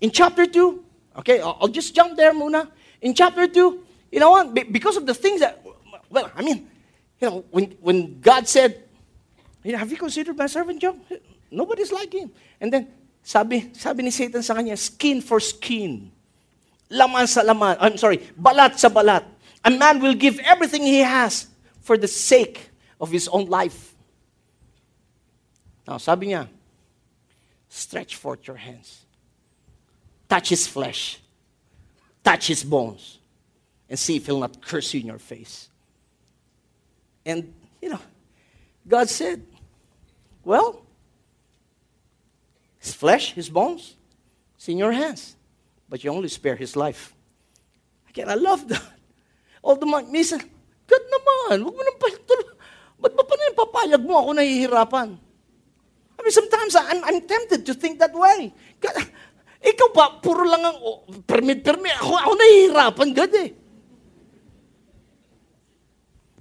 In 0.00 0.10
chapter 0.10 0.44
2, 0.44 0.84
okay, 1.22 1.40
I'll 1.40 1.70
just 1.70 1.94
jump 1.94 2.16
there 2.16 2.34
muna. 2.34 2.66
In 3.00 3.14
chapter 3.14 3.46
2, 3.46 3.84
you 4.10 4.18
know 4.18 4.30
what? 4.30 4.52
Because 4.52 4.96
of 4.96 5.06
the 5.06 5.14
things 5.14 5.40
that, 5.40 5.62
well, 6.10 6.28
I 6.34 6.42
mean, 6.42 6.66
you 7.20 7.30
know, 7.30 7.44
when, 7.52 7.76
when 7.80 8.20
God 8.20 8.48
said, 8.48 8.82
you 9.62 9.70
know, 9.72 9.78
have 9.78 9.90
you 9.90 9.96
considered 9.96 10.36
my 10.36 10.46
servant 10.46 10.82
Job? 10.82 10.98
Nobody's 11.52 11.92
like 11.92 12.12
him. 12.12 12.32
And 12.60 12.72
then, 12.72 12.88
sabi, 13.22 13.70
sabi 13.74 14.02
ni 14.02 14.10
Satan 14.10 14.42
sa 14.42 14.54
kanya, 14.54 14.76
skin 14.76 15.22
for 15.22 15.38
skin. 15.38 16.10
Laman 16.90 17.28
sa 17.28 17.42
laman. 17.42 17.76
I'm 17.78 17.96
sorry, 17.96 18.18
balat 18.34 18.78
sa 18.78 18.88
balat. 18.88 19.22
A 19.64 19.70
man 19.70 20.02
will 20.02 20.14
give 20.14 20.40
everything 20.40 20.82
he 20.82 20.98
has 20.98 21.46
for 21.80 21.96
the 21.96 22.08
sake 22.08 22.70
of 23.00 23.10
his 23.12 23.28
own 23.28 23.46
life. 23.46 23.94
Now, 25.86 25.98
sabi 25.98 26.34
niya, 26.34 26.48
Stretch 27.68 28.16
forth 28.16 28.46
your 28.46 28.56
hands. 28.56 29.04
Touch 30.28 30.48
his 30.48 30.66
flesh. 30.66 31.20
Touch 32.24 32.46
his 32.46 32.64
bones. 32.64 33.18
And 33.88 33.98
see 33.98 34.16
if 34.16 34.26
he'll 34.26 34.40
not 34.40 34.60
curse 34.60 34.92
you 34.92 35.00
in 35.00 35.06
your 35.06 35.18
face. 35.18 35.68
And, 37.24 37.52
you 37.80 37.90
know, 37.90 38.00
God 38.86 39.08
said, 39.08 39.42
Well, 40.44 40.82
his 42.78 42.92
flesh, 42.94 43.32
his 43.32 43.48
bones, 43.48 43.96
it's 44.56 44.68
in 44.68 44.78
your 44.78 44.92
hands. 44.92 45.36
But 45.88 46.04
you 46.04 46.10
only 46.10 46.28
spare 46.28 46.56
his 46.56 46.76
life. 46.76 47.14
Again, 48.08 48.28
I 48.28 48.34
love 48.34 48.68
that. 48.68 48.82
Although, 49.64 49.86
minsan, 50.08 50.40
God 50.86 51.04
naman, 51.08 51.64
huwag 51.64 51.74
mo 51.76 51.82
nang 51.84 51.98
Ba't 52.98 53.14
ba 53.14 53.22
pa 53.22 53.34
na 53.38 53.46
yung 53.46 53.58
papayag 53.58 54.02
mo 54.02 54.14
ako 54.18 54.30
nahihirapan? 54.34 55.08
Mean, 56.28 56.36
sometimes 56.36 56.76
I'm, 56.76 57.02
I'm 57.04 57.20
tempted 57.24 57.64
to 57.64 57.72
think 57.72 57.98
that 58.00 58.12
way. 58.12 58.52
Ikaw 59.64 59.88
pa, 59.96 60.20
puro 60.20 60.44
lang 60.44 60.60
ang 60.60 60.76
oh, 60.76 61.08
permit, 61.24 61.64
permit. 61.64 61.96
Ako, 62.04 62.12
ako 62.20 62.32
nahihirapan, 62.36 63.08
God 63.16 63.32
eh. 63.32 63.56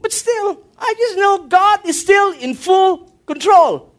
But 0.03 0.11
still, 0.11 0.59
I 0.75 0.91
just 0.91 1.15
know 1.15 1.47
God 1.47 1.87
is 1.87 2.03
still 2.03 2.35
in 2.35 2.51
full 2.51 3.07
control. 3.23 3.95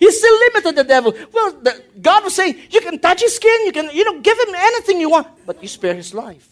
He's 0.00 0.16
still 0.16 0.32
limited 0.48 0.80
the 0.80 0.88
devil. 0.88 1.12
Well, 1.12 1.60
the, 1.60 1.76
God 2.00 2.24
was 2.24 2.32
saying, 2.32 2.56
you 2.72 2.80
can 2.80 2.96
touch 2.96 3.20
his 3.20 3.36
skin, 3.36 3.68
you 3.68 3.72
can, 3.76 3.92
you 3.92 4.08
know, 4.08 4.24
give 4.24 4.38
him 4.40 4.56
anything 4.56 4.96
you 4.96 5.12
want, 5.12 5.28
but 5.44 5.60
you 5.60 5.68
spare 5.68 5.92
his 5.92 6.16
life. 6.16 6.48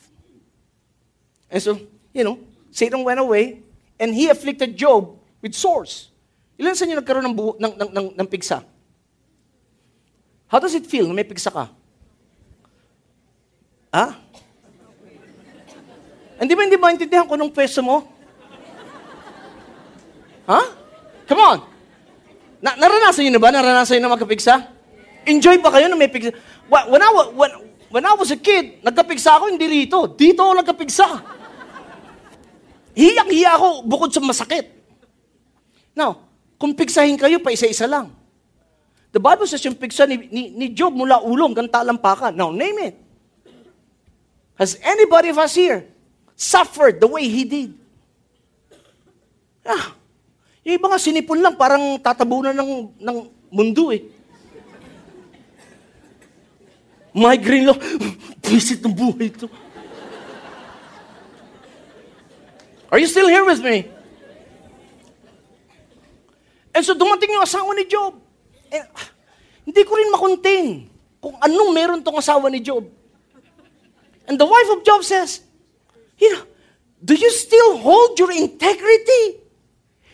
And 1.49 1.63
so, 1.65 1.81
you 2.13 2.25
know, 2.25 2.45
Satan 2.71 3.03
went 3.09 3.21
away, 3.25 3.65
and 3.99 4.13
he 4.13 4.29
afflicted 4.29 4.77
Job 4.77 5.17
with 5.41 5.55
sores. 5.55 6.13
Ilan 6.57 6.73
sa 6.73 6.89
inyo 6.89 6.97
nagkaroon 6.97 7.27
ng, 7.29 7.37
buho, 7.37 7.53
ng, 7.61 7.73
ng, 7.77 7.91
ng, 7.93 8.07
ng 8.17 8.29
pigsa? 8.29 8.65
How 10.49 10.57
does 10.57 10.73
it 10.73 10.89
feel 10.89 11.05
na 11.05 11.13
may 11.13 11.27
pigsa 11.27 11.53
ka? 11.53 11.69
Ha? 13.93 14.07
Hindi 16.37 16.53
ba 16.53 16.63
hindi 16.65 16.77
maintindihan 16.81 17.29
ko 17.29 17.37
nung 17.37 17.53
pwesto 17.53 17.81
mo? 17.85 18.05
Ha? 20.49 20.63
Come 21.29 21.43
on. 21.43 21.59
Na, 22.61 22.73
naranasan 22.77 23.25
niyo 23.27 23.37
na 23.37 23.43
ba? 23.43 23.53
Naranasan 23.53 24.01
niyo 24.01 24.09
na 24.09 24.15
magkapigsa? 24.17 24.55
Enjoy 25.27 25.59
pa 25.61 25.75
kayo 25.75 25.93
na 25.93 25.99
may 25.99 26.09
pigsa? 26.09 26.33
When 26.69 27.03
I, 27.03 27.09
when, 27.35 27.51
when 27.91 28.05
I 28.05 28.15
was 28.17 28.33
a 28.33 28.39
kid, 28.39 28.81
nagkapigsa 28.81 29.37
ako 29.37 29.53
hindi 29.53 29.67
rito. 29.67 30.09
Dito 30.09 30.41
ako 30.41 30.53
nagkapigsa. 30.63 31.07
Hiyang-hiya 32.97 33.61
ako 33.61 33.85
bukod 33.85 34.09
sa 34.09 34.25
masakit. 34.25 34.73
Now, 35.93 36.26
kung 36.57 36.73
pigsahin 36.73 37.21
kayo, 37.21 37.41
pa 37.41 37.53
isa-isa 37.53 37.85
lang. 37.85 38.13
The 39.13 39.21
Bible 39.21 39.49
says 39.49 39.65
yung 39.65 39.77
pigsa 39.77 40.05
ni, 40.05 40.29
ni, 40.29 40.43
ni 40.53 40.67
Job 40.77 40.93
mula 40.93 41.21
ulong 41.25 41.57
hanggang 41.57 41.73
talampakan. 41.73 42.37
Now, 42.37 42.53
name 42.53 42.93
it. 42.93 42.97
Has 44.57 44.81
anybody 44.81 45.33
of 45.33 45.39
us 45.41 45.57
here 45.57 45.85
suffered 46.37 47.01
the 47.01 47.09
way 47.09 47.29
he 47.29 47.45
did? 47.45 47.77
Ah, 49.65 49.97
yung 50.65 50.77
iba 50.81 50.87
nga 50.89 51.01
sinipon 51.01 51.41
lang, 51.41 51.57
parang 51.57 52.01
tatabunan 52.01 52.57
ng, 52.57 52.93
ng 52.97 53.17
mundo 53.53 53.93
eh. 53.93 54.05
Migraine 57.17 57.73
lang, 57.73 57.79
visit 58.45 58.85
ng 58.85 58.93
buhay 58.93 59.33
ito. 59.33 59.49
Are 62.93 63.01
you 63.01 63.09
still 63.09 63.29
here 63.29 63.45
with 63.45 63.61
me? 63.61 63.96
And 66.77 66.85
so 66.85 66.93
dumating 66.93 67.33
yung 67.33 67.41
asawa 67.41 67.73
ni 67.73 67.89
Job. 67.89 68.21
And, 68.69 68.85
ah, 68.93 69.09
hindi 69.65 69.81
ko 69.81 69.97
rin 69.97 70.13
makontain 70.13 70.69
kung 71.25 71.33
anong 71.41 71.73
meron 71.73 72.01
tong 72.05 72.21
asawa 72.21 72.53
ni 72.53 72.61
Job. 72.61 72.85
And 74.29 74.37
the 74.37 74.45
wife 74.45 74.69
of 74.77 74.85
Job 74.85 75.01
says, 75.01 75.41
you 76.21 76.29
know, 76.37 76.45
do 77.01 77.17
you 77.17 77.33
still 77.33 77.81
hold 77.81 78.21
your 78.21 78.29
integrity? 78.29 79.41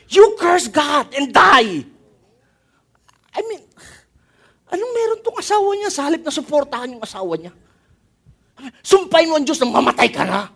You 0.06 0.38
curse 0.38 0.70
God 0.70 1.10
and 1.18 1.34
die. 1.34 1.82
I 3.34 3.40
mean, 3.42 3.62
anong 4.70 4.92
meron 4.94 5.18
tong 5.26 5.42
asawa 5.42 5.74
niya 5.74 5.90
sa 5.90 6.06
halip 6.06 6.22
na 6.22 6.30
suportahan 6.30 6.94
yung 6.94 7.02
asawa 7.02 7.34
niya? 7.42 7.50
Sumpahin 8.86 9.34
mo 9.34 9.34
ang 9.34 9.42
Diyos 9.42 9.58
na 9.58 9.66
mamatay 9.66 10.14
ka 10.14 10.22
na. 10.22 10.46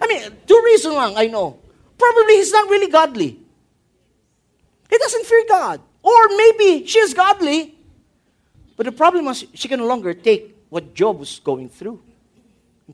I 0.00 0.04
mean, 0.08 0.24
two 0.48 0.56
reasons 0.72 0.96
lang, 0.96 1.20
I 1.20 1.28
know. 1.28 1.60
Probably 2.00 2.40
he's 2.40 2.54
not 2.54 2.70
really 2.72 2.88
godly. 2.88 3.44
He 4.86 4.96
doesn't 4.98 5.26
fear 5.26 5.44
God. 5.48 5.78
Or 6.06 6.20
maybe 6.34 6.86
she 6.86 7.02
is 7.02 7.10
godly, 7.10 7.74
but 8.78 8.86
the 8.86 8.94
problem 8.94 9.26
was 9.26 9.42
she 9.54 9.66
can 9.66 9.82
no 9.82 9.88
longer 9.90 10.14
take 10.14 10.54
what 10.70 10.94
Job 10.94 11.18
was 11.18 11.42
going 11.42 11.66
through. 11.66 11.98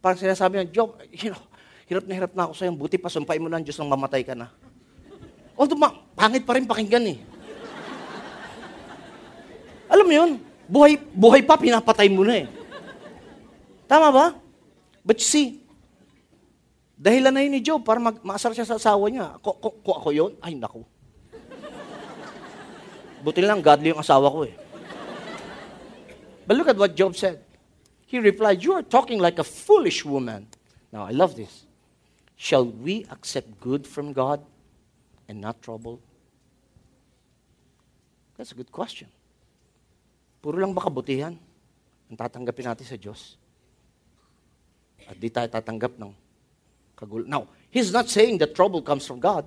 Parang 0.00 0.16
sinasabi 0.16 0.64
niya, 0.64 0.66
Job, 0.72 0.96
you 1.12 1.28
know, 1.28 1.42
hirap 1.84 2.04
na 2.08 2.14
hirap 2.16 2.32
na 2.32 2.48
ako 2.48 2.52
sa'yo. 2.56 2.72
Buti 2.72 2.96
pa, 2.96 3.12
sumpay 3.12 3.36
mo 3.36 3.52
na 3.52 3.60
ang 3.60 3.64
Diyos 3.64 3.76
nang 3.76 3.92
mamatay 3.92 4.24
ka 4.24 4.32
na. 4.32 4.48
Although, 5.52 5.76
ma- 5.76 5.92
pangit 6.16 6.48
pa 6.48 6.56
rin 6.56 6.64
pakinggan 6.64 7.04
eh. 7.12 7.18
Alam 9.92 10.08
mo 10.08 10.14
yun, 10.16 10.30
buhay, 10.64 10.96
buhay 11.12 11.44
pa, 11.44 11.60
pinapatay 11.60 12.08
mo 12.08 12.24
na 12.24 12.40
eh. 12.40 12.46
Tama 13.84 14.08
ba? 14.08 14.26
But 15.04 15.20
you 15.20 15.28
see, 15.28 15.60
dahilan 16.96 17.28
na 17.28 17.44
yun 17.44 17.52
ni 17.52 17.60
Job 17.60 17.84
para 17.84 18.00
mag 18.00 18.16
maasar 18.24 18.56
siya 18.56 18.64
sa 18.64 18.80
asawa 18.80 19.12
niya. 19.12 19.36
Ko, 19.44 19.52
ko, 19.60 19.68
ko 19.84 19.90
ako 20.00 20.08
yun? 20.16 20.32
Ay, 20.40 20.56
naku. 20.56 20.80
Buti 23.22 23.38
lang, 23.38 23.62
godly 23.62 23.94
yung 23.94 24.02
asawa 24.02 24.26
ko 24.26 24.42
eh. 24.42 24.54
But 26.42 26.58
look 26.58 26.68
at 26.68 26.76
what 26.76 26.98
Job 26.98 27.14
said. 27.14 27.38
He 28.10 28.18
replied, 28.18 28.66
You 28.66 28.74
are 28.74 28.82
talking 28.82 29.22
like 29.22 29.38
a 29.38 29.46
foolish 29.46 30.04
woman. 30.04 30.50
Now, 30.90 31.06
I 31.06 31.14
love 31.14 31.38
this. 31.38 31.64
Shall 32.36 32.66
we 32.66 33.06
accept 33.08 33.62
good 33.62 33.86
from 33.86 34.12
God 34.12 34.42
and 35.30 35.40
not 35.40 35.62
trouble? 35.62 36.02
That's 38.36 38.50
a 38.50 38.58
good 38.58 38.74
question. 38.74 39.06
Puro 40.42 40.58
lang 40.58 40.74
ba 40.74 40.82
kabutihan 40.82 41.38
ang 42.10 42.16
tatanggapin 42.18 42.66
natin 42.66 42.82
sa 42.82 42.98
Diyos? 42.98 43.38
At 45.06 45.14
di 45.22 45.30
tayo 45.30 45.46
tatanggap 45.46 45.94
ng 46.02 46.10
kagulo. 46.98 47.22
Now, 47.30 47.46
He's 47.70 47.94
not 47.94 48.10
saying 48.10 48.42
that 48.42 48.58
trouble 48.58 48.82
comes 48.82 49.06
from 49.06 49.22
God. 49.22 49.46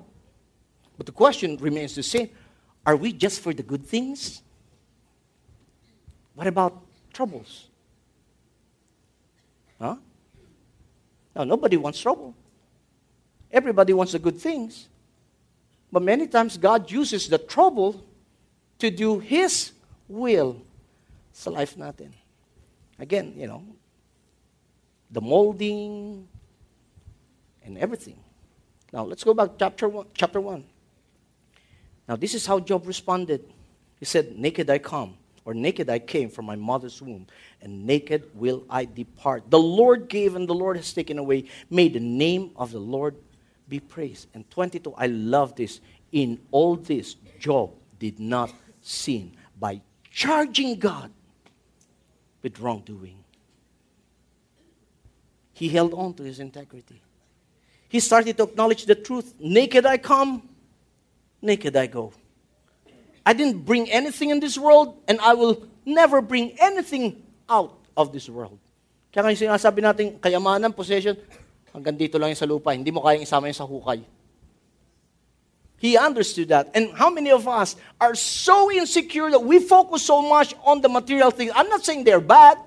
But 0.96 1.06
the 1.06 1.14
question 1.14 1.60
remains 1.60 1.94
the 1.94 2.08
same. 2.08 2.32
Are 2.86 2.96
we 2.96 3.12
just 3.12 3.42
for 3.42 3.54
the 3.54 3.64
good 3.64 3.86
things? 3.86 4.42
What 6.36 6.48
about 6.48 6.82
troubles? 7.14 7.68
Huh? 9.80 9.96
Now, 11.36 11.44
nobody 11.44 11.78
wants 11.78 12.00
trouble. 12.00 12.36
Everybody 13.52 13.94
wants 13.94 14.12
the 14.12 14.20
good 14.20 14.40
things. 14.40 14.88
But 15.92 16.04
many 16.04 16.28
times 16.28 16.58
God 16.58 16.92
uses 16.92 17.28
the 17.28 17.38
trouble 17.38 18.04
to 18.80 18.92
do 18.92 19.20
His 19.20 19.72
will 20.08 20.62
sa 21.32 21.50
life 21.52 21.76
natin. 21.76 22.12
Again, 23.00 23.34
you 23.36 23.48
know, 23.48 23.64
the 25.12 25.22
molding 25.22 26.28
and 27.64 27.78
everything. 27.78 28.20
Now, 28.92 29.04
let's 29.04 29.24
go 29.24 29.34
back 29.34 29.52
chapter 29.58 29.90
one, 29.90 30.08
chapter 30.14 30.40
1. 30.40 30.75
Now, 32.08 32.16
this 32.16 32.34
is 32.34 32.45
how 32.45 32.60
Job 32.60 32.88
responded. 32.88 33.43
He 33.99 34.06
said, 34.06 34.38
Naked 34.38 34.70
I 34.70 34.78
come, 34.78 35.16
or 35.43 35.53
naked 35.53 35.89
I 35.89 35.99
came 35.99 36.30
from 36.30 36.45
my 36.45 36.56
mother's 36.56 37.01
womb, 37.01 37.28
and 37.62 37.86
naked 37.86 38.30
will 38.36 38.64
I 38.70 38.86
depart. 38.86 39.49
The 39.49 39.60
Lord 39.60 40.08
gave, 40.08 40.36
and 40.36 40.47
the 40.47 40.53
Lord 40.53 40.78
has 40.78 40.93
taken 40.93 41.18
away. 41.18 41.45
May 41.70 41.88
the 41.88 41.99
name 41.99 42.51
of 42.56 42.72
the 42.72 42.80
Lord 42.80 43.16
be 43.68 43.80
praised. 43.80 44.28
And 44.34 44.49
22, 44.51 44.93
I 44.97 45.08
love 45.08 45.56
this. 45.56 45.82
In 46.12 46.39
all 46.51 46.76
this, 46.76 47.16
Job 47.39 47.72
did 47.99 48.20
not 48.20 48.53
sin 48.82 49.32
by 49.60 49.82
charging 50.12 50.76
God 50.76 51.12
with 52.41 52.60
wrongdoing. 52.60 53.18
He 55.53 55.70
held 55.70 55.93
on 55.93 56.14
to 56.16 56.24
his 56.24 56.39
integrity. 56.39 57.01
He 57.88 57.99
started 57.99 58.38
to 58.38 58.43
acknowledge 58.43 58.86
the 58.86 58.95
truth. 58.95 59.34
Naked 59.39 59.86
I 59.86 59.97
come, 59.97 60.47
naked 61.42 61.76
I 61.76 61.88
go. 61.88 62.14
I 63.26 63.34
didn't 63.34 63.66
bring 63.66 63.90
anything 63.90 64.30
in 64.30 64.40
this 64.40 64.58
world, 64.58 65.02
and 65.08 65.20
I 65.20 65.34
will 65.34 65.66
never 65.86 66.22
bring 66.22 66.54
anything 66.62 67.24
out 67.50 67.74
of 67.98 68.14
this 68.14 68.30
world. 68.30 68.60
Kaya 69.10 69.32
ngayon 69.32 69.50
sinasabi 69.50 69.80
natin, 69.82 70.06
kayamanan, 70.22 70.76
possession, 70.76 71.18
hanggang 71.74 71.98
dito 71.98 72.20
lang 72.22 72.36
yung 72.36 72.42
sa 72.42 72.46
lupa, 72.46 72.76
hindi 72.76 72.92
mo 72.92 73.02
kayang 73.02 73.26
isama 73.26 73.48
yung 73.50 73.58
sa 73.58 73.66
hukay. 73.66 74.04
He 75.78 75.98
understood 75.98 76.50
that. 76.50 76.72
And 76.74 76.94
how 76.96 77.10
many 77.10 77.32
of 77.32 77.48
us 77.48 77.76
are 78.00 78.16
so 78.16 78.72
insecure 78.72 79.30
that 79.32 79.44
we 79.44 79.60
focus 79.60 80.04
so 80.04 80.22
much 80.22 80.56
on 80.64 80.82
the 80.82 80.90
material 80.90 81.32
things? 81.32 81.52
I'm 81.54 81.70
not 81.70 81.84
saying 81.84 82.04
they're 82.04 82.24
bad, 82.24 82.58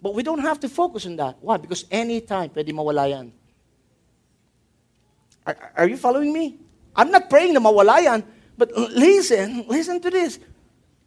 but 0.00 0.14
we 0.14 0.22
don't 0.22 0.40
have 0.40 0.60
to 0.60 0.68
focus 0.68 1.04
on 1.06 1.16
that. 1.16 1.36
Why? 1.40 1.56
Because 1.56 1.84
anytime, 1.90 2.50
pwede 2.50 2.72
mawala 2.72 3.08
yan. 3.08 3.32
Are, 5.46 5.72
are 5.76 5.88
you 5.88 5.96
following 5.96 6.32
me? 6.32 6.65
I'm 6.96 7.12
not 7.12 7.28
praying 7.28 7.52
na 7.52 7.60
mawala 7.60 8.00
yan, 8.00 8.24
but 8.56 8.72
listen, 8.72 9.68
listen 9.68 10.00
to 10.00 10.08
this. 10.08 10.40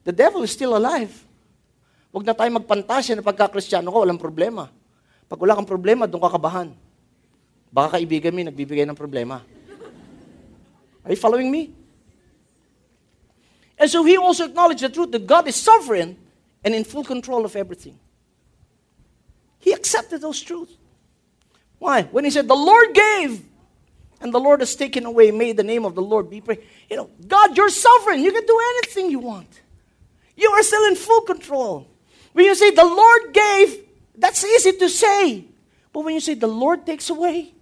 The 0.05 0.13
devil 0.13 0.45
is 0.45 0.53
still 0.53 0.77
alive. 0.77 1.11
Huwag 2.13 2.25
na 2.25 2.37
tayo 2.37 2.49
magpantasya 2.61 3.17
na 3.17 3.25
pagka-kristyano 3.25 3.89
ko, 3.89 4.05
walang 4.05 4.21
problema. 4.21 4.69
Pag 5.29 5.41
wala 5.41 5.57
kang 5.57 5.69
problema, 5.69 6.09
doon 6.09 6.21
ka 6.25 6.37
kabahan. 6.37 6.69
Baka 7.69 7.97
kaibigan 7.97 8.33
mo 8.33 8.41
nagbibigay 8.41 8.85
ng 8.85 8.97
problema. 8.97 9.41
Are 11.05 11.13
you 11.13 11.17
following 11.17 11.49
me? 11.49 11.73
And 13.77 13.89
so 13.89 14.03
he 14.03 14.17
also 14.17 14.45
acknowledged 14.45 14.81
the 14.81 14.89
truth 14.89 15.09
that 15.13 15.25
God 15.25 15.47
is 15.47 15.55
sovereign 15.55 16.17
and 16.65 16.75
in 16.75 16.83
full 16.83 17.05
control 17.05 17.45
of 17.45 17.55
everything. 17.55 17.97
He 19.59 19.71
accepted 19.71 20.21
those 20.21 20.41
truths. 20.41 20.73
Why? 21.77 22.03
When 22.11 22.25
he 22.25 22.31
said, 22.31 22.47
The 22.47 22.55
Lord 22.55 22.93
gave, 22.93 23.41
and 24.21 24.33
the 24.33 24.39
Lord 24.39 24.59
has 24.59 24.75
taken 24.75 25.05
away, 25.05 25.31
may 25.31 25.53
the 25.53 25.63
name 25.63 25.85
of 25.85 25.95
the 25.95 26.01
Lord 26.01 26.29
be 26.29 26.41
praised. 26.41 26.61
You 26.89 26.97
know, 26.97 27.09
God, 27.27 27.55
you're 27.55 27.69
sovereign. 27.69 28.21
You 28.21 28.31
can 28.31 28.45
do 28.45 28.59
anything 28.75 29.11
you 29.11 29.19
want. 29.19 29.61
You 30.35 30.49
are 30.51 30.63
still 30.63 30.85
in 30.87 30.95
full 30.95 31.21
control. 31.21 31.87
When 32.33 32.45
you 32.45 32.55
say 32.55 32.71
the 32.71 32.85
Lord 32.85 33.33
gave, 33.33 33.85
that's 34.15 34.43
easy 34.43 34.73
to 34.73 34.89
say. 34.89 35.45
But 35.91 36.01
when 36.01 36.13
you 36.13 36.19
say 36.19 36.33
the 36.33 36.47
Lord 36.47 36.85
takes 36.85 37.09
away, 37.09 37.53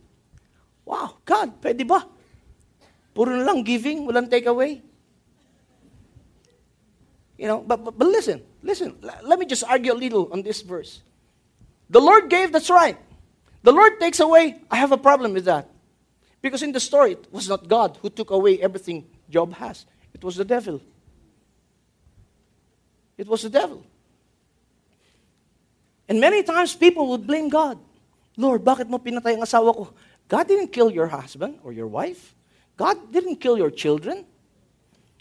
wow, 0.85 1.17
God, 1.25 1.61
pwede 1.61 1.87
ba? 1.87 2.05
Puro 3.13 3.37
lang 3.37 3.63
giving, 3.63 4.05
walang 4.05 4.29
take 4.29 4.45
away. 4.45 4.81
You 7.37 7.47
know, 7.47 7.61
but, 7.61 7.83
but, 7.83 7.97
but 7.97 8.07
listen, 8.07 8.41
listen. 8.63 8.97
Let 9.01 9.39
me 9.39 9.45
just 9.45 9.63
argue 9.63 9.93
a 9.93 9.97
little 9.97 10.31
on 10.33 10.41
this 10.41 10.61
verse. 10.61 11.01
The 11.89 12.01
Lord 12.01 12.29
gave, 12.29 12.51
that's 12.51 12.69
right. 12.69 12.97
The 13.63 13.71
Lord 13.71 13.99
takes 13.99 14.19
away, 14.19 14.61
I 14.69 14.77
have 14.77 14.91
a 14.91 14.97
problem 14.97 15.33
with 15.33 15.45
that. 15.45 15.69
Because 16.41 16.63
in 16.63 16.71
the 16.71 16.79
story, 16.79 17.13
it 17.13 17.27
was 17.31 17.49
not 17.49 17.67
God 17.67 17.97
who 18.01 18.09
took 18.09 18.29
away 18.29 18.61
everything 18.61 19.05
Job 19.29 19.53
has, 19.53 19.85
it 20.13 20.23
was 20.23 20.35
the 20.35 20.45
devil. 20.45 20.81
It 23.17 23.27
was 23.27 23.41
the 23.41 23.49
devil. 23.49 23.83
And 26.07 26.21
many 26.21 26.43
times 26.43 26.75
people 26.75 27.07
would 27.09 27.25
blame 27.27 27.49
God. 27.49 27.79
Lord, 28.38 28.63
bakit 28.63 28.88
mo 28.88 28.99
pinatay 29.01 29.33
ang 29.35 29.43
asawa 29.43 29.73
ko? 29.73 29.89
God 30.29 30.47
didn't 30.47 30.69
kill 30.69 30.91
your 30.91 31.07
husband 31.07 31.59
or 31.63 31.73
your 31.73 31.88
wife. 31.88 32.35
God 32.77 33.11
didn't 33.11 33.41
kill 33.41 33.57
your 33.57 33.71
children. 33.71 34.23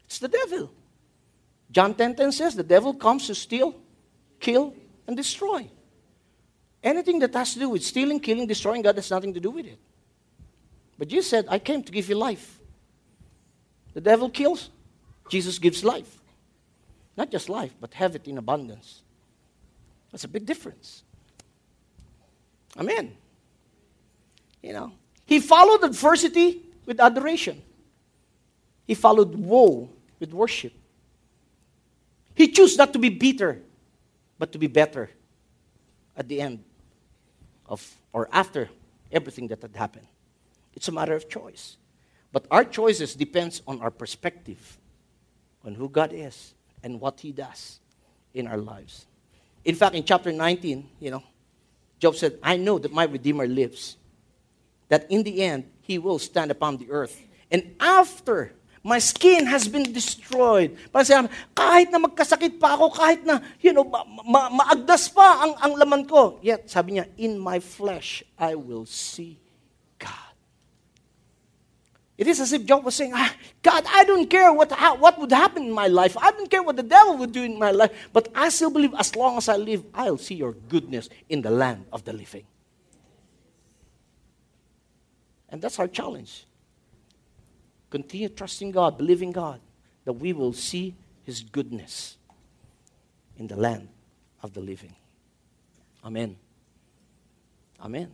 It's 0.05 0.21
the 0.21 0.29
devil. 0.29 0.71
John 1.73 1.95
10:10 1.95 2.29
10, 2.29 2.31
10 2.31 2.33
says 2.33 2.55
the 2.55 2.63
devil 2.63 2.95
comes 2.95 3.27
to 3.27 3.35
steal, 3.35 3.75
kill, 4.39 4.75
and 5.09 5.17
destroy. 5.17 5.67
Anything 6.85 7.19
that 7.21 7.35
has 7.35 7.55
to 7.55 7.59
do 7.59 7.71
with 7.71 7.83
stealing, 7.83 8.21
killing, 8.21 8.47
destroying, 8.47 8.83
God 8.83 8.95
has 8.95 9.11
nothing 9.11 9.35
to 9.35 9.41
do 9.41 9.51
with 9.51 9.67
it. 9.67 9.81
But 10.99 11.11
you 11.11 11.23
said, 11.23 11.47
I 11.49 11.59
came 11.59 11.83
to 11.83 11.93
give 11.93 12.09
you 12.09 12.15
life. 12.15 12.59
The 13.95 14.01
devil 14.01 14.31
kills, 14.31 14.71
Jesus 15.29 15.59
gives 15.59 15.85
life. 15.85 16.19
Not 17.17 17.31
just 17.31 17.49
life, 17.49 17.73
but 17.81 17.95
have 17.95 18.15
it 18.15 18.29
in 18.29 18.39
abundance. 18.39 19.03
That's 20.13 20.25
a 20.25 20.29
big 20.29 20.47
difference. 20.47 21.03
Amen. 22.79 23.17
You 24.63 24.73
know, 24.73 24.93
he 25.25 25.41
followed 25.41 25.83
adversity 25.83 26.63
with 26.85 27.01
adoration. 27.01 27.63
He 28.87 28.95
followed 28.95 29.35
woe 29.35 29.89
with 30.21 30.33
worship. 30.33 30.73
He 32.35 32.49
chose 32.49 32.77
not 32.77 32.93
to 32.93 32.99
be 32.99 33.09
bitter, 33.09 33.63
but 34.39 34.53
to 34.53 34.59
be 34.59 34.67
better 34.67 35.11
at 36.17 36.29
the 36.29 36.41
end 36.41 36.63
of 37.67 37.97
or 38.13 38.29
after 38.31 38.69
everything 39.11 39.49
that 39.49 39.63
had 39.63 39.75
happened. 39.75 40.07
It's 40.77 40.89
a 40.89 40.93
matter 40.93 41.17
of 41.17 41.29
choice. 41.29 41.77
But 42.33 42.47
our 42.51 42.65
choices 42.65 43.15
depends 43.15 43.63
on 43.67 43.81
our 43.81 43.91
perspective 43.91 44.79
on 45.65 45.75
who 45.75 45.89
God 45.89 46.13
is 46.13 46.55
and 46.85 47.01
what 47.01 47.21
he 47.21 47.33
does 47.33 47.81
in 48.35 48.47
our 48.47 48.59
lives. 48.59 49.07
In 49.65 49.75
fact, 49.75 49.97
in 49.97 50.05
chapter 50.05 50.31
19, 50.31 50.89
you 51.01 51.11
know, 51.11 51.25
Job 51.99 52.15
said, 52.15 52.39
I 52.43 52.59
know 52.59 52.79
that 52.79 52.93
my 52.93 53.05
Redeemer 53.05 53.47
lives, 53.47 53.97
that 54.89 55.11
in 55.11 55.23
the 55.23 55.43
end, 55.43 55.65
he 55.81 55.99
will 55.99 56.19
stand 56.19 56.51
upon 56.51 56.77
the 56.77 56.91
earth. 56.91 57.19
And 57.51 57.75
after 57.81 58.53
my 58.87 59.01
skin 59.01 59.51
has 59.51 59.67
been 59.67 59.91
destroyed. 59.91 60.79
Parang 60.95 61.27
kahit 61.59 61.91
na 61.91 61.99
magkasakit 61.99 62.63
pa 62.63 62.79
ako, 62.79 62.95
kahit 62.95 63.27
na, 63.27 63.43
you 63.59 63.75
know, 63.75 63.83
ma- 63.83 64.07
ma- 64.23 64.47
maagdas 64.63 65.11
pa 65.11 65.43
ang, 65.43 65.59
ang 65.59 65.73
laman 65.75 66.07
ko. 66.07 66.39
Yet, 66.39 66.71
sabi 66.71 66.95
niya, 66.95 67.11
in 67.19 67.35
my 67.35 67.59
flesh, 67.59 68.23
I 68.39 68.55
will 68.55 68.87
see 68.87 69.43
it 72.19 72.27
is 72.27 72.41
as 72.41 72.53
if 72.53 72.65
Job 72.65 72.85
was 72.85 72.95
saying, 72.95 73.13
ah, 73.15 73.35
God, 73.63 73.85
I 73.93 74.05
don't 74.05 74.29
care 74.29 74.51
what, 74.53 74.73
how, 74.73 74.97
what 74.97 75.19
would 75.19 75.33
happen 75.33 75.65
in 75.65 75.73
my 75.73 75.87
life. 75.87 76.17
I 76.17 76.31
don't 76.31 76.51
care 76.51 76.63
what 76.63 76.77
the 76.77 76.83
devil 76.83 77.19
would 77.19 77.33
do 77.33 77.43
in 77.43 77.59
my 77.59 77.73
life. 77.73 78.09
But 78.13 78.29
I 78.35 78.49
still 78.49 78.71
believe 78.71 78.95
as 78.99 79.15
long 79.15 79.37
as 79.37 79.49
I 79.51 79.57
live, 79.57 79.85
I'll 79.93 80.17
see 80.17 80.35
your 80.35 80.53
goodness 80.53 81.11
in 81.29 81.43
the 81.43 81.51
land 81.51 81.85
of 81.93 82.05
the 82.05 82.15
living. 82.15 82.45
And 85.51 85.61
that's 85.61 85.79
our 85.79 85.89
challenge. 85.89 86.47
Continue 87.91 88.31
trusting 88.31 88.71
God, 88.73 88.97
believing 88.97 89.31
God, 89.31 89.61
that 90.05 90.15
we 90.15 90.33
will 90.33 90.55
see 90.55 90.95
His 91.23 91.43
goodness 91.43 92.17
in 93.37 93.47
the 93.47 93.57
land 93.57 93.89
of 94.43 94.55
the 94.55 94.61
living. 94.61 94.95
Amen. 96.03 96.37
Amen. 97.81 98.11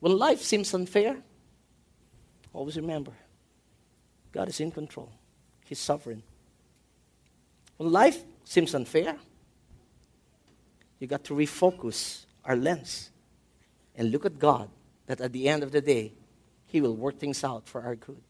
When 0.00 0.16
life 0.16 0.40
seems 0.40 0.72
unfair, 0.72 1.18
always 2.58 2.76
remember 2.76 3.12
God 4.32 4.48
is 4.48 4.58
in 4.60 4.70
control, 4.70 5.10
He's 5.64 5.78
sovereign. 5.78 6.22
When 7.78 7.92
life 7.92 8.18
seems 8.44 8.74
unfair, 8.74 9.16
you 10.98 11.06
got 11.06 11.22
to 11.24 11.34
refocus 11.34 12.26
our 12.44 12.56
lens 12.56 13.10
and 13.94 14.10
look 14.10 14.26
at 14.26 14.38
God 14.38 14.68
that 15.06 15.20
at 15.20 15.32
the 15.32 15.48
end 15.48 15.62
of 15.62 15.70
the 15.70 15.80
day, 15.80 16.12
He 16.66 16.80
will 16.80 16.96
work 16.96 17.18
things 17.18 17.44
out 17.44 17.68
for 17.68 17.80
our 17.80 17.94
good. 17.94 18.20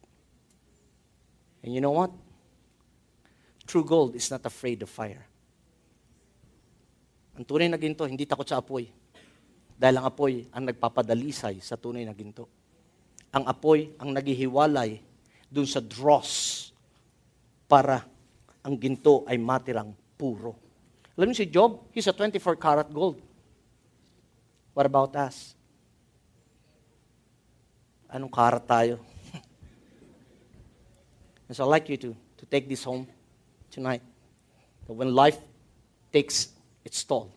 And 1.65 1.75
you 1.75 1.81
know 1.81 1.91
what? 1.91 2.13
True 3.67 3.85
gold 3.85 4.15
is 4.15 4.31
not 4.31 4.45
afraid 4.45 4.83
of 4.83 4.89
fire. 4.89 5.27
Ang 7.37 7.45
tunay 7.45 7.71
na 7.71 7.77
ginto, 7.77 8.05
hindi 8.05 8.27
takot 8.27 8.47
sa 8.47 8.61
apoy. 8.61 8.91
Dahil 9.79 9.99
ang 9.99 10.07
apoy 10.07 10.47
ang 10.51 10.67
nagpapadalisay 10.67 11.63
sa 11.63 11.79
tunay 11.79 12.05
na 12.05 12.15
ginto. 12.15 12.58
Ang 13.33 13.45
apoy 13.45 13.93
ang 14.01 14.13
naghihiwalay 14.13 15.01
dun 15.49 15.69
sa 15.69 15.81
dross 15.81 16.69
para 17.69 18.05
ang 18.65 18.77
ginto 18.77 19.25
ay 19.29 19.37
matirang 19.37 19.93
puro. 20.17 20.57
Alam 21.17 21.33
niyo 21.33 21.45
si 21.45 21.51
Job, 21.51 21.89
he's 21.93 22.07
a 22.07 22.13
24 22.13 22.57
karat 22.57 22.89
gold. 22.93 23.21
What 24.73 24.87
about 24.87 25.17
us? 25.17 25.57
Anong 28.09 28.31
karat 28.31 28.65
tayo? 28.65 29.01
and 31.49 31.57
so 31.57 31.65
I'd 31.65 31.83
like 31.83 31.89
you 31.89 31.97
to, 31.99 32.15
to 32.15 32.45
take 32.47 32.69
this 32.69 32.85
home 32.85 33.09
tonight. 33.71 34.03
That 34.87 34.95
when 34.95 35.13
life 35.13 35.39
takes 36.13 36.49
its 36.85 37.03
toll, 37.05 37.35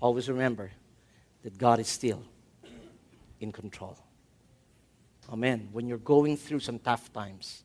always 0.00 0.28
remember 0.28 0.70
that 1.42 1.58
God 1.58 1.80
is 1.80 1.88
still 1.88 2.22
in 3.40 3.50
control. 3.50 3.98
Amen. 5.32 5.68
When 5.72 5.86
you're 5.88 5.98
going 5.98 6.36
through 6.36 6.60
some 6.60 6.78
tough 6.78 7.10
times, 7.12 7.62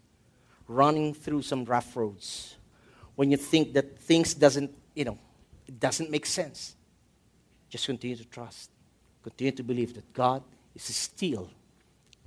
running 0.67 1.13
through 1.13 1.41
some 1.41 1.65
rough 1.65 1.97
roads, 1.97 2.55
when 3.15 3.29
you 3.29 3.37
think 3.37 3.73
that 3.73 3.99
things 3.99 4.33
doesn't, 4.33 4.71
you 4.95 5.03
know, 5.03 5.17
it 5.67 5.77
doesn't 5.77 6.09
make 6.09 6.25
sense, 6.25 6.75
just 7.69 7.85
continue 7.85 8.15
to 8.15 8.25
trust. 8.25 8.69
Continue 9.21 9.51
to 9.51 9.63
believe 9.63 9.93
that 9.95 10.13
God 10.13 10.43
is 10.73 10.83
still 10.83 11.49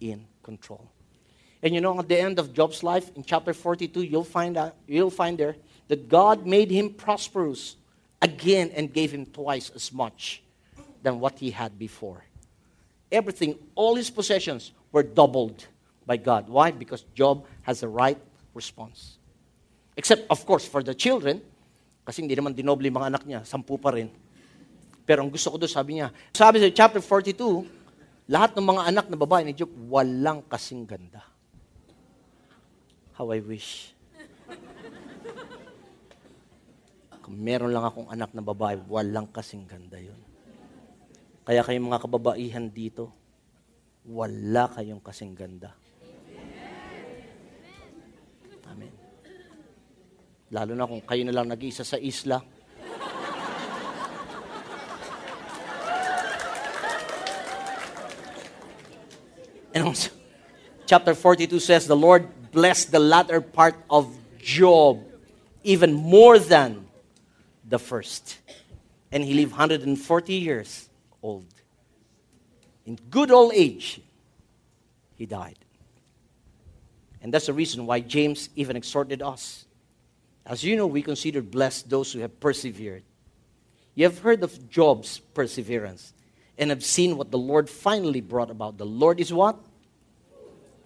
in 0.00 0.26
control. 0.42 0.86
And 1.62 1.74
you 1.74 1.80
know, 1.80 1.98
at 1.98 2.08
the 2.08 2.20
end 2.20 2.38
of 2.38 2.52
Job's 2.52 2.82
life, 2.82 3.10
in 3.16 3.24
chapter 3.24 3.54
42, 3.54 4.02
you'll 4.02 4.24
find, 4.24 4.58
out, 4.58 4.76
you'll 4.86 5.10
find 5.10 5.38
there 5.38 5.56
that 5.88 6.08
God 6.08 6.46
made 6.46 6.70
him 6.70 6.90
prosperous 6.90 7.76
again 8.20 8.70
and 8.74 8.92
gave 8.92 9.12
him 9.12 9.24
twice 9.24 9.70
as 9.74 9.90
much 9.92 10.42
than 11.02 11.18
what 11.18 11.38
he 11.38 11.50
had 11.50 11.78
before. 11.78 12.24
Everything, 13.10 13.58
all 13.74 13.94
his 13.94 14.10
possessions 14.10 14.72
were 14.90 15.06
doubled 15.06 15.66
by 16.06 16.18
God. 16.18 16.50
Why? 16.50 16.74
Because 16.74 17.06
Job 17.14 17.46
has 17.62 17.80
the 17.80 17.90
right 17.90 18.18
response. 18.54 19.18
Except, 19.94 20.26
of 20.30 20.42
course, 20.46 20.66
for 20.66 20.82
the 20.82 20.94
children, 20.94 21.42
kasi 22.02 22.22
hindi 22.22 22.34
naman 22.34 22.54
dinoble 22.54 22.90
mga 22.90 23.10
anak 23.14 23.22
niya, 23.26 23.40
sampu 23.46 23.78
pa 23.78 23.94
rin. 23.94 24.10
Pero 25.06 25.22
ang 25.22 25.30
gusto 25.30 25.50
ko 25.50 25.56
doon, 25.58 25.70
sabi 25.70 25.98
niya, 25.98 26.10
sabi 26.34 26.62
sa 26.62 26.70
chapter 26.70 27.02
42, 27.02 27.66
lahat 28.30 28.54
ng 28.54 28.66
mga 28.66 28.82
anak 28.90 29.06
na 29.10 29.18
babae 29.18 29.42
ni 29.46 29.54
Job, 29.54 29.70
walang 29.90 30.42
kasing 30.46 30.86
ganda. 30.86 31.22
How 33.14 33.30
I 33.34 33.42
wish. 33.42 33.94
Kung 37.20 37.36
meron 37.36 37.70
lang 37.70 37.86
akong 37.86 38.08
anak 38.10 38.30
na 38.34 38.42
babae, 38.42 38.80
walang 38.90 39.28
kasing 39.30 39.66
ganda 39.66 39.98
yun. 39.98 40.18
Kaya 41.46 41.62
kayong 41.66 41.90
mga 41.90 42.02
kababaihan 42.06 42.66
dito, 42.70 43.19
wala 44.06 44.68
kayong 44.72 45.02
kasing 45.04 45.36
ganda. 45.36 45.76
Amen. 48.70 48.92
Lalo 50.50 50.72
na 50.74 50.86
kung 50.88 51.02
kayo 51.02 51.22
na 51.26 51.34
lang 51.34 51.50
nag-iisa 51.50 51.84
sa 51.84 51.98
isla. 51.98 52.40
And 59.70 59.86
also, 59.86 60.10
chapter 60.86 61.14
42 61.14 61.60
says, 61.60 61.86
The 61.86 61.96
Lord 61.96 62.26
blessed 62.50 62.90
the 62.90 62.98
latter 62.98 63.40
part 63.40 63.76
of 63.88 64.10
Job 64.42 65.04
even 65.62 65.92
more 65.94 66.38
than 66.38 66.86
the 67.62 67.78
first. 67.78 68.38
And 69.12 69.22
he 69.22 69.34
lived 69.34 69.52
140 69.52 70.34
years 70.34 70.88
old. 71.22 71.46
In 72.86 72.98
good 73.10 73.30
old 73.30 73.52
age, 73.54 74.00
he 75.16 75.26
died. 75.26 75.58
And 77.22 77.32
that's 77.32 77.46
the 77.46 77.52
reason 77.52 77.86
why 77.86 78.00
James 78.00 78.48
even 78.56 78.76
exhorted 78.76 79.22
us. 79.22 79.66
As 80.46 80.64
you 80.64 80.76
know, 80.76 80.86
we 80.86 81.02
consider 81.02 81.42
blessed 81.42 81.90
those 81.90 82.12
who 82.12 82.20
have 82.20 82.40
persevered. 82.40 83.02
You 83.94 84.04
have 84.04 84.20
heard 84.20 84.42
of 84.42 84.70
Job's 84.70 85.18
perseverance 85.18 86.14
and 86.56 86.70
have 86.70 86.84
seen 86.84 87.16
what 87.16 87.30
the 87.30 87.38
Lord 87.38 87.68
finally 87.68 88.20
brought 88.20 88.50
about. 88.50 88.78
The 88.78 88.86
Lord 88.86 89.20
is 89.20 89.32
what? 89.32 89.56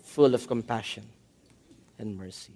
Full 0.03 0.35
of 0.35 0.47
compassion 0.47 1.05
and 1.99 2.17
mercy. 2.17 2.53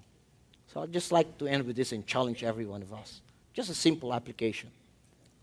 So 0.72 0.82
I'd 0.82 0.92
just 0.92 1.12
like 1.12 1.38
to 1.38 1.46
end 1.46 1.64
with 1.64 1.76
this 1.76 1.92
and 1.92 2.06
challenge 2.06 2.42
every 2.44 2.66
one 2.66 2.82
of 2.82 2.92
us. 2.92 3.20
Just 3.54 3.70
a 3.70 3.74
simple 3.74 4.12
application. 4.12 4.70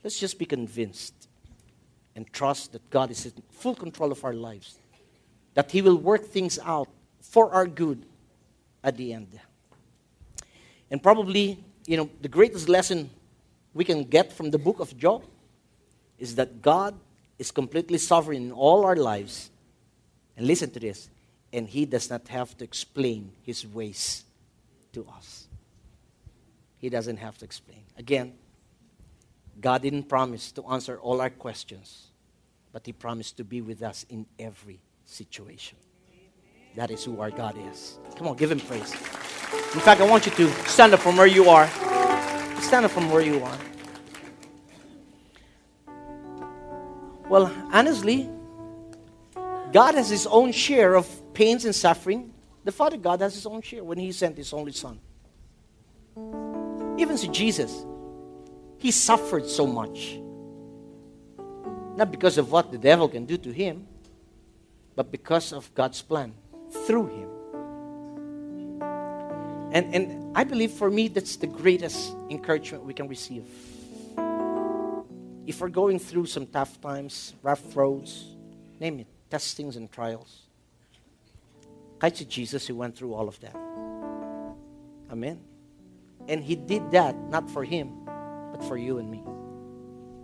Let's 0.04 0.20
just 0.20 0.38
be 0.38 0.46
convinced 0.46 1.14
and 2.16 2.32
trust 2.32 2.72
that 2.72 2.89
God 2.89 3.11
is 3.11 3.26
in 3.26 3.34
full 3.49 3.76
control 3.76 4.11
of 4.11 4.24
our 4.24 4.34
lives, 4.34 4.78
that 5.53 5.72
He 5.72 5.82
will 5.82 5.97
work 5.97 6.26
things 6.26 6.57
out 6.63 6.89
for 7.22 7.51
our 7.51 7.68
good 7.68 8.05
at 8.84 8.97
the 8.97 9.13
end. 9.13 9.39
And 10.89 11.01
probably, 11.01 11.63
you 11.88 11.97
know, 11.97 12.09
the 12.22 12.30
greatest 12.30 12.70
lesson 12.70 13.09
we 13.74 13.84
can 13.84 14.03
get 14.03 14.32
from 14.32 14.51
the 14.51 14.57
book 14.57 14.80
of 14.80 14.97
Job 14.97 15.24
is 16.18 16.36
that 16.36 16.61
God 16.61 16.95
is 17.38 17.51
completely 17.51 17.97
sovereign 17.97 18.43
in 18.43 18.51
all 18.51 18.86
our 18.86 18.95
lives. 18.95 19.49
And 20.38 20.47
listen 20.47 20.70
to 20.72 20.80
this, 20.80 21.09
and 21.51 21.68
He 21.68 21.86
does 21.86 22.09
not 22.09 22.28
have 22.30 22.57
to 22.57 22.63
explain 22.63 23.32
His 23.43 23.68
ways 23.68 24.24
to 24.93 25.05
us. 25.18 25.47
He 26.78 26.89
doesn't 26.89 27.18
have 27.18 27.38
to 27.39 27.45
explain. 27.45 27.84
Again, 27.97 28.34
God 29.59 29.82
didn't 29.82 30.03
promise 30.03 30.51
to 30.53 30.66
answer 30.68 30.99
all 30.99 31.22
our 31.22 31.30
questions, 31.30 32.05
but 32.76 32.86
He 32.86 32.91
promised 32.91 33.38
to 33.38 33.45
be 33.45 33.61
with 33.61 33.82
us 33.82 34.05
in 34.09 34.26
every 34.38 34.82
situation. 35.05 35.78
That 36.76 36.91
is 36.91 37.05
who 37.05 37.21
our 37.21 37.32
God 37.32 37.55
is. 37.71 37.97
Come 38.17 38.28
on, 38.28 38.36
give 38.36 38.51
Him 38.51 38.59
praise. 38.59 38.91
In 38.91 39.80
fact, 39.80 40.01
I 40.01 40.05
want 40.05 40.26
you 40.26 40.34
to 40.34 40.51
stand 40.67 40.93
up 40.93 40.99
from 40.99 41.15
where 41.15 41.26
you 41.26 41.49
are. 41.49 41.69
Stand 42.59 42.84
up 42.84 42.91
from 42.91 43.09
where 43.09 43.21
you 43.21 43.41
are. 43.41 43.57
Well, 47.30 47.49
honestly, 47.71 48.30
God 49.71 49.95
has 49.95 50.09
His 50.09 50.28
own 50.28 50.51
share 50.51 50.95
of 50.95 51.07
pains 51.34 51.63
and 51.63 51.73
suffering. 51.73 52.34
The 52.65 52.73
Father 52.73 52.97
God 52.97 53.21
has 53.21 53.36
His 53.36 53.45
own 53.45 53.61
share 53.61 53.86
when 53.86 53.97
He 53.97 54.11
sent 54.11 54.36
His 54.36 54.51
only 54.51 54.73
Son. 54.73 54.99
Even 56.97 57.15
to 57.15 57.30
Jesus, 57.30 57.86
He 58.80 58.91
suffered 58.91 59.47
so 59.47 59.65
much. 59.65 60.19
Not 61.96 62.12
because 62.12 62.38
of 62.38 62.52
what 62.52 62.72
the 62.72 62.78
devil 62.78 63.08
can 63.08 63.26
do 63.26 63.38
to 63.38 63.52
Him, 63.52 63.88
but 64.96 65.12
because 65.12 65.54
of 65.54 65.74
God's 65.74 66.02
plan 66.02 66.34
through 66.86 67.08
Him. 67.08 67.30
And, 69.72 69.93
and 69.93 70.38
I 70.38 70.43
believe 70.43 70.72
for 70.72 70.89
me, 70.89 71.08
that's 71.08 71.36
the 71.36 71.48
greatest 71.48 72.16
encouragement 72.30 72.86
we 72.86 72.93
can 72.93 73.08
receive. 73.08 73.43
If 75.48 75.62
we're 75.62 75.70
going 75.70 76.00
through 76.00 76.28
some 76.28 76.48
tough 76.48 76.80
times, 76.82 77.34
rough 77.43 77.76
roads, 77.76 78.26
name 78.80 79.02
it, 79.02 79.08
testings 79.30 79.76
and 79.76 79.91
trials, 79.91 80.43
kahit 82.00 82.18
si 82.18 82.26
Jesus, 82.26 82.68
He 82.68 82.74
went 82.74 82.96
through 82.96 83.14
all 83.14 83.28
of 83.28 83.39
that. 83.41 83.56
Amen. 85.12 85.39
And 86.28 86.43
He 86.43 86.56
did 86.56 86.91
that 86.91 87.16
not 87.30 87.50
for 87.50 87.64
Him, 87.64 87.91
but 88.52 88.64
for 88.64 88.78
you 88.78 88.98
and 88.98 89.10
me. 89.10 89.24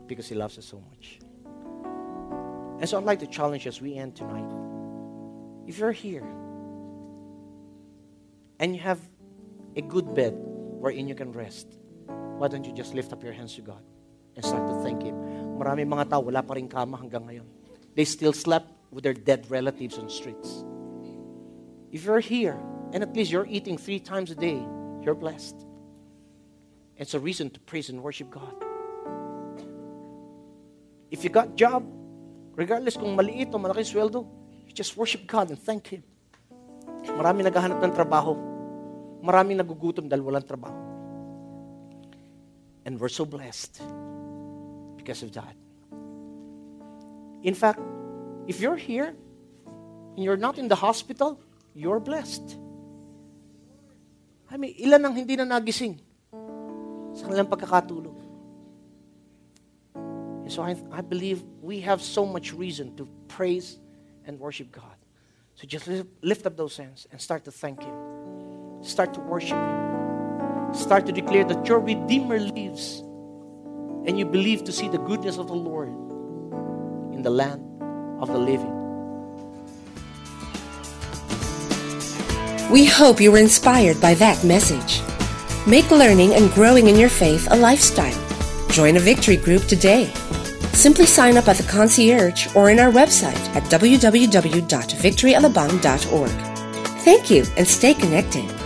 Because 0.07 0.27
He 0.27 0.35
loves 0.35 0.57
us 0.57 0.65
so 0.65 0.81
much. 0.89 1.19
And 2.81 2.89
so 2.89 2.97
I'd 2.97 3.05
like 3.05 3.19
to 3.19 3.27
challenge 3.27 3.67
as 3.67 3.79
we 3.79 3.93
end 3.93 4.15
tonight. 4.15 4.49
If 5.69 5.77
you're 5.77 5.93
here 5.93 6.25
and 8.57 8.73
you 8.73 8.81
have 8.81 8.97
a 9.75 9.81
good 9.81 10.15
bed 10.15 10.33
wherein 10.33 11.07
you 11.07 11.13
can 11.13 11.31
rest, 11.31 11.77
why 12.41 12.47
don't 12.47 12.65
you 12.65 12.73
just 12.73 12.95
lift 12.95 13.13
up 13.13 13.23
your 13.23 13.33
hands 13.33 13.53
to 13.53 13.61
God 13.61 13.83
and 14.35 14.43
start 14.43 14.67
to 14.67 14.81
thank 14.81 15.03
Him? 15.03 15.13
Marami 15.61 15.85
mga 15.85 16.09
tao, 16.09 16.25
wala 16.25 16.41
pa 16.41 16.57
rin 16.57 16.67
kama 16.67 16.97
hanggang 16.97 17.29
ngayon. 17.29 17.45
They 17.93 18.03
still 18.03 18.33
slept 18.33 18.73
with 18.89 19.05
their 19.05 19.13
dead 19.13 19.45
relatives 19.53 20.01
on 20.01 20.09
streets. 20.09 20.65
If 21.93 22.03
you're 22.03 22.19
here 22.19 22.57
and 22.97 23.05
at 23.05 23.13
least 23.13 23.29
you're 23.29 23.45
eating 23.45 23.77
three 23.77 24.01
times 24.01 24.33
a 24.33 24.35
day, 24.35 24.57
you're 25.05 25.13
blessed. 25.13 25.53
It's 26.97 27.13
a 27.13 27.21
reason 27.21 27.53
to 27.53 27.59
praise 27.61 27.93
and 27.93 28.01
worship 28.01 28.33
God. 28.33 28.57
If 31.13 31.23
you 31.23 31.29
got 31.29 31.53
job, 31.53 31.85
regardless 32.55 32.97
kung 32.97 33.15
maliit 33.15 33.51
o 33.53 33.57
malaki 33.57 33.85
sweldo, 33.85 34.27
you 34.67 34.73
just 34.73 34.95
worship 34.95 35.27
God 35.27 35.51
and 35.51 35.59
thank 35.59 35.87
Him. 35.91 36.03
Marami 37.17 37.43
naghahanap 37.45 37.81
ng 37.81 37.93
trabaho. 37.95 38.37
Marami 39.21 39.57
nagugutom 39.57 40.09
dahil 40.09 40.21
walang 40.25 40.45
trabaho. 40.45 40.77
And 42.85 42.97
we're 42.97 43.13
so 43.13 43.25
blessed 43.25 43.81
because 44.97 45.21
of 45.21 45.33
that. 45.37 45.53
In 47.41 47.53
fact, 47.53 47.81
if 48.45 48.61
you're 48.61 48.77
here 48.77 49.13
and 50.15 50.21
you're 50.21 50.37
not 50.37 50.57
in 50.57 50.69
the 50.69 50.77
hospital, 50.77 51.41
you're 51.73 51.99
blessed. 51.99 52.57
I 54.51 54.57
mean, 54.57 54.75
ilan 54.77 55.01
ang 55.09 55.13
hindi 55.15 55.39
na 55.39 55.47
nagising 55.47 55.97
sa 57.15 57.25
kanilang 57.25 57.49
pagkakatulog? 57.49 58.20
So 60.51 60.63
I, 60.63 60.75
I 60.91 60.99
believe 60.99 61.43
we 61.61 61.79
have 61.79 62.01
so 62.01 62.25
much 62.25 62.51
reason 62.51 62.93
to 62.97 63.07
praise 63.29 63.79
and 64.25 64.37
worship 64.37 64.69
God. 64.69 64.97
So 65.55 65.65
just 65.65 65.87
lift, 65.87 66.09
lift 66.21 66.45
up 66.45 66.57
those 66.57 66.75
hands 66.75 67.07
and 67.09 67.21
start 67.21 67.45
to 67.45 67.51
thank 67.51 67.81
Him. 67.81 68.83
Start 68.83 69.13
to 69.13 69.21
worship 69.21 69.55
Him. 69.55 70.73
Start 70.73 71.05
to 71.05 71.13
declare 71.13 71.45
that 71.45 71.65
your 71.65 71.79
Redeemer 71.79 72.37
lives 72.37 72.99
and 74.05 74.19
you 74.19 74.25
believe 74.25 74.65
to 74.65 74.73
see 74.73 74.89
the 74.89 74.97
goodness 74.97 75.37
of 75.37 75.47
the 75.47 75.55
Lord 75.55 75.87
in 77.13 77.21
the 77.21 77.29
land 77.29 77.63
of 78.21 78.27
the 78.27 78.37
living. 78.37 78.75
We 82.69 82.83
hope 82.83 83.21
you 83.21 83.31
were 83.31 83.37
inspired 83.37 84.01
by 84.01 84.15
that 84.15 84.43
message. 84.43 85.01
Make 85.65 85.89
learning 85.91 86.33
and 86.33 86.51
growing 86.51 86.87
in 86.87 86.97
your 86.97 87.07
faith 87.07 87.47
a 87.49 87.55
lifestyle. 87.55 88.19
Join 88.69 88.97
a 88.97 88.99
victory 88.99 89.37
group 89.37 89.63
today. 89.63 90.11
Simply 90.73 91.05
sign 91.05 91.37
up 91.37 91.47
at 91.47 91.55
the 91.57 91.63
concierge 91.63 92.53
or 92.55 92.69
in 92.69 92.79
our 92.79 92.91
website 92.91 93.39
at 93.55 93.63
www.victoryalabang.org. 93.63 96.31
Thank 97.03 97.31
you 97.31 97.43
and 97.57 97.67
stay 97.67 97.93
connected. 97.93 98.60